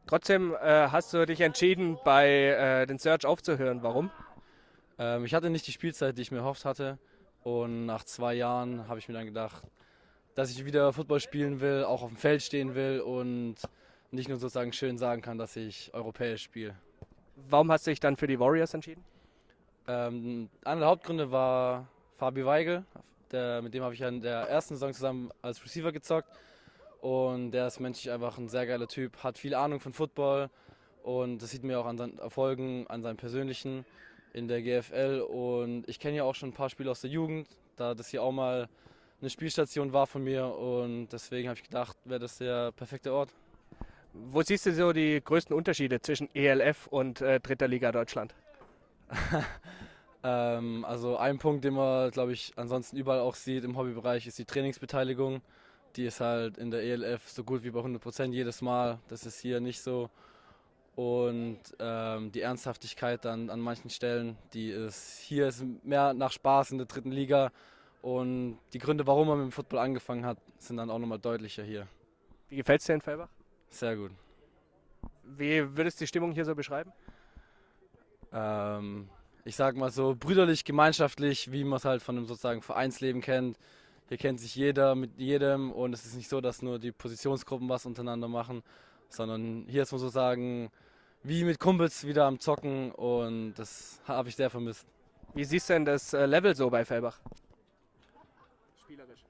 Trotzdem 0.06 0.54
äh, 0.54 0.88
hast 0.88 1.14
du 1.14 1.24
dich 1.24 1.40
entschieden, 1.40 1.98
bei 2.04 2.28
äh, 2.28 2.86
den 2.86 2.98
Search 2.98 3.24
aufzuhören. 3.24 3.82
Warum? 3.82 4.10
Ähm, 4.98 5.24
ich 5.24 5.34
hatte 5.34 5.50
nicht 5.50 5.66
die 5.66 5.72
Spielzeit, 5.72 6.18
die 6.18 6.22
ich 6.22 6.30
mir 6.30 6.38
erhofft 6.38 6.64
hatte. 6.64 6.98
Und 7.42 7.86
nach 7.86 8.04
zwei 8.04 8.34
Jahren 8.34 8.88
habe 8.88 8.98
ich 8.98 9.08
mir 9.08 9.14
dann 9.14 9.26
gedacht, 9.26 9.62
dass 10.34 10.50
ich 10.50 10.64
wieder 10.64 10.92
Football 10.92 11.20
spielen 11.20 11.60
will, 11.60 11.84
auch 11.84 12.02
auf 12.02 12.08
dem 12.08 12.16
Feld 12.16 12.42
stehen 12.42 12.74
will 12.74 13.00
und 13.00 13.56
nicht 14.10 14.28
nur 14.28 14.38
sozusagen 14.38 14.72
schön 14.72 14.98
sagen 14.98 15.22
kann, 15.22 15.38
dass 15.38 15.56
ich 15.56 15.92
europäisch 15.92 16.42
spiele. 16.42 16.74
Warum 17.48 17.70
hast 17.70 17.86
du 17.86 17.90
dich 17.90 18.00
dann 18.00 18.16
für 18.16 18.26
die 18.26 18.38
Warriors 18.38 18.74
entschieden? 18.74 19.04
Ähm, 19.86 20.48
einer 20.64 20.80
der 20.80 20.88
Hauptgründe 20.88 21.30
war 21.30 21.88
Fabi 22.16 22.44
Weigel. 22.44 22.84
Der, 23.32 23.62
mit 23.62 23.74
dem 23.74 23.82
habe 23.82 23.94
ich 23.94 24.00
ja 24.00 24.08
in 24.08 24.20
der 24.20 24.48
ersten 24.48 24.74
Saison 24.74 24.92
zusammen 24.92 25.30
als 25.42 25.64
Receiver 25.64 25.92
gezockt. 25.92 26.28
Und 27.00 27.50
der 27.50 27.66
ist 27.66 27.80
menschlich 27.80 28.10
einfach 28.10 28.38
ein 28.38 28.48
sehr 28.48 28.66
geiler 28.66 28.88
Typ, 28.88 29.22
hat 29.22 29.36
viel 29.36 29.54
Ahnung 29.54 29.78
von 29.78 29.92
Football 29.92 30.48
und 31.02 31.42
das 31.42 31.50
sieht 31.50 31.62
man 31.62 31.76
auch 31.76 31.84
an 31.84 31.98
seinen 31.98 32.18
Erfolgen, 32.18 32.86
an 32.88 33.02
seinen 33.02 33.18
persönlichen 33.18 33.84
in 34.32 34.48
der 34.48 34.62
GFL. 34.62 35.20
Und 35.20 35.86
ich 35.86 36.00
kenne 36.00 36.16
ja 36.16 36.24
auch 36.24 36.34
schon 36.34 36.48
ein 36.48 36.54
paar 36.54 36.70
Spiele 36.70 36.90
aus 36.90 37.02
der 37.02 37.10
Jugend, 37.10 37.46
da 37.76 37.94
das 37.94 38.08
hier 38.08 38.22
auch 38.22 38.32
mal 38.32 38.70
eine 39.20 39.28
Spielstation 39.28 39.92
war 39.92 40.06
von 40.06 40.24
mir 40.24 40.46
und 40.46 41.08
deswegen 41.08 41.48
habe 41.48 41.58
ich 41.58 41.64
gedacht, 41.64 41.96
wäre 42.04 42.20
das 42.20 42.38
der 42.38 42.72
perfekte 42.72 43.12
Ort. 43.12 43.30
Wo 44.14 44.40
siehst 44.42 44.64
du 44.64 44.72
so 44.72 44.92
die 44.94 45.20
größten 45.22 45.54
Unterschiede 45.54 46.00
zwischen 46.00 46.34
ELF 46.34 46.86
und 46.86 47.20
äh, 47.20 47.38
Dritter 47.38 47.68
Liga 47.68 47.92
Deutschland? 47.92 48.34
Ähm, 50.24 50.86
also 50.86 51.18
ein 51.18 51.38
Punkt, 51.38 51.64
den 51.64 51.74
man, 51.74 52.10
glaube 52.10 52.32
ich, 52.32 52.54
ansonsten 52.56 52.96
überall 52.96 53.20
auch 53.20 53.34
sieht 53.34 53.62
im 53.62 53.76
Hobbybereich, 53.76 54.26
ist 54.26 54.38
die 54.38 54.46
Trainingsbeteiligung. 54.46 55.42
Die 55.96 56.06
ist 56.06 56.20
halt 56.20 56.56
in 56.56 56.70
der 56.70 56.82
ELF 56.82 57.28
so 57.28 57.44
gut 57.44 57.62
wie 57.62 57.70
bei 57.70 57.78
100 57.78 58.02
Prozent 58.02 58.34
jedes 58.34 58.62
Mal. 58.62 58.98
Das 59.08 59.26
ist 59.26 59.38
hier 59.38 59.60
nicht 59.60 59.80
so. 59.82 60.10
Und 60.96 61.60
ähm, 61.78 62.32
die 62.32 62.40
Ernsthaftigkeit 62.40 63.24
dann 63.24 63.50
an 63.50 63.60
manchen 63.60 63.90
Stellen, 63.90 64.38
die 64.54 64.70
ist 64.70 65.18
hier 65.18 65.48
ist 65.48 65.64
mehr 65.84 66.14
nach 66.14 66.32
Spaß 66.32 66.70
in 66.70 66.78
der 66.78 66.86
dritten 66.86 67.10
Liga. 67.12 67.52
Und 68.00 68.58
die 68.72 68.78
Gründe, 68.78 69.06
warum 69.06 69.28
man 69.28 69.38
mit 69.38 69.46
dem 69.46 69.52
Football 69.52 69.80
angefangen 69.80 70.24
hat, 70.24 70.38
sind 70.58 70.78
dann 70.78 70.90
auch 70.90 70.98
nochmal 70.98 71.18
deutlicher 71.18 71.64
hier. 71.64 71.86
Wie 72.48 72.56
gefällt 72.56 72.80
es 72.80 72.86
dir 72.86 72.94
in 72.94 73.00
Felbach? 73.00 73.28
Sehr 73.68 73.96
gut. 73.96 74.12
Wie 75.22 75.76
würdest 75.76 76.00
du 76.00 76.04
die 76.04 76.08
Stimmung 76.08 76.32
hier 76.32 76.44
so 76.44 76.54
beschreiben? 76.54 76.92
Ähm, 78.32 79.08
ich 79.44 79.56
sag 79.56 79.76
mal 79.76 79.90
so, 79.90 80.16
brüderlich, 80.18 80.64
gemeinschaftlich, 80.64 81.52
wie 81.52 81.64
man 81.64 81.76
es 81.76 81.84
halt 81.84 82.02
von 82.02 82.16
einem 82.16 82.26
sozusagen 82.26 82.62
Vereinsleben 82.62 83.20
kennt. 83.20 83.58
Hier 84.08 84.18
kennt 84.18 84.40
sich 84.40 84.54
jeder 84.54 84.94
mit 84.94 85.18
jedem 85.18 85.72
und 85.72 85.92
es 85.92 86.04
ist 86.04 86.16
nicht 86.16 86.28
so, 86.28 86.40
dass 86.40 86.62
nur 86.62 86.78
die 86.78 86.92
Positionsgruppen 86.92 87.68
was 87.68 87.86
untereinander 87.86 88.28
machen, 88.28 88.62
sondern 89.08 89.64
hier 89.68 89.82
ist 89.82 89.92
man 89.92 89.98
sozusagen 89.98 90.70
wie 91.22 91.44
mit 91.44 91.58
Kumpels 91.58 92.06
wieder 92.06 92.26
am 92.26 92.38
Zocken 92.38 92.92
und 92.92 93.54
das 93.54 94.00
habe 94.06 94.28
ich 94.28 94.36
sehr 94.36 94.50
vermisst. 94.50 94.86
Wie 95.34 95.44
siehst 95.44 95.68
du 95.68 95.72
denn 95.72 95.84
das 95.84 96.12
äh, 96.12 96.26
Level 96.26 96.54
so 96.54 96.68
bei 96.70 96.84
Fellbach? 96.84 97.18
Spielerisch. 98.82 99.24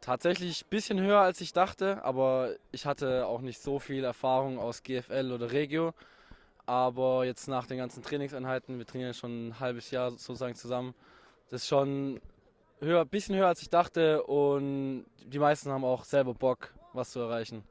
Tatsächlich 0.00 0.64
ein 0.64 0.68
bisschen 0.70 1.00
höher 1.00 1.20
als 1.20 1.40
ich 1.40 1.52
dachte, 1.52 2.02
aber 2.04 2.54
ich 2.70 2.86
hatte 2.86 3.26
auch 3.26 3.40
nicht 3.40 3.60
so 3.60 3.80
viel 3.80 4.04
Erfahrung 4.04 4.58
aus 4.58 4.82
GFL 4.82 5.32
oder 5.32 5.50
Regio. 5.50 5.94
Aber 6.68 7.24
jetzt 7.24 7.48
nach 7.48 7.66
den 7.66 7.78
ganzen 7.78 8.02
Trainingseinheiten, 8.02 8.76
wir 8.76 8.84
trainieren 8.84 9.14
schon 9.14 9.48
ein 9.48 9.58
halbes 9.58 9.90
Jahr 9.90 10.10
sozusagen 10.10 10.54
zusammen, 10.54 10.94
das 11.48 11.62
ist 11.62 11.68
schon 11.68 12.20
höher, 12.80 13.00
ein 13.00 13.08
bisschen 13.08 13.36
höher 13.36 13.46
als 13.46 13.62
ich 13.62 13.70
dachte 13.70 14.22
und 14.24 15.06
die 15.24 15.38
meisten 15.38 15.70
haben 15.70 15.82
auch 15.82 16.04
selber 16.04 16.34
Bock, 16.34 16.74
was 16.92 17.12
zu 17.12 17.20
erreichen. 17.20 17.64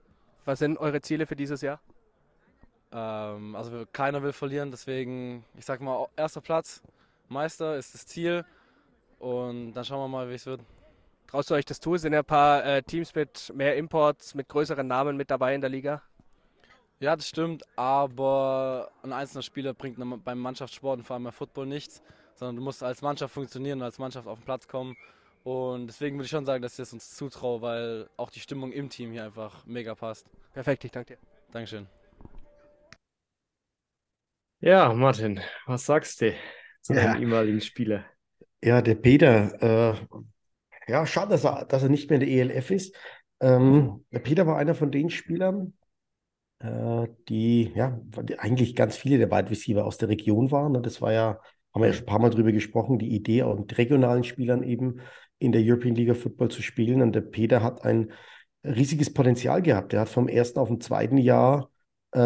Was 0.45 0.57
sind 0.57 0.79
eure 0.79 0.99
Ziele 0.99 1.27
für 1.27 1.35
dieses 1.35 1.61
Jahr? 1.61 1.79
Ähm, 2.91 3.55
also 3.55 3.85
keiner 3.93 4.23
will 4.23 4.33
verlieren, 4.33 4.71
deswegen, 4.71 5.45
ich 5.55 5.65
sag 5.65 5.79
mal, 5.79 6.07
erster 6.15 6.41
Platz, 6.41 6.81
Meister 7.29 7.77
ist 7.77 7.93
das 7.93 8.07
Ziel 8.07 8.45
und 9.19 9.73
dann 9.73 9.85
schauen 9.85 9.99
wir 9.99 10.07
mal, 10.07 10.27
wie 10.27 10.33
es 10.33 10.47
wird. 10.47 10.61
Traust 11.27 11.51
du 11.51 11.53
euch 11.53 11.65
das 11.65 11.79
zu? 11.79 11.97
Sind 11.97 12.13
ja 12.13 12.19
ein 12.19 12.25
paar 12.25 12.65
äh, 12.65 12.81
Teams 12.81 13.13
mit 13.13 13.53
mehr 13.53 13.75
Imports, 13.75 14.33
mit 14.33 14.49
größeren 14.49 14.87
Namen 14.87 15.17
mit 15.17 15.29
dabei 15.29 15.53
in 15.53 15.61
der 15.61 15.69
Liga? 15.69 16.01
Ja, 16.99 17.15
das 17.15 17.27
stimmt, 17.27 17.63
aber 17.75 18.91
ein 19.03 19.13
einzelner 19.13 19.43
Spieler 19.43 19.73
bringt 19.75 19.97
beim 20.23 20.39
Mannschaftssport 20.39 20.99
und 20.99 21.03
vor 21.03 21.13
allem 21.13 21.25
beim 21.25 21.33
Football 21.33 21.67
nichts, 21.67 22.01
sondern 22.33 22.55
du 22.55 22.61
musst 22.63 22.81
als 22.81 23.03
Mannschaft 23.03 23.33
funktionieren 23.33 23.79
und 23.79 23.85
als 23.85 23.99
Mannschaft 23.99 24.27
auf 24.27 24.39
den 24.39 24.45
Platz 24.45 24.67
kommen. 24.67 24.95
Und 25.43 25.87
deswegen 25.87 26.17
würde 26.17 26.25
ich 26.25 26.31
schon 26.31 26.45
sagen, 26.45 26.61
dass 26.61 26.73
ich 26.73 26.79
es 26.79 26.93
uns 26.93 27.15
zutraue, 27.15 27.61
weil 27.61 28.09
auch 28.17 28.31
die 28.31 28.39
Stimmung 28.39 28.71
im 28.71 28.89
Team 28.89 29.11
hier 29.11 29.25
einfach 29.25 29.65
mega 29.67 29.93
passt. 29.93 30.27
Perfekt, 30.53 30.85
ich 30.85 30.91
danke 30.91 31.13
dir. 31.13 31.19
Dankeschön. 31.51 31.87
Ja, 34.59 34.91
Martin, 34.91 35.39
was 35.67 35.85
sagst 35.85 36.19
du 36.21 36.33
zu 36.81 36.93
ja. 36.93 37.03
deinem 37.03 37.21
ehemaligen 37.21 37.61
Spieler? 37.61 38.05
Ja, 38.63 38.81
der 38.81 38.95
Peter, 38.95 39.93
äh, 39.93 39.95
ja, 40.87 41.05
schade, 41.05 41.29
dass 41.29 41.45
er, 41.45 41.65
dass 41.65 41.83
er 41.83 41.89
nicht 41.89 42.09
mehr 42.09 42.19
in 42.19 42.27
der 42.27 42.55
ELF 42.55 42.71
ist. 42.71 42.95
Ähm, 43.39 44.03
der 44.11 44.19
Peter 44.19 44.47
war 44.47 44.57
einer 44.57 44.73
von 44.73 44.91
den 44.91 45.11
Spielern, 45.11 45.73
die, 46.59 47.71
ja, 47.75 47.99
eigentlich 48.39 48.75
ganz 48.75 48.97
viele 48.97 49.19
der 49.19 49.29
Wide 49.29 49.51
Receiver 49.51 49.85
aus 49.85 49.97
der 49.97 50.09
Region 50.09 50.51
waren. 50.51 50.71
Ne? 50.71 50.81
Das 50.81 51.01
war 51.01 51.13
ja, 51.13 51.39
haben 51.73 51.81
wir 51.81 51.87
ja 51.87 51.93
schon 51.93 52.03
ein 52.03 52.07
paar 52.07 52.19
Mal 52.19 52.31
drüber 52.31 52.51
gesprochen, 52.51 52.97
die 52.97 53.13
Idee, 53.15 53.43
auch 53.43 53.57
mit 53.57 53.77
regionalen 53.77 54.23
Spielern 54.23 54.63
eben 54.63 55.01
in 55.37 55.51
der 55.51 55.61
European 55.63 55.95
League 55.95 56.09
of 56.09 56.21
Football 56.21 56.49
zu 56.49 56.61
spielen. 56.61 57.01
Und 57.01 57.13
der 57.13 57.21
Peter 57.21 57.61
hat 57.61 57.83
ein 57.83 58.11
riesiges 58.63 59.13
Potenzial 59.13 59.61
gehabt. 59.61 59.93
Er 59.93 60.01
hat 60.01 60.09
vom 60.09 60.27
ersten 60.27 60.59
auf 60.59 60.67
dem 60.67 60.81
zweiten 60.81 61.17
Jahr 61.17 61.69
äh, 62.11 62.19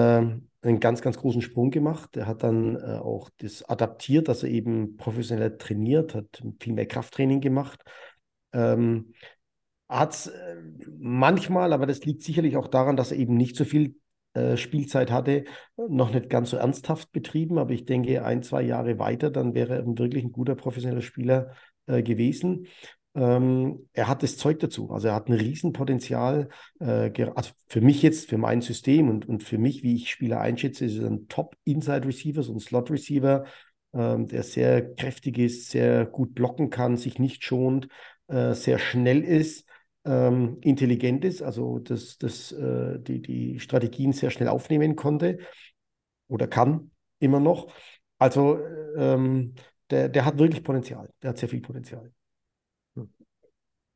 einen 0.63 0.79
ganz, 0.79 1.01
ganz 1.01 1.17
großen 1.17 1.41
Sprung 1.41 1.71
gemacht. 1.71 2.15
Er 2.15 2.27
hat 2.27 2.43
dann 2.43 2.75
äh, 2.75 2.99
auch 2.99 3.29
das 3.37 3.63
adaptiert, 3.63 4.27
dass 4.27 4.43
er 4.43 4.49
eben 4.49 4.95
professioneller 4.97 5.57
trainiert, 5.57 6.15
hat 6.15 6.41
viel 6.59 6.73
mehr 6.73 6.87
Krafttraining 6.87 7.41
gemacht. 7.41 7.83
Ähm, 8.53 9.13
hat 9.89 10.13
es 10.13 10.27
äh, 10.27 10.55
manchmal, 10.99 11.73
aber 11.73 11.85
das 11.85 12.05
liegt 12.05 12.23
sicherlich 12.23 12.55
auch 12.57 12.67
daran, 12.67 12.95
dass 12.95 13.11
er 13.11 13.17
eben 13.17 13.35
nicht 13.35 13.55
so 13.55 13.65
viel 13.65 13.87
äh, 13.87 14.00
Spielzeit 14.55 15.11
hatte, 15.11 15.43
noch 15.75 16.13
nicht 16.13 16.29
ganz 16.29 16.51
so 16.51 16.57
ernsthaft 16.57 17.11
betrieben, 17.11 17.57
aber 17.57 17.71
ich 17.71 17.85
denke, 17.85 18.23
ein, 18.23 18.43
zwei 18.43 18.61
Jahre 18.61 18.97
weiter, 18.99 19.29
dann 19.29 19.53
wäre 19.53 19.75
er 19.75 19.85
wirklich 19.85 20.23
ein 20.23 20.31
guter 20.31 20.55
professioneller 20.55 21.01
Spieler 21.01 21.51
äh, 21.87 22.01
gewesen. 22.01 22.67
Ähm, 23.13 23.89
er 23.91 24.07
hat 24.07 24.23
das 24.23 24.37
Zeug 24.37 24.59
dazu. 24.59 24.91
Also 24.91 25.09
er 25.09 25.15
hat 25.15 25.27
ein 25.27 25.33
Riesenpotenzial. 25.33 26.49
Äh, 26.79 27.11
also 27.35 27.51
für 27.67 27.81
mich 27.81 28.01
jetzt, 28.01 28.29
für 28.29 28.37
mein 28.37 28.61
System 28.61 29.09
und, 29.09 29.27
und 29.27 29.43
für 29.43 29.57
mich, 29.57 29.83
wie 29.83 29.95
ich 29.95 30.09
Spieler 30.09 30.39
einschätze, 30.39 30.85
ist 30.85 30.97
er 30.99 31.07
ein 31.07 31.27
Top-Inside-Receiver, 31.27 32.43
so 32.43 32.53
ein 32.53 32.59
Slot-Receiver, 32.59 33.45
ähm, 33.93 34.27
der 34.27 34.43
sehr 34.43 34.95
kräftig 34.95 35.37
ist, 35.37 35.69
sehr 35.69 36.05
gut 36.05 36.33
blocken 36.33 36.69
kann, 36.69 36.95
sich 36.95 37.19
nicht 37.19 37.43
schont, 37.43 37.87
äh, 38.27 38.53
sehr 38.53 38.79
schnell 38.79 39.21
ist. 39.23 39.65
Ähm, 40.03 40.57
intelligent 40.61 41.23
ist, 41.25 41.43
also 41.43 41.77
das, 41.79 42.17
das, 42.17 42.51
äh, 42.51 42.99
die, 42.99 43.21
die 43.21 43.59
Strategien 43.59 44.13
sehr 44.13 44.31
schnell 44.31 44.49
aufnehmen 44.49 44.95
konnte 44.95 45.37
oder 46.27 46.47
kann 46.47 46.91
immer 47.19 47.39
noch. 47.39 47.71
Also 48.17 48.59
ähm, 48.97 49.55
der, 49.91 50.09
der 50.09 50.25
hat 50.25 50.39
wirklich 50.39 50.63
Potenzial, 50.63 51.09
der 51.21 51.31
hat 51.31 51.37
sehr 51.37 51.49
viel 51.49 51.61
Potenzial. 51.61 52.11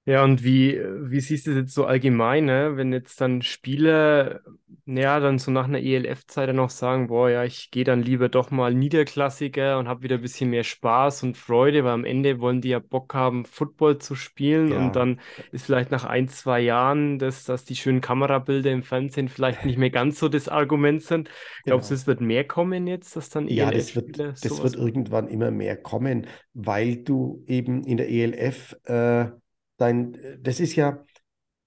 Ja, 0.08 0.24
und 0.24 0.44
wie, 0.44 0.80
wie 0.80 1.20
siehst 1.20 1.48
du 1.48 1.52
das 1.52 1.62
jetzt 1.62 1.74
so 1.74 1.86
allgemein, 1.86 2.46
ne? 2.46 2.78
Wenn 2.78 2.94
jetzt 2.94 3.20
dann 3.22 3.41
Spieler, 3.41 4.41
ja, 4.86 5.20
dann 5.20 5.39
so 5.39 5.50
nach 5.50 5.65
einer 5.65 5.80
ELF-Zeit 5.80 6.48
dann 6.48 6.60
auch 6.60 6.70
sagen, 6.70 7.08
boah, 7.08 7.28
ja, 7.28 7.44
ich 7.44 7.72
gehe 7.72 7.84
dann 7.84 8.04
lieber 8.04 8.30
doch 8.30 8.52
mal 8.52 8.76
Niederklassiker 8.76 9.80
und 9.80 9.88
habe 9.88 10.04
wieder 10.04 10.18
ein 10.18 10.22
bisschen 10.22 10.52
mehr 10.52 10.63
Spaß 10.63 11.24
und 11.24 11.38
Freude, 11.38 11.84
weil 11.84 11.94
am 11.94 12.06
Ende 12.06 12.39
wollen 12.39 12.62
die 12.62 12.70
ja 12.70 12.78
Bock 12.78 13.15
haben, 13.15 13.46
Football 13.46 13.98
zu 13.98 14.13
spielen 14.13 14.72
Ja, 14.72 14.78
und 14.78 14.96
dann 14.96 15.20
ist 15.52 15.65
vielleicht 15.65 15.89
nach 15.89 16.06
ein, 16.06 16.28
zwei 16.28 16.60
Jahren, 16.60 17.18
dass, 17.18 17.44
dass 17.46 17.65
die 17.65 17.76
schönen 17.76 18.02
Kamerabilder 18.02 18.72
im 18.72 18.84
Fernsehen 18.84 19.28
vielleicht 19.28 19.65
nicht 19.65 19.80
mehr 19.80 19.89
ganz 19.89 20.20
so 20.20 20.30
das 20.30 20.48
Argument 20.48 21.02
sind. 21.02 21.32
Glaubst 21.65 21.89
du, 21.89 21.96
genau. 21.96 22.02
es 22.02 22.08
wird 22.08 22.22
mehr 22.22 22.46
kommen 22.46 22.86
jetzt, 22.86 23.15
dass 23.15 23.30
dann 23.30 23.48
Ja, 23.48 23.72
das 23.72 23.96
wird, 23.96 24.06
ELF-Spieler 24.06 24.34
das 24.39 24.62
wird 24.62 24.76
irgendwann 24.76 25.28
immer 25.30 25.50
mehr 25.50 25.78
kommen, 25.78 26.28
weil 26.54 26.98
du 26.98 27.44
eben 27.48 27.84
in 27.84 27.98
der 27.98 28.08
ELF 28.10 28.76
äh, 28.84 29.32
dein, 29.78 30.18
das 30.42 30.60
ist 30.60 30.76
ja, 30.76 31.04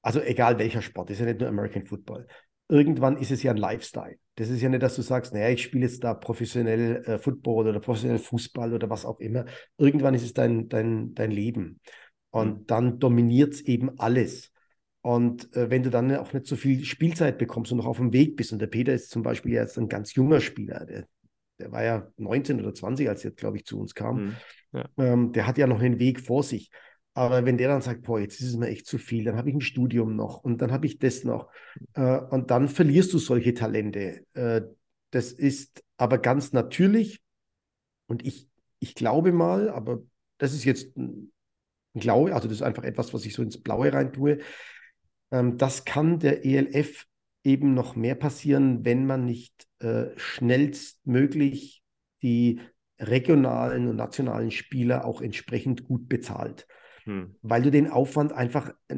also 0.03 0.21
egal 0.21 0.59
welcher 0.59 0.83
Sport, 0.83 1.11
das 1.11 1.17
ist 1.17 1.21
ja 1.21 1.27
nicht 1.27 1.41
nur 1.41 1.49
American 1.49 1.87
Football. 1.87 2.27
Irgendwann 2.69 3.17
ist 3.17 3.31
es 3.31 3.43
ja 3.43 3.53
ein 3.53 3.57
Lifestyle. 3.57 4.17
Das 4.35 4.51
ist 4.51 4.61
ja 4.61 4.69
nicht, 4.69 4.83
dass 4.83 4.95
du 4.95 5.03
sagst, 5.03 5.33
naja, 5.33 5.49
ich 5.49 5.63
spiele 5.63 5.87
jetzt 5.87 6.05
da 6.05 6.15
professionell 6.15 7.03
äh, 7.05 7.19
Football 7.19 7.69
oder 7.69 7.81
professionell 7.81 8.19
Fußball 8.19 8.73
oder 8.75 8.91
was 8.91 9.05
auch 9.05 9.21
immer. 9.21 9.47
Irgendwann 9.79 10.15
ist 10.15 10.23
es 10.23 10.35
dein, 10.35 10.69
dein, 10.69 11.15
dein 11.15 11.31
Leben. 11.31 11.81
Und 12.31 12.59
Hm. 12.59 12.67
dann 12.67 12.99
dominiert 12.99 13.55
es 13.55 13.61
eben 13.63 13.99
alles. 13.99 14.53
Und 15.01 15.55
äh, 15.57 15.71
wenn 15.71 15.83
du 15.83 15.91
dann 15.91 16.15
auch 16.17 16.33
nicht 16.33 16.47
so 16.47 16.57
viel 16.57 16.85
Spielzeit 16.85 17.39
bekommst 17.39 17.73
und 17.73 17.79
noch 17.79 17.87
auf 17.87 17.97
dem 17.97 18.13
Weg 18.13 18.37
bist, 18.37 18.53
und 18.53 18.59
der 18.59 18.67
Peter 18.67 18.93
ist 18.93 19.11
zum 19.11 19.23
Beispiel 19.23 19.53
jetzt 19.53 19.79
ein 19.79 19.89
ganz 19.89 20.15
junger 20.15 20.41
Spieler, 20.41 20.85
der, 20.85 21.07
der 21.59 21.73
war 21.73 21.83
ja 21.83 22.09
19 22.19 22.61
oder 22.61 22.75
20, 22.75 23.09
als 23.09 23.25
er, 23.25 23.31
glaube 23.31 23.57
ich, 23.57 23.65
zu 23.65 23.81
uns 23.81 23.95
kam. 23.95 24.19
Hm. 24.19 24.37
Ja. 24.73 24.89
Ähm, 24.99 25.33
der 25.33 25.47
hat 25.47 25.57
ja 25.57 25.67
noch 25.67 25.81
einen 25.81 25.99
Weg 25.99 26.21
vor 26.21 26.43
sich. 26.43 26.71
Aber 27.19 27.45
wenn 27.45 27.59
der 27.59 27.67
dann 27.67 27.83
sagt, 27.83 28.03
boah, 28.03 28.21
jetzt 28.21 28.41
ist 28.41 28.51
es 28.51 28.57
mir 28.57 28.69
echt 28.69 28.87
zu 28.87 28.97
viel, 28.97 29.25
dann 29.25 29.37
habe 29.37 29.49
ich 29.49 29.57
ein 29.57 29.61
Studium 29.61 30.15
noch 30.15 30.45
und 30.45 30.63
dann 30.63 30.71
habe 30.71 30.87
ich 30.87 31.01
das 31.01 31.25
noch. 31.25 31.51
Äh, 31.95 32.17
und 32.17 32.53
dann 32.53 32.69
verlierst 32.69 33.13
du 33.13 33.19
solche 33.19 33.55
Talente. 33.55 34.25
Äh, 34.35 34.63
das 35.11 35.33
ist 35.33 35.83
aber 35.97 36.19
ganz 36.19 36.53
natürlich. 36.53 37.21
Und 38.07 38.25
ich, 38.25 38.49
ich 38.79 38.95
glaube 38.95 39.33
mal, 39.33 39.69
aber 39.69 40.01
das 40.39 40.55
ist 40.55 40.65
jetzt 40.65 40.97
ein 40.97 41.33
Glaube, 41.95 42.37
also 42.37 42.47
das 42.47 42.59
ist 42.59 42.63
einfach 42.63 42.85
etwas, 42.85 43.13
was 43.13 43.25
ich 43.25 43.35
so 43.35 43.43
ins 43.43 43.61
Blaue 43.61 43.93
rein 43.93 44.13
tue. 44.13 44.39
Ähm, 45.33 45.59
das 45.59 45.85
kann 45.85 46.21
der 46.21 46.45
ELF 46.45 47.05
eben 47.43 47.75
noch 47.75 47.97
mehr 47.97 48.15
passieren, 48.15 48.85
wenn 48.85 49.07
man 49.07 49.25
nicht 49.25 49.67
äh, 49.81 50.11
schnellstmöglich 50.17 51.83
die 52.23 52.61
regionalen 53.01 53.89
und 53.89 53.97
nationalen 53.97 54.53
Spieler 54.53 55.05
auch 55.05 55.21
entsprechend 55.21 55.83
gut 55.83 56.09
bezahlt 56.09 56.69
Hm. 57.09 57.35
weil 57.41 57.63
du 57.63 57.71
den 57.71 57.89
Aufwand 57.89 58.33
einfach 58.33 58.73
äh, 58.89 58.95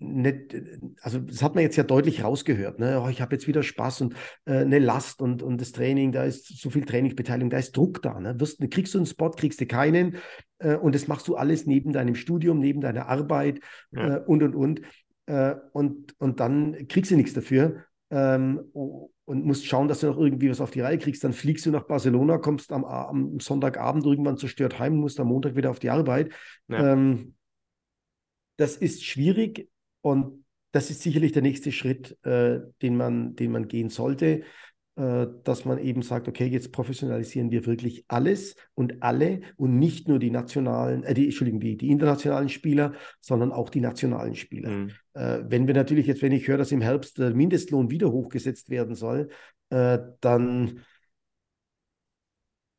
nicht, 0.00 0.54
also 1.02 1.18
das 1.18 1.42
hat 1.42 1.56
man 1.56 1.64
jetzt 1.64 1.74
ja 1.74 1.82
deutlich 1.82 2.22
rausgehört. 2.22 2.78
Ne? 2.78 3.02
Oh, 3.04 3.08
ich 3.08 3.20
habe 3.20 3.34
jetzt 3.34 3.48
wieder 3.48 3.64
Spaß 3.64 4.02
und 4.02 4.14
äh, 4.44 4.58
eine 4.58 4.78
Last 4.78 5.20
und, 5.20 5.42
und 5.42 5.60
das 5.60 5.72
Training, 5.72 6.12
da 6.12 6.22
ist 6.22 6.46
so 6.56 6.70
viel 6.70 6.84
Trainingsbeteiligung, 6.84 7.50
da 7.50 7.58
ist 7.58 7.76
Druck 7.76 8.00
da. 8.00 8.20
Ne? 8.20 8.38
Wirst, 8.38 8.60
kriegst 8.70 8.94
du 8.94 8.98
einen 8.98 9.06
Spot, 9.06 9.30
kriegst 9.30 9.60
du 9.60 9.66
keinen 9.66 10.18
äh, 10.60 10.76
und 10.76 10.94
das 10.94 11.08
machst 11.08 11.26
du 11.26 11.34
alles 11.34 11.66
neben 11.66 11.92
deinem 11.92 12.14
Studium, 12.14 12.60
neben 12.60 12.80
deiner 12.80 13.08
Arbeit 13.08 13.58
Ja. 13.90 14.18
äh, 14.18 14.20
und 14.24 14.42
und 14.44 14.54
und. 14.54 14.82
Äh, 15.26 15.56
und, 15.72 16.14
und 16.20 16.38
dann 16.38 16.86
kriegst 16.86 17.10
du 17.10 17.16
nichts 17.16 17.34
dafür. 17.34 17.82
Ähm, 18.10 18.60
und 18.72 19.44
musst 19.44 19.66
schauen, 19.66 19.88
dass 19.88 20.00
du 20.00 20.06
noch 20.06 20.16
irgendwie 20.16 20.48
was 20.48 20.62
auf 20.62 20.70
die 20.70 20.80
Reihe 20.80 20.96
kriegst. 20.96 21.22
Dann 21.22 21.34
fliegst 21.34 21.66
du 21.66 21.70
nach 21.70 21.82
Barcelona, 21.82 22.38
kommst 22.38 22.72
am, 22.72 22.84
am 22.86 23.38
Sonntagabend 23.40 24.06
irgendwann 24.06 24.38
zerstört 24.38 24.78
heim, 24.78 24.96
musst 24.96 25.20
am 25.20 25.28
Montag 25.28 25.54
wieder 25.54 25.68
auf 25.70 25.80
die 25.80 25.90
Arbeit. 25.90 26.32
Ja. 26.68 26.92
Ähm, 26.94 27.34
das 28.58 28.76
ist 28.76 29.04
schwierig 29.04 29.70
und 30.02 30.44
das 30.72 30.90
ist 30.90 31.02
sicherlich 31.02 31.32
der 31.32 31.42
nächste 31.42 31.72
Schritt, 31.72 32.18
äh, 32.24 32.60
den 32.82 32.96
man, 32.96 33.34
den 33.34 33.52
man 33.52 33.68
gehen 33.68 33.88
sollte, 33.88 34.42
äh, 34.96 35.28
dass 35.44 35.64
man 35.64 35.78
eben 35.78 36.02
sagt, 36.02 36.28
okay, 36.28 36.46
jetzt 36.46 36.72
professionalisieren 36.72 37.50
wir 37.50 37.66
wirklich 37.66 38.04
alles 38.08 38.56
und 38.74 39.02
alle 39.02 39.40
und 39.56 39.78
nicht 39.78 40.08
nur 40.08 40.18
die 40.18 40.30
nationalen, 40.30 41.04
äh, 41.04 41.14
die, 41.14 41.26
Entschuldigung, 41.26 41.60
die, 41.60 41.76
die 41.76 41.88
internationalen 41.88 42.48
Spieler, 42.48 42.92
sondern 43.20 43.52
auch 43.52 43.70
die 43.70 43.80
nationalen 43.80 44.34
Spieler. 44.34 44.70
Hm. 44.70 44.90
Äh, 45.14 45.44
wenn 45.48 45.66
wir 45.66 45.74
natürlich 45.74 46.06
jetzt, 46.06 46.20
wenn 46.20 46.32
ich 46.32 46.48
höre, 46.48 46.58
dass 46.58 46.72
im 46.72 46.82
Herbst 46.82 47.16
der 47.18 47.32
Mindestlohn 47.32 47.90
wieder 47.90 48.10
hochgesetzt 48.10 48.70
werden 48.70 48.94
soll, 48.94 49.30
äh, 49.70 50.00
dann, 50.20 50.80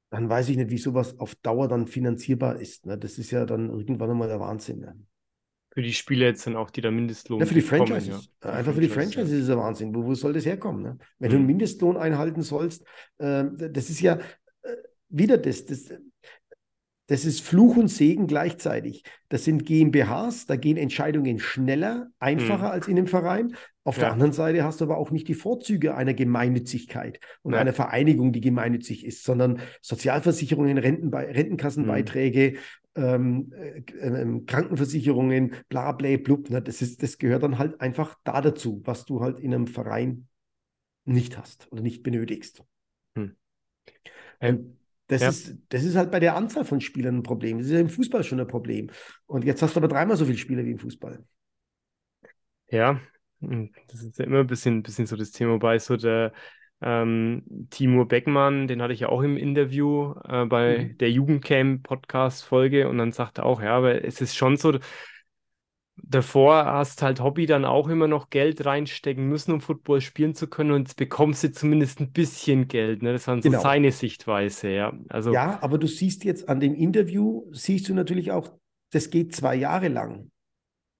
dann 0.10 0.30
weiß 0.30 0.50
ich 0.50 0.58
nicht, 0.58 0.72
wie 0.72 0.78
sowas 0.78 1.18
auf 1.20 1.36
Dauer 1.36 1.68
dann 1.68 1.88
finanzierbar 1.88 2.60
ist. 2.60 2.86
Ne? 2.86 2.98
Das 2.98 3.18
ist 3.18 3.32
ja 3.32 3.46
dann 3.46 3.70
irgendwann 3.70 4.12
einmal 4.12 4.28
der 4.28 4.39
Wahnsinn. 4.39 4.80
Ne? 4.82 4.96
Für 5.71 5.82
die 5.82 5.93
Spieler 5.93 6.25
jetzt 6.27 6.45
dann 6.47 6.55
auch, 6.55 6.71
die 6.71 6.82
da 6.82 6.89
Mindestlohn 6.91 7.39
Ja, 7.39 7.45
für 7.45 7.53
die 7.53 7.62
Franchises. 7.62 8.29
ja. 8.43 8.49
Äh, 8.49 8.53
Einfach 8.53 8.73
für 8.73 8.82
die 8.82 8.88
Franchise, 8.89 9.13
Franchises 9.13 9.38
ist 9.39 9.43
es 9.45 9.49
ein 9.51 9.58
Wahnsinn. 9.58 9.93
Wo, 9.95 10.03
wo 10.03 10.15
soll 10.15 10.34
das 10.34 10.45
herkommen? 10.45 10.82
Ne? 10.84 10.97
Wenn 11.19 11.29
du 11.29 11.36
Hm. 11.36 11.41
einen 11.41 11.47
Mindestlohn 11.47 11.97
einhalten 11.97 12.41
sollst, 12.41 12.84
äh, 13.19 13.45
das 13.71 13.89
ist 13.89 14.01
ja 14.01 14.15
äh, 14.63 14.75
wieder 15.10 15.38
das, 15.38 15.65
das, 15.65 15.93
das 17.10 17.26
ist 17.26 17.41
Fluch 17.41 17.76
und 17.76 17.88
Segen 17.88 18.28
gleichzeitig. 18.28 19.04
Das 19.30 19.43
sind 19.43 19.65
GmbHs, 19.65 20.45
da 20.45 20.56
gehen 20.56 20.78
Entscheidungen 20.78 21.39
schneller, 21.39 22.12
einfacher 22.19 22.65
Hm. 22.67 22.72
als 22.72 22.88
in 22.88 22.98
einem 22.98 23.08
Verein. 23.08 23.56
Auf 23.84 23.95
der 23.95 24.06
Ja. 24.10 24.13
anderen 24.13 24.32
Seite 24.32 24.63
hast 24.63 24.80
du 24.80 24.86
aber 24.86 24.98
auch 24.98 25.10
nicht 25.10 25.27
die 25.27 25.33
Vorzüge 25.33 25.96
einer 25.96 26.13
Gemeinnützigkeit 26.13 27.19
und 27.42 27.54
Ja. 27.54 27.60
einer 27.62 27.73
Vereinigung, 27.73 28.31
die 28.31 28.42
gemeinnützig 28.42 29.04
ist, 29.08 29.23
sondern 29.23 29.60
Sozialversicherungen, 29.81 30.77
Rentenbe. 30.77 31.17
Rentenkassenbeiträge, 31.17 32.58
ähm, 32.96 33.54
äh, 33.54 33.81
ähm, 34.02 34.46
Krankenversicherungen, 34.46 35.56
bla 35.67 35.94
bla 35.94 36.15
blub. 36.17 36.52
Ne? 36.52 36.62
Das 36.62 36.83
ist, 36.83 37.02
das 37.02 37.17
gehört 37.17 37.42
dann 37.42 37.58
halt 37.58 37.81
einfach 37.81 38.19
da 38.23 38.40
dazu, 38.40 38.83
was 38.86 39.06
du 39.06 39.21
halt 39.21 39.40
in 39.40 39.52
einem 39.56 39.65
Verein 39.65 40.27
nicht 41.06 41.40
hast 41.40 41.71
oder 41.71 41.81
nicht 41.81 42.04
benötigst. 42.04 42.63
Hm. 43.15 43.36
Und 44.42 44.79
das 45.10 45.23
Ja. 45.23 45.29
ist, 45.29 45.57
das 45.69 45.83
ist 45.83 45.97
halt 45.97 46.12
bei 46.12 46.21
der 46.21 46.35
Anzahl 46.37 46.65
von 46.65 46.81
Spielern 46.81 47.17
ein 47.17 47.23
Problem. 47.23 47.60
Das 47.60 47.67
ist 47.67 47.73
ja 47.73 47.81
im 47.81 47.89
Fußball 47.89 48.23
schon 48.23 48.39
ein 48.39 48.47
Problem. 48.47 48.91
Und 49.27 49.45
jetzt 49.45 49.62
hast 49.62 49.75
du 49.75 49.81
aber 49.81 49.89
dreimal 49.89 50.17
so 50.17 50.25
viele 50.25 50.37
Spieler 50.39 50.65
wie 50.65 50.71
im 50.71 50.79
Fußball. 50.79 51.25
Ja, 52.71 52.99
hm, 53.41 53.71
das 53.87 54.03
ist 54.03 54.19
ja 54.19 54.25
immer 54.25 54.39
ein 54.39 54.47
bisschen, 54.47 54.83
bisschen 54.83 55.07
so 55.07 55.15
das 55.15 55.31
Thema, 55.31 55.53
wobei 55.53 55.79
so 55.79 55.97
der, 55.97 56.33
Ähm, 56.83 57.45
Timur 57.69 58.10
Beckmann, 58.10 58.67
den 58.67 58.81
hatte 58.81 58.95
ich 58.95 59.01
ja 59.01 59.10
auch 59.12 59.21
im 59.21 59.37
Interview 59.37 60.15
äh, 60.25 60.47
bei 60.47 60.79
mhm. 60.79 60.97
der 60.97 61.12
Jugendcamp-Podcast-Folge 61.12 62.89
und 62.89 62.97
dann 62.97 63.13
sagte 63.13 63.43
er 63.43 63.45
auch, 63.45 63.62
ja, 63.62 63.77
aber 63.77 64.03
es 64.03 64.21
ist 64.23 64.35
schon 64.35 64.57
so, 64.57 64.79
davor 66.10 66.65
hast 66.65 67.01
halt 67.01 67.21
Hobby 67.21 67.45
dann 67.45 67.65
auch 67.65 67.87
immer 67.87 68.07
noch 68.07 68.29
Geld 68.29 68.65
reinstecken 68.65 69.27
müssen, 69.27 69.53
um 69.53 69.62
Football 69.62 70.01
spielen 70.01 70.33
zu 70.33 70.47
können 70.47 70.71
und 70.71 70.87
jetzt 70.87 70.97
bekommst 70.97 71.43
du 71.43 71.51
zumindest 71.51 71.99
ein 72.01 72.12
bisschen 72.12 72.67
Geld. 72.67 73.03
Ne? 73.03 73.13
Das 73.13 73.27
war 73.27 73.35
so 73.35 73.41
genau. 73.41 73.62
seine 73.62 73.91
Sichtweise, 73.91 74.69
ja. 74.69 74.93
Also, 75.10 75.31
ja, 75.31 75.60
aber 75.62 75.77
du 75.77 75.87
siehst 75.87 76.23
jetzt 76.23 76.49
an 76.49 76.60
dem 76.60 76.73
Interview, 76.73 77.45
siehst 77.51 77.87
du 77.87 77.93
natürlich 77.93 78.31
auch, 78.31 78.51
das 78.91 79.12
geht 79.12 79.35
zwei 79.35 79.55
Jahre 79.55 79.87
lang. 79.87 80.31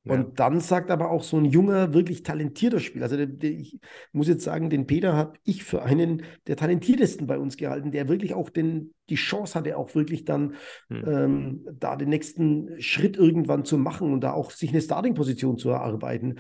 Und 0.10 0.40
dann 0.40 0.60
sagt 0.60 0.92
aber 0.92 1.12
auch 1.12 1.24
so 1.24 1.38
ein 1.38 1.46
junger, 1.46 1.94
wirklich 1.94 2.24
talentierter 2.24 2.80
Spieler, 2.80 3.04
also 3.04 3.18
der, 3.18 3.28
der, 3.28 3.52
ich 3.52 3.80
muss 4.12 4.28
jetzt 4.28 4.44
sagen, 4.44 4.70
den 4.70 4.88
Peter 4.88 5.14
habe 5.14 5.34
ich 5.44 5.64
für 5.64 5.84
einen 5.84 6.24
der 6.48 6.56
talentiertesten 6.56 7.28
bei 7.28 7.38
uns 7.38 7.58
gehalten, 7.58 7.92
der 7.92 8.10
wirklich 8.10 8.34
auch 8.34 8.50
den, 8.50 8.94
die 9.10 9.16
Chance 9.16 9.56
hatte, 9.56 9.78
auch 9.78 9.96
wirklich 9.96 10.26
dann 10.26 10.56
hm. 10.90 11.04
ähm, 11.08 11.68
da 11.74 11.96
den 11.96 12.10
nächsten 12.10 12.82
Schritt 12.82 13.18
irgendwann 13.18 13.66
zu 13.66 13.78
machen 13.78 14.12
und 14.14 14.22
da 14.22 14.34
auch 14.34 14.52
sich 14.52 14.72
eine 14.72 14.82
Starting-Position 14.82 15.58
zu 15.58 15.70
erarbeiten. 15.70 16.40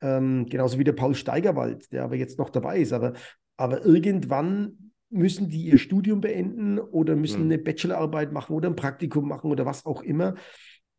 Ähm, 0.00 0.46
genauso 0.46 0.78
wie 0.78 0.84
der 0.84 0.92
Paul 0.92 1.14
Steigerwald, 1.14 1.92
der 1.92 2.04
aber 2.04 2.16
jetzt 2.16 2.38
noch 2.38 2.50
dabei 2.50 2.78
ist. 2.78 2.92
Aber, 2.92 3.14
aber 3.56 3.84
irgendwann 3.84 4.92
müssen 5.08 5.48
die 5.48 5.62
ihr 5.62 5.78
Studium 5.78 6.20
beenden 6.20 6.78
oder 6.78 7.16
müssen 7.16 7.42
hm. 7.42 7.44
eine 7.46 7.58
Bachelorarbeit 7.58 8.32
machen 8.32 8.54
oder 8.54 8.68
ein 8.68 8.76
Praktikum 8.76 9.28
machen 9.28 9.50
oder 9.50 9.64
was 9.64 9.86
auch 9.86 10.02
immer. 10.02 10.34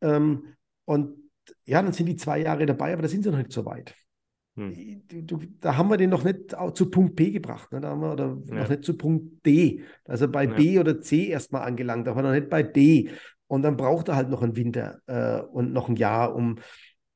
Ähm, 0.01 0.53
und 0.85 1.26
ja, 1.65 1.81
dann 1.81 1.93
sind 1.93 2.07
die 2.07 2.15
zwei 2.15 2.41
Jahre 2.41 2.65
dabei, 2.65 2.93
aber 2.93 3.03
da 3.03 3.07
sind 3.07 3.23
sie 3.23 3.31
noch 3.31 3.37
nicht 3.37 3.51
so 3.51 3.65
weit. 3.65 3.95
Hm. 4.57 5.03
Du, 5.07 5.39
da 5.59 5.77
haben 5.77 5.89
wir 5.89 5.97
den 5.97 6.09
noch 6.09 6.23
nicht 6.23 6.55
zu 6.73 6.89
Punkt 6.89 7.15
P 7.15 7.31
gebracht, 7.31 7.71
ne? 7.71 7.79
da 7.79 7.89
haben 7.89 8.01
wir 8.01 8.11
oder 8.11 8.37
ja. 8.47 8.55
noch 8.55 8.69
nicht 8.69 8.83
zu 8.83 8.97
Punkt 8.97 9.45
D. 9.45 9.83
Also 10.05 10.27
bei 10.27 10.45
ja. 10.45 10.53
B 10.53 10.79
oder 10.79 10.99
C 10.99 11.27
erstmal 11.27 11.61
angelangt, 11.61 12.07
aber 12.07 12.23
noch 12.23 12.31
nicht 12.31 12.49
bei 12.49 12.63
D. 12.63 13.11
Und 13.45 13.61
dann 13.61 13.77
braucht 13.77 14.09
er 14.09 14.15
halt 14.15 14.29
noch 14.29 14.41
einen 14.41 14.55
Winter 14.55 14.99
äh, 15.05 15.41
und 15.41 15.71
noch 15.71 15.89
ein 15.89 15.95
Jahr, 15.95 16.35
um, 16.35 16.57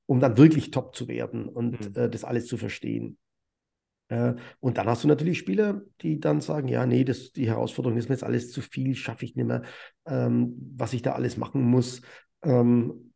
um 0.06 0.20
dann 0.20 0.38
wirklich 0.38 0.72
top 0.72 0.96
zu 0.96 1.08
werden 1.08 1.50
und 1.50 1.84
hm. 1.84 1.94
äh, 1.96 2.10
das 2.10 2.24
alles 2.24 2.46
zu 2.46 2.58
verstehen. 2.58 3.18
Äh, 4.12 4.36
und 4.60 4.78
dann 4.78 4.88
hast 4.88 5.04
du 5.04 5.08
natürlich 5.08 5.40
Spieler, 5.40 5.82
die 6.02 6.20
dann 6.20 6.42
sagen, 6.42 6.68
ja, 6.68 6.86
nee, 6.86 7.04
das, 7.04 7.32
die 7.32 7.48
Herausforderung 7.48 7.98
ist 7.98 8.10
mir 8.10 8.16
jetzt 8.16 8.24
alles 8.24 8.52
zu 8.52 8.62
viel, 8.62 8.94
schaffe 8.94 9.26
ich 9.26 9.36
nicht 9.36 9.48
mehr, 9.48 9.64
ähm, 10.06 10.54
was 10.76 10.94
ich 10.94 11.02
da 11.02 11.14
alles 11.14 11.38
machen 11.38 11.64
muss. 11.64 12.02
Ähm, 12.44 13.11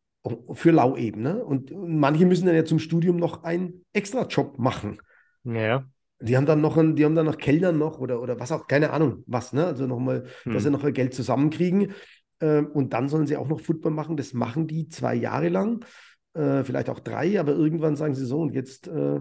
für 0.54 0.72
Lau 0.72 0.96
eben. 0.96 1.22
Ne? 1.22 1.44
Und 1.44 1.72
manche 1.76 2.26
müssen 2.26 2.46
dann 2.46 2.56
ja 2.56 2.66
zum 2.66 2.80
Studium 2.80 3.18
noch 3.18 3.44
einen 3.44 3.86
Extrajob 3.94 4.58
machen. 4.58 5.00
Ja. 5.44 5.86
Die 6.20 6.38
haben 6.38 6.46
dann 6.46 6.62
noch 6.62 6.78
einen, 6.78 6.96
die 6.96 7.06
haben 7.06 7.16
dann 7.16 7.26
noch 7.26 7.38
Kellnern 7.38 7.78
noch 7.78 8.00
oder, 8.00 8.22
oder 8.22 8.40
was 8.40 8.52
auch, 8.52 8.68
keine 8.68 8.92
Ahnung, 8.92 9.24
was, 9.28 9.54
ne? 9.54 9.66
Also 9.66 9.86
nochmal, 9.86 10.26
hm. 10.44 10.54
dass 10.54 10.64
sie 10.64 10.72
noch 10.72 10.94
Geld 10.94 11.14
zusammenkriegen. 11.14 11.94
Äh, 12.40 12.62
und 12.62 12.94
dann 12.94 13.10
sollen 13.10 13.28
sie 13.28 13.38
auch 13.38 13.48
noch 13.48 13.60
Football 13.60 13.92
machen. 13.92 14.18
Das 14.18 14.34
machen 14.34 14.68
die 14.68 14.88
zwei 14.88 15.14
Jahre 15.14 15.50
lang, 15.50 15.86
äh, 16.34 16.64
vielleicht 16.64 16.90
auch 16.90 17.00
drei, 17.00 17.40
aber 17.40 17.54
irgendwann 17.54 17.96
sagen 17.96 18.16
sie 18.16 18.26
so, 18.26 18.40
und 18.40 18.54
jetzt 18.54 18.88
äh, 18.88 19.20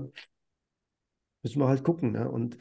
müssen 1.42 1.58
wir 1.58 1.68
halt 1.68 1.82
gucken. 1.82 2.12
Ne? 2.12 2.30
Und 2.30 2.58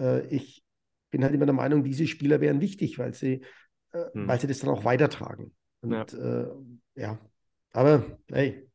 äh, 0.00 0.26
ich 0.28 0.64
bin 1.10 1.22
halt 1.22 1.34
immer 1.34 1.46
der 1.46 1.54
Meinung, 1.54 1.84
diese 1.84 2.06
Spieler 2.06 2.40
wären 2.40 2.60
wichtig, 2.60 2.98
weil 2.98 3.14
sie, 3.14 3.42
äh, 3.92 4.04
hm. 4.12 4.26
weil 4.26 4.40
sie 4.40 4.46
das 4.46 4.60
dann 4.60 4.70
auch 4.70 4.84
weitertragen. 4.84 5.54
Und 5.82 5.92
ja, 5.92 6.02
äh, 6.02 6.48
ja 6.94 7.18
aber 7.74 8.04
hey, 8.32 8.66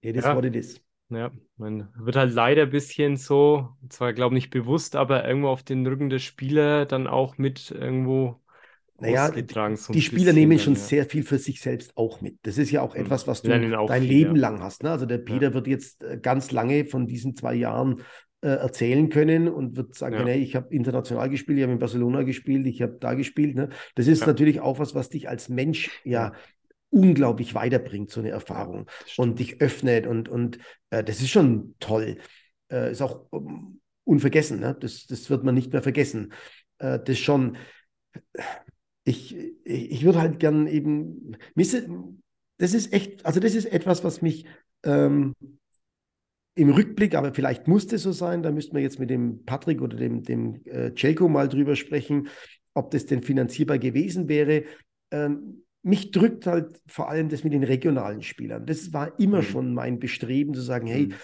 it 0.00 0.16
is 0.16 0.24
ja. 0.24 0.34
what 0.34 0.44
it 0.44 0.56
is. 0.56 0.80
Ja, 1.10 1.30
man 1.56 1.88
wird 1.94 2.16
halt 2.16 2.32
leider 2.32 2.62
ein 2.62 2.70
bisschen 2.70 3.16
so, 3.16 3.68
zwar 3.90 4.14
glaube 4.14 4.34
ich 4.34 4.44
nicht 4.44 4.50
bewusst, 4.50 4.96
aber 4.96 5.26
irgendwo 5.28 5.48
auf 5.48 5.62
den 5.62 5.86
Rücken 5.86 6.08
des 6.08 6.22
Spielers 6.22 6.88
dann 6.88 7.06
auch 7.06 7.36
mit 7.38 7.70
irgendwo 7.70 8.40
naja, 8.98 9.26
ausgetragen. 9.26 9.76
So 9.76 9.92
die 9.92 10.00
Spieler 10.00 10.32
nehmen 10.32 10.58
schon 10.58 10.74
ja. 10.74 10.80
sehr 10.80 11.04
viel 11.04 11.22
für 11.22 11.38
sich 11.38 11.60
selbst 11.60 11.96
auch 11.96 12.22
mit. 12.22 12.38
Das 12.42 12.56
ist 12.56 12.70
ja 12.70 12.80
auch 12.80 12.94
hm. 12.94 13.02
etwas, 13.02 13.26
was 13.26 13.42
du 13.42 13.48
dein 13.48 13.62
viel, 13.62 14.08
Leben 14.08 14.36
ja. 14.36 14.42
lang 14.42 14.60
hast. 14.60 14.82
Ne? 14.82 14.90
Also 14.90 15.04
der 15.04 15.18
Peter 15.18 15.52
wird 15.52 15.66
jetzt 15.66 16.02
äh, 16.02 16.18
ganz 16.18 16.50
lange 16.50 16.86
von 16.86 17.06
diesen 17.06 17.36
zwei 17.36 17.54
Jahren 17.54 18.00
äh, 18.40 18.48
erzählen 18.48 19.08
können 19.08 19.48
und 19.48 19.76
wird 19.76 19.94
sagen, 19.94 20.14
ja. 20.14 20.24
hey, 20.24 20.40
ich 20.40 20.56
habe 20.56 20.74
international 20.74 21.28
gespielt, 21.28 21.58
ich 21.58 21.62
habe 21.62 21.74
in 21.74 21.78
Barcelona 21.78 22.22
gespielt, 22.22 22.66
ich 22.66 22.80
habe 22.80 22.96
da 22.98 23.14
gespielt. 23.14 23.54
Ne? 23.54 23.68
Das 23.96 24.06
ist 24.06 24.26
natürlich 24.26 24.60
auch 24.60 24.78
was, 24.78 24.94
was 24.94 25.10
dich 25.10 25.28
als 25.28 25.48
Mensch 25.48 25.90
ja 26.04 26.32
unglaublich 26.92 27.54
weiterbringt, 27.54 28.10
so 28.10 28.20
eine 28.20 28.30
Erfahrung 28.30 28.86
und 29.16 29.38
dich 29.38 29.60
öffnet 29.60 30.06
und, 30.06 30.28
und 30.28 30.58
äh, 30.90 31.02
das 31.02 31.20
ist 31.20 31.30
schon 31.30 31.74
toll. 31.80 32.18
Äh, 32.70 32.92
ist 32.92 33.02
auch 33.02 33.26
um, 33.30 33.48
ähm, 33.48 33.80
unvergessen, 34.04 34.60
ne? 34.60 34.76
das, 34.78 35.06
das 35.06 35.30
wird 35.30 35.42
man 35.44 35.54
nicht 35.54 35.72
mehr 35.72 35.82
vergessen. 35.82 36.32
Äh, 36.78 36.98
das 37.04 37.18
schon, 37.18 37.56
ich, 39.04 39.36
ich 39.64 40.04
würde 40.04 40.20
halt 40.20 40.38
gern 40.38 40.66
eben, 40.66 41.36
das 41.54 42.74
ist 42.74 42.92
echt, 42.92 43.24
also 43.24 43.40
das 43.40 43.54
ist 43.54 43.66
etwas, 43.66 44.04
was 44.04 44.20
mich 44.20 44.44
ähm, 44.84 45.34
im 46.54 46.70
Rückblick, 46.70 47.14
aber 47.14 47.32
vielleicht 47.32 47.68
musste 47.68 47.96
es 47.96 48.02
so 48.02 48.12
sein, 48.12 48.42
da 48.42 48.52
müssten 48.52 48.76
wir 48.76 48.82
jetzt 48.82 48.98
mit 48.98 49.08
dem 49.08 49.44
Patrick 49.44 49.80
oder 49.80 49.96
dem, 49.96 50.22
dem 50.22 50.60
äh, 50.66 50.92
Celko 50.94 51.28
mal 51.28 51.48
drüber 51.48 51.76
sprechen, 51.76 52.28
ob 52.74 52.90
das 52.90 53.06
denn 53.06 53.22
finanzierbar 53.22 53.78
gewesen 53.78 54.28
wäre. 54.28 54.64
Ähm, 55.10 55.61
mich 55.82 56.10
drückt 56.10 56.46
halt 56.46 56.80
vor 56.86 57.08
allem 57.08 57.28
das 57.28 57.44
mit 57.44 57.52
den 57.52 57.64
regionalen 57.64 58.22
Spielern. 58.22 58.66
Das 58.66 58.92
war 58.92 59.18
immer 59.18 59.38
mhm. 59.38 59.46
schon 59.46 59.74
mein 59.74 59.98
Bestreben 59.98 60.54
zu 60.54 60.60
sagen, 60.60 60.86
hey, 60.86 61.06
mhm. 61.06 61.14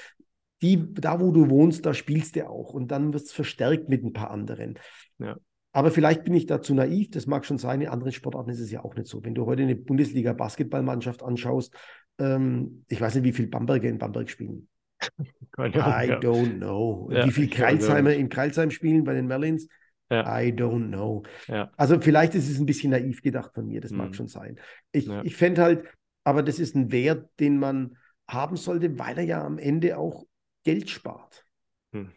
die, 0.63 0.95
da 0.95 1.21
wo 1.21 1.31
du 1.31 1.49
wohnst, 1.49 1.87
da 1.87 1.95
spielst 1.95 2.37
du 2.37 2.49
auch. 2.49 2.75
Und 2.75 2.91
dann 2.91 3.13
wird 3.13 3.25
es 3.25 3.33
verstärkt 3.33 3.89
mit 3.89 4.05
ein 4.05 4.13
paar 4.13 4.31
anderen. 4.31 4.79
Ja. 5.19 5.37
Aber 5.73 5.91
vielleicht 5.91 6.25
bin 6.25 6.35
ich 6.35 6.47
da 6.47 6.61
zu 6.61 6.75
naiv, 6.75 7.11
das 7.11 7.27
mag 7.27 7.45
schon 7.45 7.59
sein, 7.59 7.81
in 7.81 7.89
anderen 7.89 8.13
Sportarten 8.13 8.51
ist 8.51 8.61
es 8.61 8.71
ja 8.71 8.83
auch 8.83 8.97
nicht 8.97 9.07
so. 9.07 9.23
Wenn 9.23 9.35
du 9.35 9.47
heute 9.47 9.63
eine 9.63 9.77
Bundesliga-Basketballmannschaft 9.77 11.23
anschaust, 11.23 11.75
ähm, 12.19 12.85
ich 12.89 13.01
weiß 13.01 13.15
nicht, 13.17 13.25
wie 13.25 13.33
viele 13.33 13.49
Bamberger 13.49 13.89
in 13.89 13.99
Bamberg 13.99 14.29
spielen. 14.31 14.69
Keine 15.53 15.77
I 15.77 16.09
ja. 16.09 16.19
don't 16.19 16.57
know. 16.57 17.09
Ja, 17.13 17.27
wie 17.27 17.31
viele 17.31 17.49
Kreilsheimer 17.49 18.15
in 18.15 18.29
Kreilsheim 18.29 18.71
spielen 18.71 19.05
bei 19.05 19.15
den 19.15 19.27
Merlins, 19.27 19.69
ja. 20.11 20.41
I 20.41 20.53
don't 20.53 20.89
know. 20.89 21.23
Ja. 21.47 21.71
Also 21.77 22.01
vielleicht 22.01 22.35
ist 22.35 22.49
es 22.49 22.59
ein 22.59 22.67
bisschen 22.67 22.91
naiv 22.91 23.23
gedacht 23.23 23.53
von 23.55 23.67
mir, 23.67 23.81
das 23.81 23.91
mag 23.91 24.09
mhm. 24.09 24.15
schon 24.15 24.29
sein. 24.29 24.59
Ich, 24.93 25.07
ja. 25.07 25.23
ich 25.25 25.37
fände 25.37 25.63
halt, 25.63 25.85
aber 26.25 26.43
das 26.43 26.59
ist 26.59 26.75
ein 26.75 26.93
Wert, 26.93 27.29
den 27.41 27.59
man 27.59 27.97
haben 28.29 28.57
sollte, 28.57 28.99
weil 28.99 29.19
er 29.19 29.25
ja 29.25 29.45
am 29.45 29.59
Ende 29.59 29.99
auch 29.99 30.27
Geld 30.65 30.91
spart. 30.91 31.47
Hm. 31.93 32.13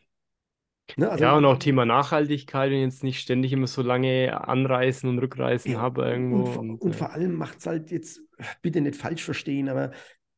Ne, 0.98 1.10
also, 1.10 1.24
ja, 1.24 1.38
und 1.38 1.46
auch 1.46 1.58
Thema 1.58 1.86
Nachhaltigkeit 1.86 2.72
und 2.72 2.80
jetzt 2.80 3.04
nicht 3.04 3.22
ständig 3.22 3.54
immer 3.54 3.68
so 3.68 3.82
lange 3.82 4.48
anreisen 4.48 5.10
und 5.10 5.20
rückreisen 5.20 5.72
ja, 5.72 5.80
habe 5.80 6.04
irgendwo. 6.04 6.44
Und, 6.44 6.58
und, 6.58 6.82
und 6.82 6.96
vor 6.96 7.12
allem 7.12 7.36
macht 7.36 7.60
es 7.60 7.66
halt 7.66 7.92
jetzt, 7.92 8.22
bitte 8.62 8.82
nicht 8.82 8.98
falsch 8.98 9.24
verstehen, 9.24 9.70
aber 9.70 9.92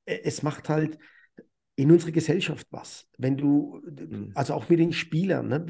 äh, 0.06 0.20
es 0.24 0.44
macht 0.44 0.70
halt 0.70 1.00
in 1.76 1.92
unserer 1.92 2.12
Gesellschaft 2.12 2.68
was. 2.70 3.08
Wenn 3.18 3.38
du, 3.38 3.82
hm. 3.84 4.32
also 4.36 4.54
auch 4.54 4.70
mit 4.70 4.80
den 4.80 4.94
Spielern, 4.94 5.48
ne, 5.48 5.66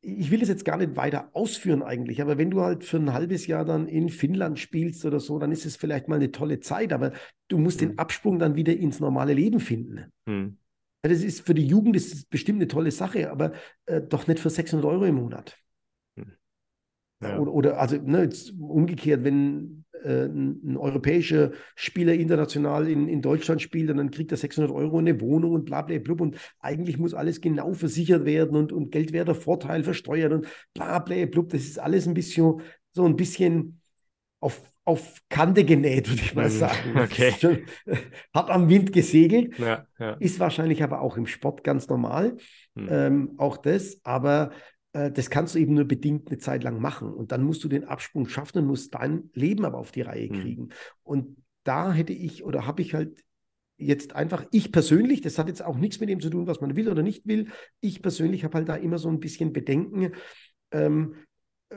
ich 0.00 0.30
will 0.30 0.40
das 0.40 0.48
jetzt 0.48 0.64
gar 0.64 0.76
nicht 0.76 0.96
weiter 0.96 1.30
ausführen 1.32 1.82
eigentlich, 1.82 2.22
aber 2.22 2.38
wenn 2.38 2.50
du 2.50 2.60
halt 2.60 2.84
für 2.84 2.98
ein 2.98 3.12
halbes 3.12 3.46
Jahr 3.46 3.64
dann 3.64 3.88
in 3.88 4.08
Finnland 4.08 4.58
spielst 4.58 5.04
oder 5.04 5.20
so, 5.20 5.38
dann 5.38 5.50
ist 5.50 5.66
es 5.66 5.76
vielleicht 5.76 6.08
mal 6.08 6.16
eine 6.16 6.30
tolle 6.30 6.60
Zeit, 6.60 6.92
aber 6.92 7.12
du 7.48 7.58
musst 7.58 7.80
mhm. 7.80 7.88
den 7.88 7.98
Absprung 7.98 8.38
dann 8.38 8.54
wieder 8.54 8.76
ins 8.76 9.00
normale 9.00 9.34
Leben 9.34 9.60
finden. 9.60 10.12
Mhm. 10.26 10.58
Das 11.02 11.22
ist 11.22 11.46
für 11.46 11.54
die 11.54 11.66
Jugend 11.66 11.96
ist 11.96 12.28
bestimmt 12.30 12.58
eine 12.58 12.68
tolle 12.68 12.90
Sache, 12.90 13.30
aber 13.30 13.52
äh, 13.86 14.02
doch 14.02 14.26
nicht 14.26 14.40
für 14.40 14.50
600 14.50 14.84
Euro 14.84 15.04
im 15.04 15.16
Monat. 15.16 15.56
Ja. 17.20 17.38
Oder, 17.38 17.52
oder, 17.52 17.80
also 17.80 17.96
ne, 17.96 18.30
umgekehrt, 18.60 19.24
wenn 19.24 19.77
äh, 20.04 20.26
ein, 20.26 20.76
europäischer 20.76 21.52
Spieler 21.74 22.14
international 22.14 22.88
in, 22.88 23.08
in 23.08 23.22
Deutschland 23.22 23.62
spielt, 23.62 23.90
dann 23.90 24.10
kriegt 24.10 24.30
er 24.32 24.38
600 24.38 24.70
Euro 24.70 24.98
eine 24.98 25.20
Wohnung 25.20 25.52
und 25.52 25.64
bla 25.64 25.82
bla 25.82 25.98
bla. 25.98 26.14
Und 26.14 26.36
eigentlich 26.60 26.98
muss 26.98 27.14
alles 27.14 27.40
genau 27.40 27.72
versichert 27.74 28.24
werden 28.24 28.56
und, 28.56 28.72
und 28.72 28.90
Geldwerter 28.90 29.34
Vorteil 29.34 29.84
versteuert 29.84 30.32
und 30.32 30.46
bla 30.74 30.98
bla 30.98 31.26
bla. 31.26 31.42
Das 31.42 31.62
ist 31.62 31.78
alles 31.78 32.06
ein 32.06 32.14
bisschen 32.14 32.60
so 32.92 33.04
ein 33.04 33.16
bisschen 33.16 33.80
auf, 34.40 34.62
auf 34.84 35.20
Kante 35.28 35.64
genäht, 35.64 36.08
würde 36.08 36.22
ich 36.22 36.34
mal 36.34 36.48
mhm. 36.48 36.58
sagen. 36.58 36.94
Okay. 36.96 37.34
Schon, 37.38 37.58
hat 38.34 38.50
am 38.50 38.68
Wind 38.68 38.92
gesegelt. 38.92 39.58
Ja, 39.58 39.86
ja. 39.98 40.12
Ist 40.14 40.40
wahrscheinlich 40.40 40.82
aber 40.82 41.00
auch 41.00 41.16
im 41.16 41.26
Sport 41.26 41.64
ganz 41.64 41.88
normal. 41.88 42.36
Hm. 42.76 42.88
Ähm, 42.90 43.34
auch 43.36 43.56
das. 43.56 44.00
Aber 44.04 44.50
äh, 44.50 44.54
das 44.92 45.30
kannst 45.30 45.54
du 45.54 45.58
eben 45.58 45.74
nur 45.74 45.84
bedingt 45.84 46.28
eine 46.28 46.38
Zeit 46.38 46.64
lang 46.64 46.80
machen. 46.80 47.12
Und 47.12 47.30
dann 47.32 47.42
musst 47.42 47.62
du 47.62 47.68
den 47.68 47.84
Absprung 47.84 48.28
schaffen 48.28 48.58
und 48.58 48.66
musst 48.66 48.94
dein 48.94 49.30
Leben 49.34 49.64
aber 49.64 49.78
auf 49.78 49.92
die 49.92 50.02
Reihe 50.02 50.28
mhm. 50.30 50.40
kriegen. 50.40 50.62
Mhm. 50.62 50.72
Und 51.02 51.36
da 51.64 51.92
hätte 51.92 52.12
ich 52.12 52.44
oder 52.44 52.66
habe 52.66 52.82
ich 52.82 52.94
halt 52.94 53.22
jetzt 53.76 54.16
einfach, 54.16 54.44
ich 54.50 54.72
persönlich, 54.72 55.20
das 55.20 55.38
hat 55.38 55.48
jetzt 55.48 55.64
auch 55.64 55.76
nichts 55.76 56.00
mit 56.00 56.08
dem 56.08 56.20
zu 56.20 56.30
tun, 56.30 56.46
was 56.46 56.60
man 56.60 56.74
will 56.74 56.88
oder 56.88 57.02
nicht 57.02 57.26
will. 57.26 57.48
Ich 57.80 58.02
persönlich 58.02 58.44
habe 58.44 58.58
halt 58.58 58.68
da 58.68 58.74
immer 58.74 58.98
so 58.98 59.08
ein 59.08 59.20
bisschen 59.20 59.52
Bedenken, 59.52 60.12
ähm, 60.72 61.14
äh, 61.68 61.76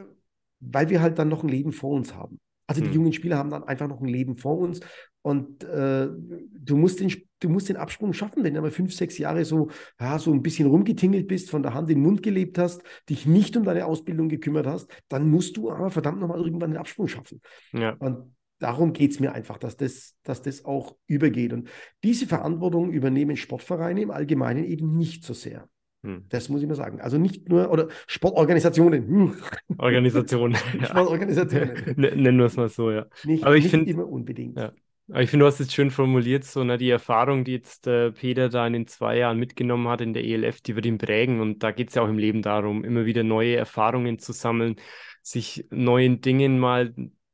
weil 0.60 0.90
wir 0.90 1.02
halt 1.02 1.20
dann 1.20 1.30
noch 1.30 1.44
ein 1.44 1.50
Leben 1.50 1.72
vor 1.72 1.92
uns 1.92 2.16
haben. 2.16 2.40
Also 2.72 2.82
die 2.82 2.88
Hm. 2.88 2.96
jungen 2.96 3.14
Spieler 3.14 3.38
haben 3.38 3.50
dann 3.50 3.64
einfach 3.66 3.88
noch 3.88 4.00
ein 4.00 4.08
Leben 4.08 4.38
vor 4.38 4.58
uns 4.58 4.80
und 5.22 5.64
äh, 5.64 6.08
du 6.08 6.78
musst 6.78 7.00
den, 7.00 7.14
du 7.40 7.50
musst 7.50 7.70
den 7.70 7.76
Absprung 7.76 8.14
schaffen, 8.14 8.44
wenn 8.44 8.54
du 8.54 8.60
aber 8.60 8.72
fünf, 8.72 8.94
sechs 8.94 9.18
Jahre 9.18 9.46
so, 9.46 9.70
ja, 10.00 10.18
so 10.18 10.32
ein 10.32 10.42
bisschen 10.42 10.68
rumgetingelt 10.68 11.28
bist, 11.28 11.50
von 11.50 11.64
der 11.64 11.74
Hand 11.74 11.90
in 11.90 11.98
den 11.98 12.04
Mund 12.04 12.24
gelebt 12.24 12.58
hast, 12.58 12.82
dich 13.10 13.26
nicht 13.26 13.56
um 13.58 13.64
deine 13.64 13.86
Ausbildung 13.86 14.30
gekümmert 14.30 14.66
hast, 14.66 14.90
dann 15.10 15.30
musst 15.30 15.58
du 15.58 15.70
aber 15.70 15.92
verdammt 15.92 16.22
nochmal 16.22 16.40
irgendwann 16.40 16.72
den 16.72 16.80
Absprung 16.80 17.08
schaffen. 17.08 17.42
Ja. 17.74 17.96
Und 18.00 18.36
darum 18.60 18.94
geht 18.94 19.12
es 19.12 19.20
mir 19.20 19.34
einfach, 19.34 19.58
dass 19.58 19.76
das, 19.78 20.16
dass 20.24 20.42
das 20.42 20.66
auch 20.66 20.96
übergeht. 21.08 21.54
Und 21.54 21.70
diese 22.04 22.26
Verantwortung 22.26 22.92
übernehmen 22.92 23.36
Sportvereine 23.36 24.02
im 24.02 24.12
Allgemeinen 24.12 24.64
eben 24.64 24.96
nicht 24.98 25.24
so 25.24 25.34
sehr. 25.34 25.68
Hm. 26.04 26.26
Das 26.30 26.50
muss 26.50 26.62
ich 26.62 26.68
mal 26.68 26.76
sagen. 26.76 27.00
Also 27.00 27.18
nicht 27.18 27.48
nur, 27.50 27.70
oder 27.72 27.88
Sportorganisationen. 28.08 29.08
Hm. 29.08 29.36
Organisation. 29.78 30.52
ja. 30.80 30.86
Sportorganisationen. 30.88 31.76
N- 31.88 31.96
Nennen 32.22 32.38
wir 32.40 32.46
es 32.46 32.58
mal 32.58 32.70
so, 32.70 32.92
ja. 32.92 33.06
Nicht, 33.24 33.44
Aber 33.44 33.56
ich 33.56 33.64
nicht 33.66 33.72
find- 33.72 33.88
immer 33.88 34.08
unbedingt. 34.08 34.58
Ja. 34.58 34.72
Aber 35.10 35.22
ich 35.22 35.30
finde, 35.30 35.44
du 35.44 35.48
hast 35.48 35.60
es 35.60 35.74
schön 35.74 35.92
formuliert, 35.92 36.46
so, 36.46 36.64
ne, 36.64 36.78
die 36.78 36.90
Erfahrung, 36.90 37.44
die 37.44 37.52
jetzt 37.52 37.86
äh, 37.86 38.12
Peter 38.14 38.48
da 38.48 38.66
in 38.66 38.74
den 38.74 38.88
zwei 38.88 39.18
Jahren 39.18 39.38
mitgenommen 39.40 39.90
hat 39.90 40.00
in 40.00 40.14
der 40.14 40.24
ELF, 40.24 40.62
die 40.62 40.76
wird 40.76 40.86
ihn 40.86 40.98
prägen. 41.00 41.42
Und 41.42 41.64
da 41.64 41.72
geht 41.72 41.90
es 41.90 41.96
ja 41.96 42.02
auch 42.04 42.08
im 42.10 42.18
Leben 42.18 42.42
darum, 42.42 42.84
immer 42.86 43.06
wieder 43.06 43.24
neue 43.24 43.56
Erfahrungen 43.58 44.20
zu 44.20 44.32
sammeln, 44.32 44.78
sich 45.22 45.66
neuen 45.70 46.22
Dingen 46.22 46.60
mal 46.60 46.94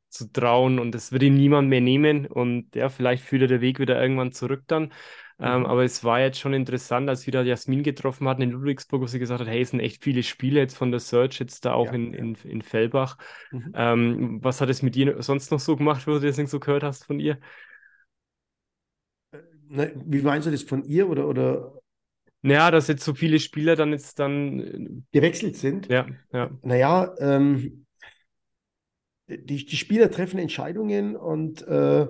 zu 0.09 0.32
trauen. 0.32 0.80
Und 0.80 0.93
das 0.95 1.11
wird 1.11 1.22
ihm 1.24 1.36
niemand 1.36 1.70
mehr 1.70 1.82
nehmen. 1.82 2.26
Und 2.26 2.74
ja, 2.76 2.89
vielleicht 2.89 3.24
führt 3.24 3.43
er 3.43 3.47
der 3.47 3.61
Weg 3.61 3.80
wieder 3.80 4.01
irgendwann 4.01 4.32
zurück 4.32 4.63
dann. 4.68 4.91
Ähm, 5.39 5.65
Mhm. 5.65 5.67
aber 5.67 5.83
es 5.83 6.03
war 6.03 6.19
jetzt 6.19 6.39
schon 6.39 6.53
interessant, 6.53 7.09
als 7.09 7.25
wir 7.27 7.31
da 7.31 7.43
Jasmin 7.43 7.83
getroffen 7.83 8.27
hatten 8.27 8.41
in 8.41 8.51
Ludwigsburg, 8.51 9.01
wo 9.03 9.07
sie 9.07 9.19
gesagt 9.19 9.41
hat, 9.41 9.47
hey, 9.47 9.61
es 9.61 9.69
sind 9.71 9.79
echt 9.81 10.03
viele 10.03 10.23
Spiele 10.23 10.59
jetzt 10.59 10.75
von 10.77 10.91
der 10.91 10.99
Search, 10.99 11.39
jetzt 11.39 11.65
da 11.65 11.73
auch 11.73 11.91
Ja, 11.91 11.93
in, 11.93 12.13
ja. 12.13 12.27
in, 12.29 12.35
in 12.43 12.61
Fellbach. 12.63 13.17
Mhm. 13.51 13.73
Ähm, 13.73 14.39
was 14.43 14.61
hat 14.61 14.69
es 14.69 14.81
mit 14.81 14.95
dir 14.95 15.21
sonst 15.21 15.51
noch 15.51 15.59
so 15.59 15.75
gemacht, 15.75 16.07
wo 16.07 16.11
du 16.13 16.19
das 16.21 16.38
nicht 16.38 16.49
so 16.49 16.59
gehört 16.59 16.83
hast 16.83 17.05
von 17.05 17.19
ihr? 17.19 17.39
Ne, 19.69 19.91
wie 20.05 20.21
meinst 20.21 20.47
du 20.47 20.51
das 20.51 20.63
von 20.63 20.83
ihr 20.85 21.09
oder, 21.09 21.27
oder 21.27 21.73
Naja, 22.41 22.71
dass 22.71 22.88
jetzt 22.88 23.03
so 23.03 23.13
viele 23.13 23.39
Spieler 23.39 23.75
dann 23.75 23.91
jetzt 23.91 24.19
dann, 24.19 25.05
gewechselt 25.11 25.57
sind? 25.57 25.89
äh, 25.89 25.93
ja, 25.93 26.07
ja, 26.31 26.51
Naja, 26.61 27.15
ähm, 27.19 27.85
die, 29.27 29.65
die 29.65 29.75
Spieler 29.77 30.09
treffen 30.11 30.39
Entscheidungen 30.39 31.15
und, 31.15 31.61
äh, 31.67 32.07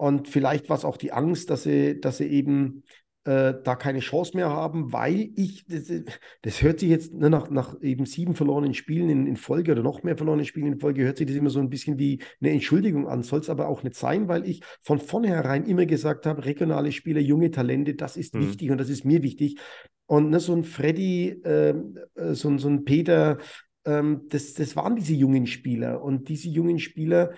und 0.00 0.28
vielleicht 0.28 0.68
war 0.70 0.76
es 0.78 0.84
auch 0.84 0.96
die 0.96 1.12
Angst, 1.12 1.50
dass 1.50 1.64
sie, 1.64 2.00
dass 2.00 2.16
sie 2.18 2.26
eben 2.26 2.84
äh, 3.24 3.52
da 3.62 3.76
keine 3.76 4.00
Chance 4.00 4.34
mehr 4.34 4.48
haben, 4.48 4.92
weil 4.94 5.30
ich, 5.36 5.66
das, 5.66 5.92
das 6.40 6.62
hört 6.62 6.80
sich 6.80 6.88
jetzt 6.88 7.12
ne, 7.12 7.28
nach, 7.28 7.50
nach 7.50 7.76
eben 7.82 8.06
sieben 8.06 8.34
verlorenen 8.34 8.72
Spielen 8.72 9.10
in, 9.10 9.26
in 9.26 9.36
Folge 9.36 9.72
oder 9.72 9.82
noch 9.82 10.02
mehr 10.02 10.16
verlorenen 10.16 10.46
Spielen 10.46 10.72
in 10.72 10.80
Folge, 10.80 11.02
hört 11.04 11.18
sich 11.18 11.26
das 11.26 11.36
immer 11.36 11.50
so 11.50 11.60
ein 11.60 11.68
bisschen 11.68 11.98
wie 11.98 12.20
eine 12.40 12.50
Entschuldigung 12.50 13.08
an, 13.08 13.22
soll 13.22 13.40
es 13.40 13.50
aber 13.50 13.68
auch 13.68 13.82
nicht 13.82 13.94
sein, 13.94 14.26
weil 14.28 14.48
ich 14.48 14.62
von 14.82 14.98
vornherein 14.98 15.66
immer 15.66 15.84
gesagt 15.84 16.24
habe, 16.24 16.46
regionale 16.46 16.92
Spieler, 16.92 17.20
junge 17.20 17.50
Talente, 17.50 17.94
das 17.94 18.16
ist 18.16 18.34
Mhm. 18.34 18.40
wichtig 18.40 18.70
und 18.70 18.78
das 18.78 18.88
ist 18.88 19.04
mir 19.04 19.22
wichtig. 19.22 19.58
Und 20.06 20.30
ne, 20.30 20.40
so 20.40 20.54
ein 20.54 20.64
Freddy, 20.64 21.40
ähm, 21.44 21.98
äh, 22.14 22.34
so, 22.34 22.48
ein- 22.48 22.58
so 22.58 22.68
ein 22.68 22.84
Peter, 22.84 23.38
ähm, 23.84 24.22
das, 24.28 24.54
das 24.54 24.76
waren 24.76 24.96
diese 24.96 25.14
jungen 25.14 25.46
Spieler. 25.46 26.02
Und 26.02 26.28
diese 26.28 26.48
jungen 26.48 26.78
Spieler 26.78 27.32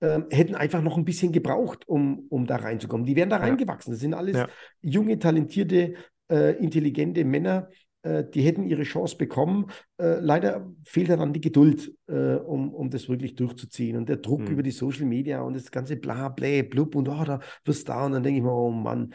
ähm, 0.00 0.26
hätten 0.30 0.54
einfach 0.54 0.82
noch 0.82 0.96
ein 0.96 1.04
bisschen 1.04 1.32
gebraucht, 1.32 1.88
um, 1.88 2.26
um 2.28 2.46
da 2.46 2.56
reinzukommen. 2.56 3.06
Die 3.06 3.16
wären 3.16 3.30
da 3.30 3.36
reingewachsen. 3.38 3.92
Das 3.92 4.00
sind 4.00 4.14
alles 4.14 4.36
Ja. 4.36 4.48
junge, 4.82 5.18
talentierte, 5.18 5.94
äh, 6.30 6.56
intelligente 6.62 7.24
Männer. 7.24 7.68
Äh, 8.02 8.24
die 8.32 8.42
hätten 8.42 8.64
ihre 8.64 8.82
Chance 8.82 9.16
bekommen. 9.16 9.66
Äh, 9.98 10.20
leider 10.20 10.70
fehlt 10.84 11.08
dann 11.10 11.32
die 11.32 11.40
Geduld, 11.40 11.92
äh, 12.08 12.34
um, 12.36 12.72
um 12.74 12.90
das 12.90 13.08
wirklich 13.08 13.34
durchzuziehen. 13.36 13.96
Und 13.96 14.08
der 14.08 14.18
Druck 14.18 14.40
Mhm. 14.42 14.48
über 14.48 14.62
die 14.62 14.70
Social 14.70 15.06
Media 15.06 15.40
und 15.40 15.54
das 15.56 15.70
ganze 15.70 15.96
bla, 15.96 16.28
blä, 16.28 16.62
blub 16.62 16.94
und 16.94 17.08
oh, 17.08 17.24
da 17.24 17.40
wirst 17.64 17.88
du 17.88 17.92
da. 17.92 18.04
Und 18.06 18.12
dann 18.12 18.22
denke 18.22 18.38
ich 18.38 18.44
mir, 18.44 18.52
oh 18.52 18.70
Mann, 18.70 19.14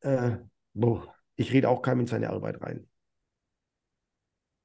äh, 0.00 0.32
boah, 0.74 1.14
ich 1.36 1.52
rede 1.52 1.68
auch 1.68 1.80
keinem 1.80 2.00
in 2.00 2.06
seine 2.06 2.30
Arbeit 2.30 2.60
rein. 2.60 2.86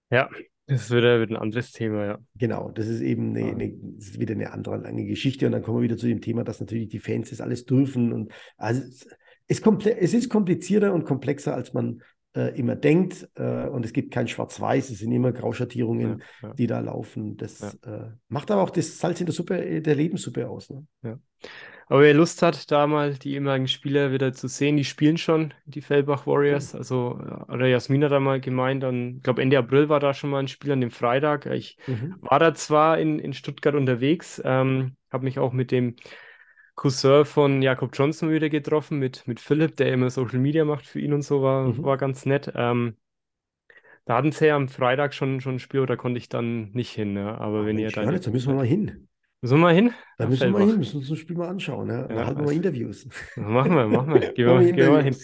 ja, 0.09 0.29
das 0.65 0.89
wird, 0.89 1.03
wird 1.03 1.31
ein 1.31 1.37
anderes 1.37 1.71
Thema, 1.71 2.05
ja. 2.05 2.19
Genau, 2.35 2.71
das 2.71 2.87
ist 2.87 3.01
eben 3.01 3.35
eine, 3.35 3.51
eine, 3.51 3.73
das 3.97 4.09
ist 4.09 4.19
wieder 4.19 4.33
eine 4.33 4.51
andere 4.51 4.77
lange 4.77 5.05
Geschichte. 5.05 5.45
Und 5.45 5.51
dann 5.51 5.61
kommen 5.61 5.79
wir 5.79 5.83
wieder 5.83 5.97
zu 5.97 6.07
dem 6.07 6.21
Thema, 6.21 6.43
dass 6.43 6.59
natürlich 6.59 6.89
die 6.89 6.99
Fans 6.99 7.31
das 7.31 7.41
alles 7.41 7.65
dürfen. 7.65 8.13
Und 8.13 8.31
also 8.57 8.81
es, 9.47 9.61
es 9.61 10.13
ist 10.13 10.29
komplizierter 10.29 10.93
und 10.93 11.03
komplexer, 11.03 11.53
als 11.53 11.73
man 11.73 12.01
äh, 12.35 12.57
immer 12.59 12.75
denkt. 12.75 13.29
Äh, 13.35 13.67
und 13.67 13.85
es 13.85 13.93
gibt 13.93 14.11
kein 14.13 14.27
Schwarz-Weiß, 14.27 14.89
es 14.89 14.99
sind 14.99 15.11
immer 15.11 15.31
Grauschattierungen, 15.31 16.21
Ja, 16.41 16.47
ja. 16.49 16.53
die 16.53 16.67
da 16.67 16.79
laufen. 16.79 17.37
Das 17.37 17.73
äh, 17.83 18.11
macht 18.29 18.51
aber 18.51 18.61
auch 18.61 18.69
das 18.69 18.99
Salz 18.99 19.19
in 19.19 19.25
der 19.25 19.33
Suppe, 19.33 19.63
äh, 19.63 19.81
der 19.81 19.95
Lebenssuppe 19.95 20.49
aus. 20.49 20.69
Ne? 20.69 20.85
Aber 21.87 22.01
wer 22.01 22.13
Lust 22.13 22.41
hat, 22.41 22.71
da 22.71 22.87
mal 22.87 23.13
die 23.15 23.33
ehemaligen 23.33 23.67
Spieler 23.67 24.11
wieder 24.11 24.33
zu 24.33 24.47
sehen, 24.47 24.77
die 24.77 24.85
spielen 24.85 25.17
schon, 25.17 25.53
die 25.65 25.81
Fellbach 25.81 26.25
Warriors. 26.25 26.73
Also, 26.75 27.19
äh, 27.21 27.51
oder 27.51 27.67
Jasmin 27.67 28.03
hat 28.03 28.11
da 28.11 28.19
mal 28.19 28.39
gemeint, 28.39 28.83
dann, 28.83 29.17
ich 29.17 29.23
glaube 29.23 29.41
Ende 29.41 29.57
April 29.57 29.89
war 29.89 29.99
da 29.99 30.13
schon 30.13 30.29
mal 30.29 30.39
ein 30.39 30.47
Spiel 30.47 30.71
an 30.71 30.81
dem 30.81 30.91
Freitag. 30.91 31.45
Ich 31.47 31.77
Mhm. 31.85 32.15
war 32.21 32.39
da 32.39 32.53
zwar 32.53 32.99
in, 32.99 33.19
in 33.19 33.33
Stuttgart 33.33 33.75
unterwegs, 33.75 34.41
ähm, 34.45 34.95
habe 35.11 35.25
mich 35.25 35.39
auch 35.39 35.51
mit 35.53 35.71
dem 35.71 35.95
Cousin 36.75 37.25
von 37.25 37.61
Jakob 37.61 37.91
Johnson 37.95 38.31
wieder 38.31 38.49
getroffen, 38.49 38.99
mit, 38.99 39.27
mit 39.27 39.39
Philipp, 39.39 39.75
der 39.77 39.91
immer 39.93 40.09
Social 40.09 40.39
Media 40.39 40.65
macht 40.65 40.85
für 40.87 40.99
ihn 40.99 41.13
und 41.13 41.21
so, 41.23 41.41
war, 41.41 41.67
Mhm. 41.67 41.83
war 41.83 41.97
ganz 41.97 42.25
nett. 42.25 42.51
Ähm, 42.55 42.97
da 44.05 44.17
hatten 44.17 44.31
sie 44.31 44.47
ja 44.47 44.55
am 44.55 44.67
Freitag 44.67 45.13
schon, 45.13 45.39
schon 45.41 45.55
ein 45.55 45.59
Spiel, 45.59 45.85
da 45.85 45.95
konnte 45.95 46.17
ich 46.17 46.29
dann 46.29 46.71
nicht 46.71 46.91
hin. 46.91 47.15
Ja. 47.15 47.37
Aber 47.37 47.59
Ah, 47.61 47.65
wenn 47.65 47.75
Mensch, 47.77 47.95
ihr 47.95 48.03
dann. 48.03 48.21
Da 48.21 48.29
müssen 48.31 48.47
wir 48.51 48.55
mal 48.55 48.65
hin. 48.65 49.07
Müssen 49.41 49.55
wir 49.55 49.61
mal 49.61 49.73
hin? 49.73 49.93
Da 50.17 50.27
müssen 50.27 50.41
wir 50.41 50.49
mal 50.51 50.65
hin, 50.67 50.77
müssen 50.77 50.97
uns 50.97 51.09
das 51.09 51.19
Spiel 51.19 51.35
mal 51.37 51.49
anschauen. 51.49 51.87
Ne? 51.87 52.05
Da 52.07 52.15
Ja, 52.15 52.25
halten 52.25 52.39
wir 52.39 52.45
mal 52.45 52.53
Interviews. 52.53 53.07
Machen 53.35 53.75
wir, 53.75 53.87
machen 53.87 54.13
wir. 54.13 54.19
Gehen 54.33 54.47
wir, 54.47 54.59
wir 54.59 54.65
gehen 54.67 54.77
wir 54.77 54.89
mal 54.91 55.03
hin. 55.03 55.15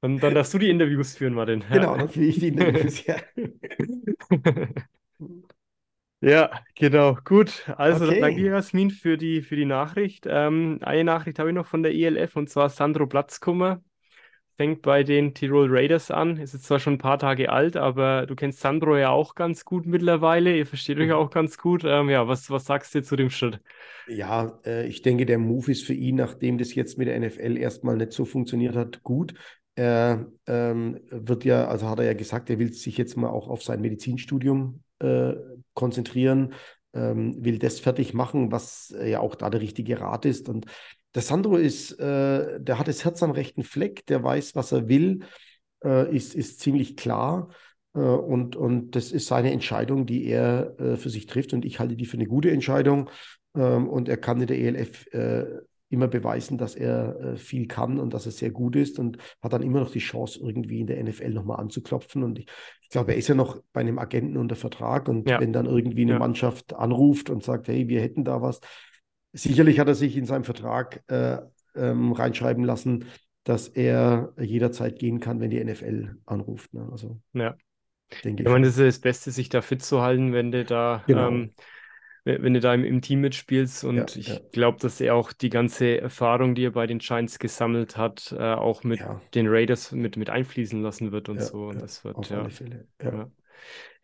Dann, 0.00 0.18
dann 0.20 0.34
darfst 0.34 0.54
du 0.54 0.58
die 0.58 0.70
Interviews 0.70 1.16
führen, 1.16 1.34
Martin. 1.34 1.64
Genau, 1.70 1.96
dann 1.96 2.08
kriege 2.08 2.26
ich 2.26 2.38
die 2.38 2.48
Interviews. 2.48 3.04
Ja. 3.06 3.16
Ja, 6.20 6.50
genau. 6.74 7.16
Gut. 7.24 7.68
Also 7.76 8.10
Okay. 8.10 8.12
danke 8.12 8.40
dir, 8.42 8.50
Jasmin, 8.50 8.90
für 8.90 9.16
die, 9.16 9.40
für 9.40 9.54
die 9.54 9.64
Nachricht. 9.64 10.26
Ähm, 10.28 10.78
eine 10.82 11.04
Nachricht 11.04 11.38
habe 11.38 11.50
ich 11.50 11.54
noch 11.54 11.66
von 11.66 11.82
der 11.84 11.94
ELF 11.94 12.34
und 12.36 12.50
zwar 12.50 12.68
Sandro 12.70 13.06
Platzkummer. 13.06 13.82
Fängt 14.56 14.82
bei 14.82 15.04
den 15.04 15.34
Tirol 15.34 15.68
Raiders 15.70 16.10
an. 16.10 16.38
Ist 16.38 16.54
jetzt 16.54 16.64
zwar 16.66 16.80
schon 16.80 16.94
ein 16.94 16.98
paar 16.98 17.18
Tage 17.18 17.50
alt, 17.52 17.76
aber 17.76 18.26
du 18.26 18.36
kennst 18.36 18.60
Sandro 18.60 18.96
ja 18.98 19.10
auch 19.10 19.34
ganz 19.36 19.64
gut 19.64 19.86
mittlerweile. 19.86 20.56
Ihr 20.56 20.66
versteht 20.66 20.98
euch 21.00 21.12
Mhm. 21.12 21.14
auch 21.14 21.30
ganz 21.30 21.58
gut. 21.58 21.84
Ähm, 21.84 22.10
ja, 22.10 22.28
was, 22.28 22.50
was 22.50 22.66
sagst 22.66 22.94
du 22.94 23.02
zu 23.02 23.16
dem 23.16 23.30
Schritt? 23.30 23.60
Ja, 24.06 24.58
äh, 24.64 24.86
ich 24.88 25.02
denke, 25.02 25.26
der 25.26 25.38
Move 25.38 25.70
ist 25.70 25.84
für 25.84 25.92
ihn, 25.92 26.16
nachdem 26.16 26.56
das 26.58 26.74
jetzt 26.74 26.96
mit 26.96 27.08
der 27.08 27.16
NFL 27.16 27.56
erstmal 27.58 27.96
nicht 27.96 28.12
so 28.12 28.24
funktioniert 28.24 28.74
hat, 28.74 29.02
gut. 29.02 29.34
Er 29.74 30.32
ähm, 30.46 30.98
wird 31.10 31.44
ja, 31.44 31.68
also 31.68 31.88
hat 31.88 31.98
er 32.00 32.06
ja 32.06 32.14
gesagt, 32.14 32.48
er 32.50 32.58
will 32.58 32.72
sich 32.72 32.96
jetzt 32.96 33.16
mal 33.16 33.28
auch 33.28 33.48
auf 33.48 33.62
sein 33.62 33.80
Medizinstudium 33.80 34.82
äh, 35.00 35.34
konzentrieren, 35.78 36.54
ähm, 36.92 37.36
will 37.44 37.58
das 37.58 37.78
fertig 37.78 38.14
machen, 38.14 38.50
was 38.50 38.90
äh, 38.98 39.10
ja 39.10 39.20
auch 39.20 39.36
da 39.36 39.48
der 39.48 39.60
richtige 39.60 40.00
Rat 40.00 40.24
ist. 40.24 40.48
Und 40.48 40.66
der 41.14 41.22
Sandro 41.22 41.56
ist, 41.56 41.92
äh, 42.00 42.60
der 42.60 42.78
hat 42.80 42.88
das 42.88 43.04
Herz 43.04 43.22
am 43.22 43.30
rechten 43.30 43.62
Fleck, 43.62 44.04
der 44.06 44.22
weiß, 44.24 44.56
was 44.56 44.72
er 44.72 44.88
will, 44.88 45.20
äh, 45.84 46.14
ist, 46.14 46.34
ist 46.34 46.58
ziemlich 46.58 46.96
klar. 46.96 47.50
Äh, 47.94 48.00
und, 48.00 48.56
und 48.56 48.96
das 48.96 49.12
ist 49.12 49.28
seine 49.28 49.52
Entscheidung, 49.52 50.04
die 50.04 50.26
er 50.26 50.74
äh, 50.80 50.96
für 50.96 51.10
sich 51.10 51.26
trifft. 51.26 51.52
Und 51.52 51.64
ich 51.64 51.78
halte 51.78 51.94
die 51.94 52.06
für 52.06 52.16
eine 52.16 52.26
gute 52.26 52.50
Entscheidung. 52.50 53.08
Ähm, 53.54 53.88
und 53.88 54.08
er 54.08 54.16
kann 54.16 54.40
in 54.40 54.48
der 54.48 54.58
ELF 54.58 55.06
äh, 55.12 55.46
immer 55.90 56.08
beweisen, 56.08 56.58
dass 56.58 56.74
er 56.74 57.18
äh, 57.20 57.36
viel 57.36 57.66
kann 57.66 57.98
und 57.98 58.12
dass 58.14 58.26
er 58.26 58.32
sehr 58.32 58.50
gut 58.50 58.76
ist 58.76 58.98
und 58.98 59.18
hat 59.42 59.52
dann 59.52 59.62
immer 59.62 59.80
noch 59.80 59.90
die 59.90 59.98
Chance, 60.00 60.40
irgendwie 60.42 60.80
in 60.80 60.86
der 60.86 60.98
NFL 60.98 61.30
nochmal 61.30 61.60
anzuklopfen. 61.60 62.22
Und 62.22 62.38
ich, 62.38 62.46
ich 62.82 62.88
glaube, 62.90 63.12
er 63.12 63.18
ist 63.18 63.28
ja 63.28 63.34
noch 63.34 63.60
bei 63.72 63.80
einem 63.80 63.98
Agenten 63.98 64.36
unter 64.36 64.56
Vertrag. 64.56 65.08
Und 65.08 65.28
Ja. 65.28 65.40
wenn 65.40 65.52
dann 65.52 65.66
irgendwie 65.66 66.02
eine 66.02 66.12
Ja. 66.12 66.18
Mannschaft 66.18 66.74
anruft 66.74 67.30
und 67.30 67.42
sagt, 67.42 67.68
hey, 67.68 67.88
wir 67.88 68.00
hätten 68.00 68.24
da 68.24 68.42
was, 68.42 68.60
sicherlich 69.32 69.78
hat 69.78 69.88
er 69.88 69.94
sich 69.94 70.16
in 70.16 70.26
seinem 70.26 70.44
Vertrag 70.44 71.02
äh, 71.08 71.38
ähm, 71.74 72.12
reinschreiben 72.12 72.64
lassen, 72.64 73.06
dass 73.44 73.68
er 73.68 74.32
jederzeit 74.38 74.98
gehen 74.98 75.20
kann, 75.20 75.40
wenn 75.40 75.50
die 75.50 75.58
NFL 75.60 76.16
anruft. 76.26 76.74
Ne? 76.74 76.86
Also 76.90 77.20
Ja. 77.32 77.56
denke 78.24 78.42
Ich 78.42 78.46
ich. 78.46 78.52
meine, 78.52 78.66
das 78.66 78.76
ist 78.78 78.96
das 78.96 79.00
Beste, 79.00 79.30
sich 79.30 79.48
da 79.48 79.62
fit 79.62 79.82
zu 79.82 80.02
halten, 80.02 80.32
wenn 80.32 80.50
du 80.50 80.64
da, 80.64 81.02
Genau. 81.06 81.28
ähm, 81.28 81.52
wenn 82.42 82.54
du 82.54 82.60
da 82.60 82.74
im, 82.74 82.84
im 82.84 83.00
Team 83.02 83.20
mitspielst. 83.20 83.84
Und 83.84 84.16
Ja, 84.16 84.16
ich 84.16 84.28
ja. 84.34 84.40
glaube, 84.52 84.78
dass 84.80 85.00
er 85.00 85.14
auch 85.14 85.32
die 85.32 85.50
ganze 85.50 86.00
Erfahrung, 86.00 86.54
die 86.54 86.64
er 86.64 86.72
bei 86.72 86.86
den 86.86 86.98
Giants 86.98 87.38
gesammelt 87.38 87.96
hat, 87.96 88.32
äh, 88.38 88.54
auch 88.54 88.84
mit 88.84 89.00
Ja, 89.00 89.20
den 89.34 89.46
Raiders 89.48 89.92
mit, 89.92 90.16
mit 90.16 90.30
einfließen 90.30 90.82
lassen 90.82 91.12
wird 91.12 91.28
und 91.28 91.42
so. 91.42 91.68
Und 91.68 91.80
ja, 91.80 91.82
das 91.82 92.04
wird, 92.04 92.30
ja. 92.30 93.30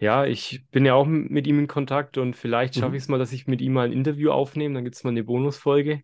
Ja. 0.01 0.27
Ich 0.27 0.65
bin 0.71 0.85
ja 0.85 0.95
auch 0.95 1.07
mit 1.07 1.47
ihm 1.47 1.59
in 1.59 1.67
Kontakt 1.67 2.19
und 2.19 2.37
vielleicht 2.37 2.77
schaffe 2.77 2.93
Mhm. 2.93 2.97
ich 2.97 3.03
es 3.05 3.09
mal, 3.09 3.19
dass 3.19 3.33
ich 3.33 3.47
mit 3.47 3.61
ihm 3.61 3.73
mal 3.73 3.87
ein 3.87 3.93
Interview 3.93 4.31
aufnehme. 4.31 4.75
Dann 4.75 4.85
gibt 4.85 4.97
es 4.97 5.05
mal 5.05 5.11
eine 5.11 5.25
Bonusfolge. 5.25 6.03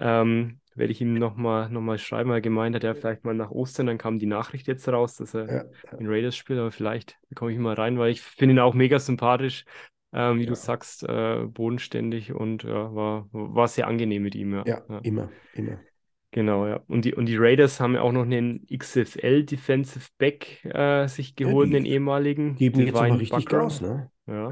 Ähm, 0.00 0.60
werde 0.74 0.92
ich 0.92 1.00
ihm 1.00 1.14
nochmal 1.14 1.70
noch 1.70 1.80
mal 1.80 1.98
schreiben, 1.98 2.30
weil 2.30 2.38
er 2.38 2.40
gemeint 2.42 2.76
hat, 2.76 2.84
ja, 2.84 2.94
vielleicht 2.94 3.24
mal 3.24 3.34
nach 3.34 3.50
Ostern, 3.50 3.86
dann 3.86 3.98
kam 3.98 4.18
die 4.18 4.26
Nachricht 4.26 4.68
jetzt 4.68 4.88
raus, 4.88 5.16
dass 5.16 5.34
er 5.34 5.46
Ja, 5.48 5.64
den 5.98 6.08
Raiders 6.08 6.36
spielt, 6.36 6.58
aber 6.60 6.72
vielleicht 6.72 7.18
bekomme 7.28 7.52
ich 7.52 7.58
mal 7.58 7.74
rein, 7.74 7.98
weil 7.98 8.12
ich 8.12 8.22
finde 8.22 8.54
ihn 8.54 8.60
auch 8.60 8.74
mega 8.74 8.98
sympathisch. 8.98 9.64
Ähm, 10.12 10.38
wie 10.38 10.44
ja. 10.44 10.48
du 10.48 10.54
sagst, 10.54 11.02
äh, 11.02 11.44
bodenständig 11.46 12.32
und 12.32 12.62
ja, 12.62 12.94
war, 12.94 13.28
war 13.32 13.68
sehr 13.68 13.86
angenehm 13.86 14.22
mit 14.22 14.34
ihm. 14.34 14.54
Ja, 14.54 14.64
ja, 14.66 14.82
ja. 14.88 14.98
immer, 15.02 15.28
immer. 15.54 15.78
Genau, 16.30 16.66
ja. 16.66 16.80
Und 16.88 17.04
die, 17.04 17.14
und 17.14 17.26
die 17.26 17.36
Raiders 17.36 17.80
haben 17.80 17.94
ja 17.94 18.02
auch 18.02 18.12
noch 18.12 18.22
einen 18.22 18.66
XFL 18.66 19.44
Defensive 19.44 20.08
Back 20.18 20.64
äh, 20.64 21.08
sich 21.08 21.36
geholt, 21.36 21.70
ja, 21.70 21.78
den 21.78 21.86
ehemaligen. 21.86 22.56
Geben 22.56 22.80
jetzt 22.80 22.94
mal 22.94 23.10
richtig 23.12 23.44
Bucker. 23.44 23.62
Gas, 23.62 23.80
ne? 23.80 24.10
Ja, 24.26 24.48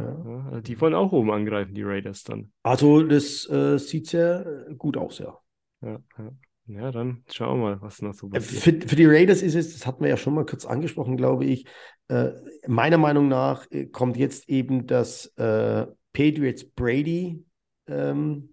also 0.50 0.61
die 0.62 0.80
wollen 0.80 0.94
auch 0.94 1.12
oben 1.12 1.30
angreifen, 1.30 1.74
die 1.74 1.82
Raiders 1.82 2.24
dann. 2.24 2.50
Also 2.62 3.02
das 3.02 3.48
äh, 3.50 3.78
sieht 3.78 4.07
sehr 4.07 4.66
gut 4.78 4.96
aus, 4.96 5.18
ja. 5.18 5.38
Ja, 5.82 5.98
ja. 6.18 6.30
Ja, 6.68 6.90
dann 6.90 7.22
schauen 7.30 7.60
wir 7.60 7.70
mal, 7.70 7.82
was 7.82 8.02
noch 8.02 8.14
so 8.14 8.26
äh, 8.28 8.30
passiert. 8.30 8.62
Für, 8.62 8.88
für, 8.88 8.96
die 8.96 9.06
Raiders 9.06 9.42
ist 9.42 9.54
es, 9.54 9.72
das 9.72 9.86
hatten 9.86 10.02
wir 10.02 10.10
ja 10.10 10.16
schon 10.16 10.34
mal 10.34 10.44
kurz 10.44 10.64
angesprochen, 10.64 11.16
glaube 11.16 11.44
ich, 11.44 11.66
äh, 12.08 12.30
meiner 12.66 12.98
Meinung 12.98 13.28
nach 13.28 13.70
äh, 13.70 13.86
kommt 13.86 14.16
jetzt 14.16 14.48
eben 14.48 14.86
das 14.86 15.26
äh, 15.36 15.86
Patriots 16.12 16.64
Brady 16.64 17.44
ähm, 17.86 18.50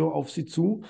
auf 0.00 0.30
sie 0.30 0.44
zu, 0.44 0.82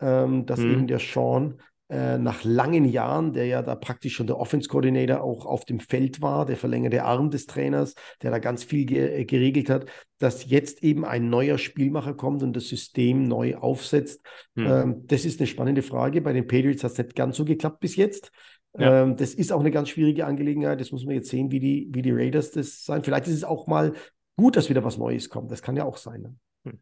ähm, 0.00 0.46
dass 0.46 0.60
mhm. 0.60 0.70
eben 0.70 0.86
der 0.86 0.98
Sean 0.98 1.60
äh, 1.90 2.18
nach 2.18 2.44
langen 2.44 2.84
Jahren, 2.84 3.32
der 3.32 3.46
ja 3.46 3.62
da 3.62 3.74
praktisch 3.74 4.14
schon 4.14 4.26
der 4.26 4.38
Offense-Coordinator 4.38 5.22
auch 5.22 5.46
auf 5.46 5.64
dem 5.64 5.80
Feld 5.80 6.20
war, 6.20 6.44
der 6.44 6.58
verlängerte 6.58 7.02
Arm 7.02 7.30
des 7.30 7.46
Trainers, 7.46 7.94
der 8.20 8.30
da 8.30 8.38
ganz 8.38 8.62
viel 8.62 8.84
ge 8.84 9.20
äh, 9.20 9.24
geregelt 9.24 9.70
hat, 9.70 9.86
dass 10.18 10.50
jetzt 10.50 10.82
eben 10.82 11.06
ein 11.06 11.30
neuer 11.30 11.56
Spielmacher 11.56 12.12
kommt 12.12 12.42
und 12.42 12.54
das 12.54 12.68
System 12.68 13.22
neu 13.22 13.56
aufsetzt. 13.56 14.20
Hm. 14.56 14.66
Ähm, 14.66 15.06
das 15.06 15.24
ist 15.24 15.40
eine 15.40 15.46
spannende 15.46 15.82
Frage. 15.82 16.20
Bei 16.20 16.34
den 16.34 16.46
Patriots 16.46 16.84
hat 16.84 16.92
es 16.92 16.98
nicht 16.98 17.16
ganz 17.16 17.36
so 17.36 17.44
geklappt 17.44 17.80
bis 17.80 17.96
jetzt. 17.96 18.32
Ja. 18.76 19.04
Ähm, 19.04 19.16
das 19.16 19.32
ist 19.32 19.50
auch 19.50 19.60
eine 19.60 19.70
ganz 19.70 19.88
schwierige 19.88 20.26
Angelegenheit. 20.26 20.80
Das 20.80 20.92
muss 20.92 21.06
man 21.06 21.14
jetzt 21.14 21.30
sehen, 21.30 21.50
wie 21.50 21.60
die, 21.60 21.88
wie 21.90 22.02
die 22.02 22.12
Raiders 22.12 22.50
das 22.50 22.84
sein. 22.84 23.02
Vielleicht 23.02 23.28
ist 23.28 23.34
es 23.34 23.44
auch 23.44 23.66
mal 23.66 23.94
gut, 24.36 24.56
dass 24.56 24.68
wieder 24.68 24.84
was 24.84 24.98
Neues 24.98 25.30
kommt. 25.30 25.50
Das 25.50 25.62
kann 25.62 25.76
ja 25.76 25.84
auch 25.84 25.96
sein. 25.96 26.20
Ne? 26.20 26.34
Hm. 26.64 26.78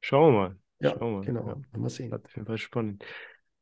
Schauen 0.00 0.32
wir 0.32 0.38
mal. 0.38 0.56
Ja, 0.80 0.90
Schauen 0.96 1.10
wir 1.10 1.16
mal. 1.18 1.24
genau. 1.24 1.48
Ja. 1.48 1.78
Mal 1.78 1.90
sehen. 1.90 2.10
Das 2.10 2.24
auf 2.24 2.36
jeden 2.36 2.46
Fall 2.46 2.58
spannend. 2.58 3.04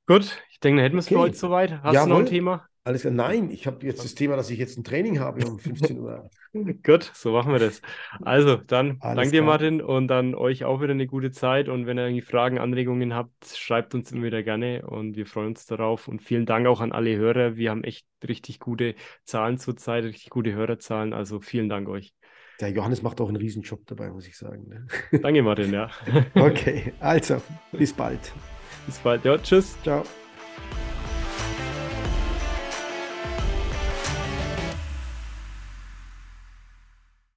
Gut, 0.06 0.40
ich 0.50 0.60
denke, 0.60 0.76
dann 0.76 0.84
hätten 0.84 0.96
wir 0.96 1.00
es 1.00 1.06
okay. 1.06 1.14
für 1.14 1.20
heute 1.20 1.36
soweit. 1.36 1.82
Hast 1.82 1.94
Jawohl. 1.94 2.08
du 2.08 2.14
noch 2.14 2.20
ein 2.20 2.26
Thema? 2.26 2.68
Alles 2.84 3.00
klar. 3.00 3.12
Nein, 3.12 3.50
ich 3.50 3.66
habe 3.66 3.84
jetzt 3.84 4.04
das 4.04 4.14
Thema, 4.14 4.36
dass 4.36 4.48
ich 4.48 4.60
jetzt 4.60 4.78
ein 4.78 4.84
Training 4.84 5.18
habe 5.18 5.44
um 5.44 5.58
15 5.58 5.98
Uhr. 5.98 6.30
Gut, 6.84 7.10
so 7.14 7.32
machen 7.32 7.50
wir 7.50 7.58
das. 7.58 7.82
Also, 8.22 8.56
dann 8.56 8.98
Alles 9.00 9.16
danke 9.16 9.30
dir, 9.32 9.42
Martin, 9.42 9.82
und 9.82 10.06
dann 10.06 10.36
euch 10.36 10.64
auch 10.64 10.80
wieder 10.80 10.92
eine 10.92 11.08
gute 11.08 11.32
Zeit. 11.32 11.68
Und 11.68 11.86
wenn 11.86 11.98
ihr 11.98 12.04
irgendwie 12.04 12.22
Fragen, 12.22 12.58
Anregungen 12.58 13.12
habt, 13.12 13.32
schreibt 13.56 13.96
uns 13.96 14.12
immer 14.12 14.26
wieder 14.26 14.44
gerne 14.44 14.86
und 14.86 15.16
wir 15.16 15.26
freuen 15.26 15.48
uns 15.48 15.66
darauf. 15.66 16.06
Und 16.06 16.22
vielen 16.22 16.46
Dank 16.46 16.68
auch 16.68 16.80
an 16.80 16.92
alle 16.92 17.16
Hörer. 17.16 17.56
Wir 17.56 17.70
haben 17.70 17.82
echt 17.82 18.06
richtig 18.26 18.60
gute 18.60 18.94
Zahlen 19.24 19.58
zurzeit, 19.58 20.04
richtig 20.04 20.30
gute 20.30 20.52
Hörerzahlen. 20.52 21.12
Also 21.12 21.40
vielen 21.40 21.68
Dank 21.68 21.88
euch. 21.88 22.14
Der 22.60 22.70
Johannes 22.70 23.02
macht 23.02 23.20
auch 23.20 23.26
einen 23.26 23.36
Riesenjob 23.36 23.80
dabei, 23.86 24.10
muss 24.10 24.28
ich 24.28 24.38
sagen. 24.38 24.68
Ne? 24.68 24.86
Danke, 25.20 25.42
Martin, 25.42 25.72
ja. 25.74 25.90
okay, 26.36 26.92
also, 27.00 27.42
bis 27.72 27.92
bald. 27.92 28.32
Bis 28.86 28.98
bald. 28.98 29.24
Ja, 29.24 29.36
tschüss. 29.38 29.76
Ciao. 29.82 30.04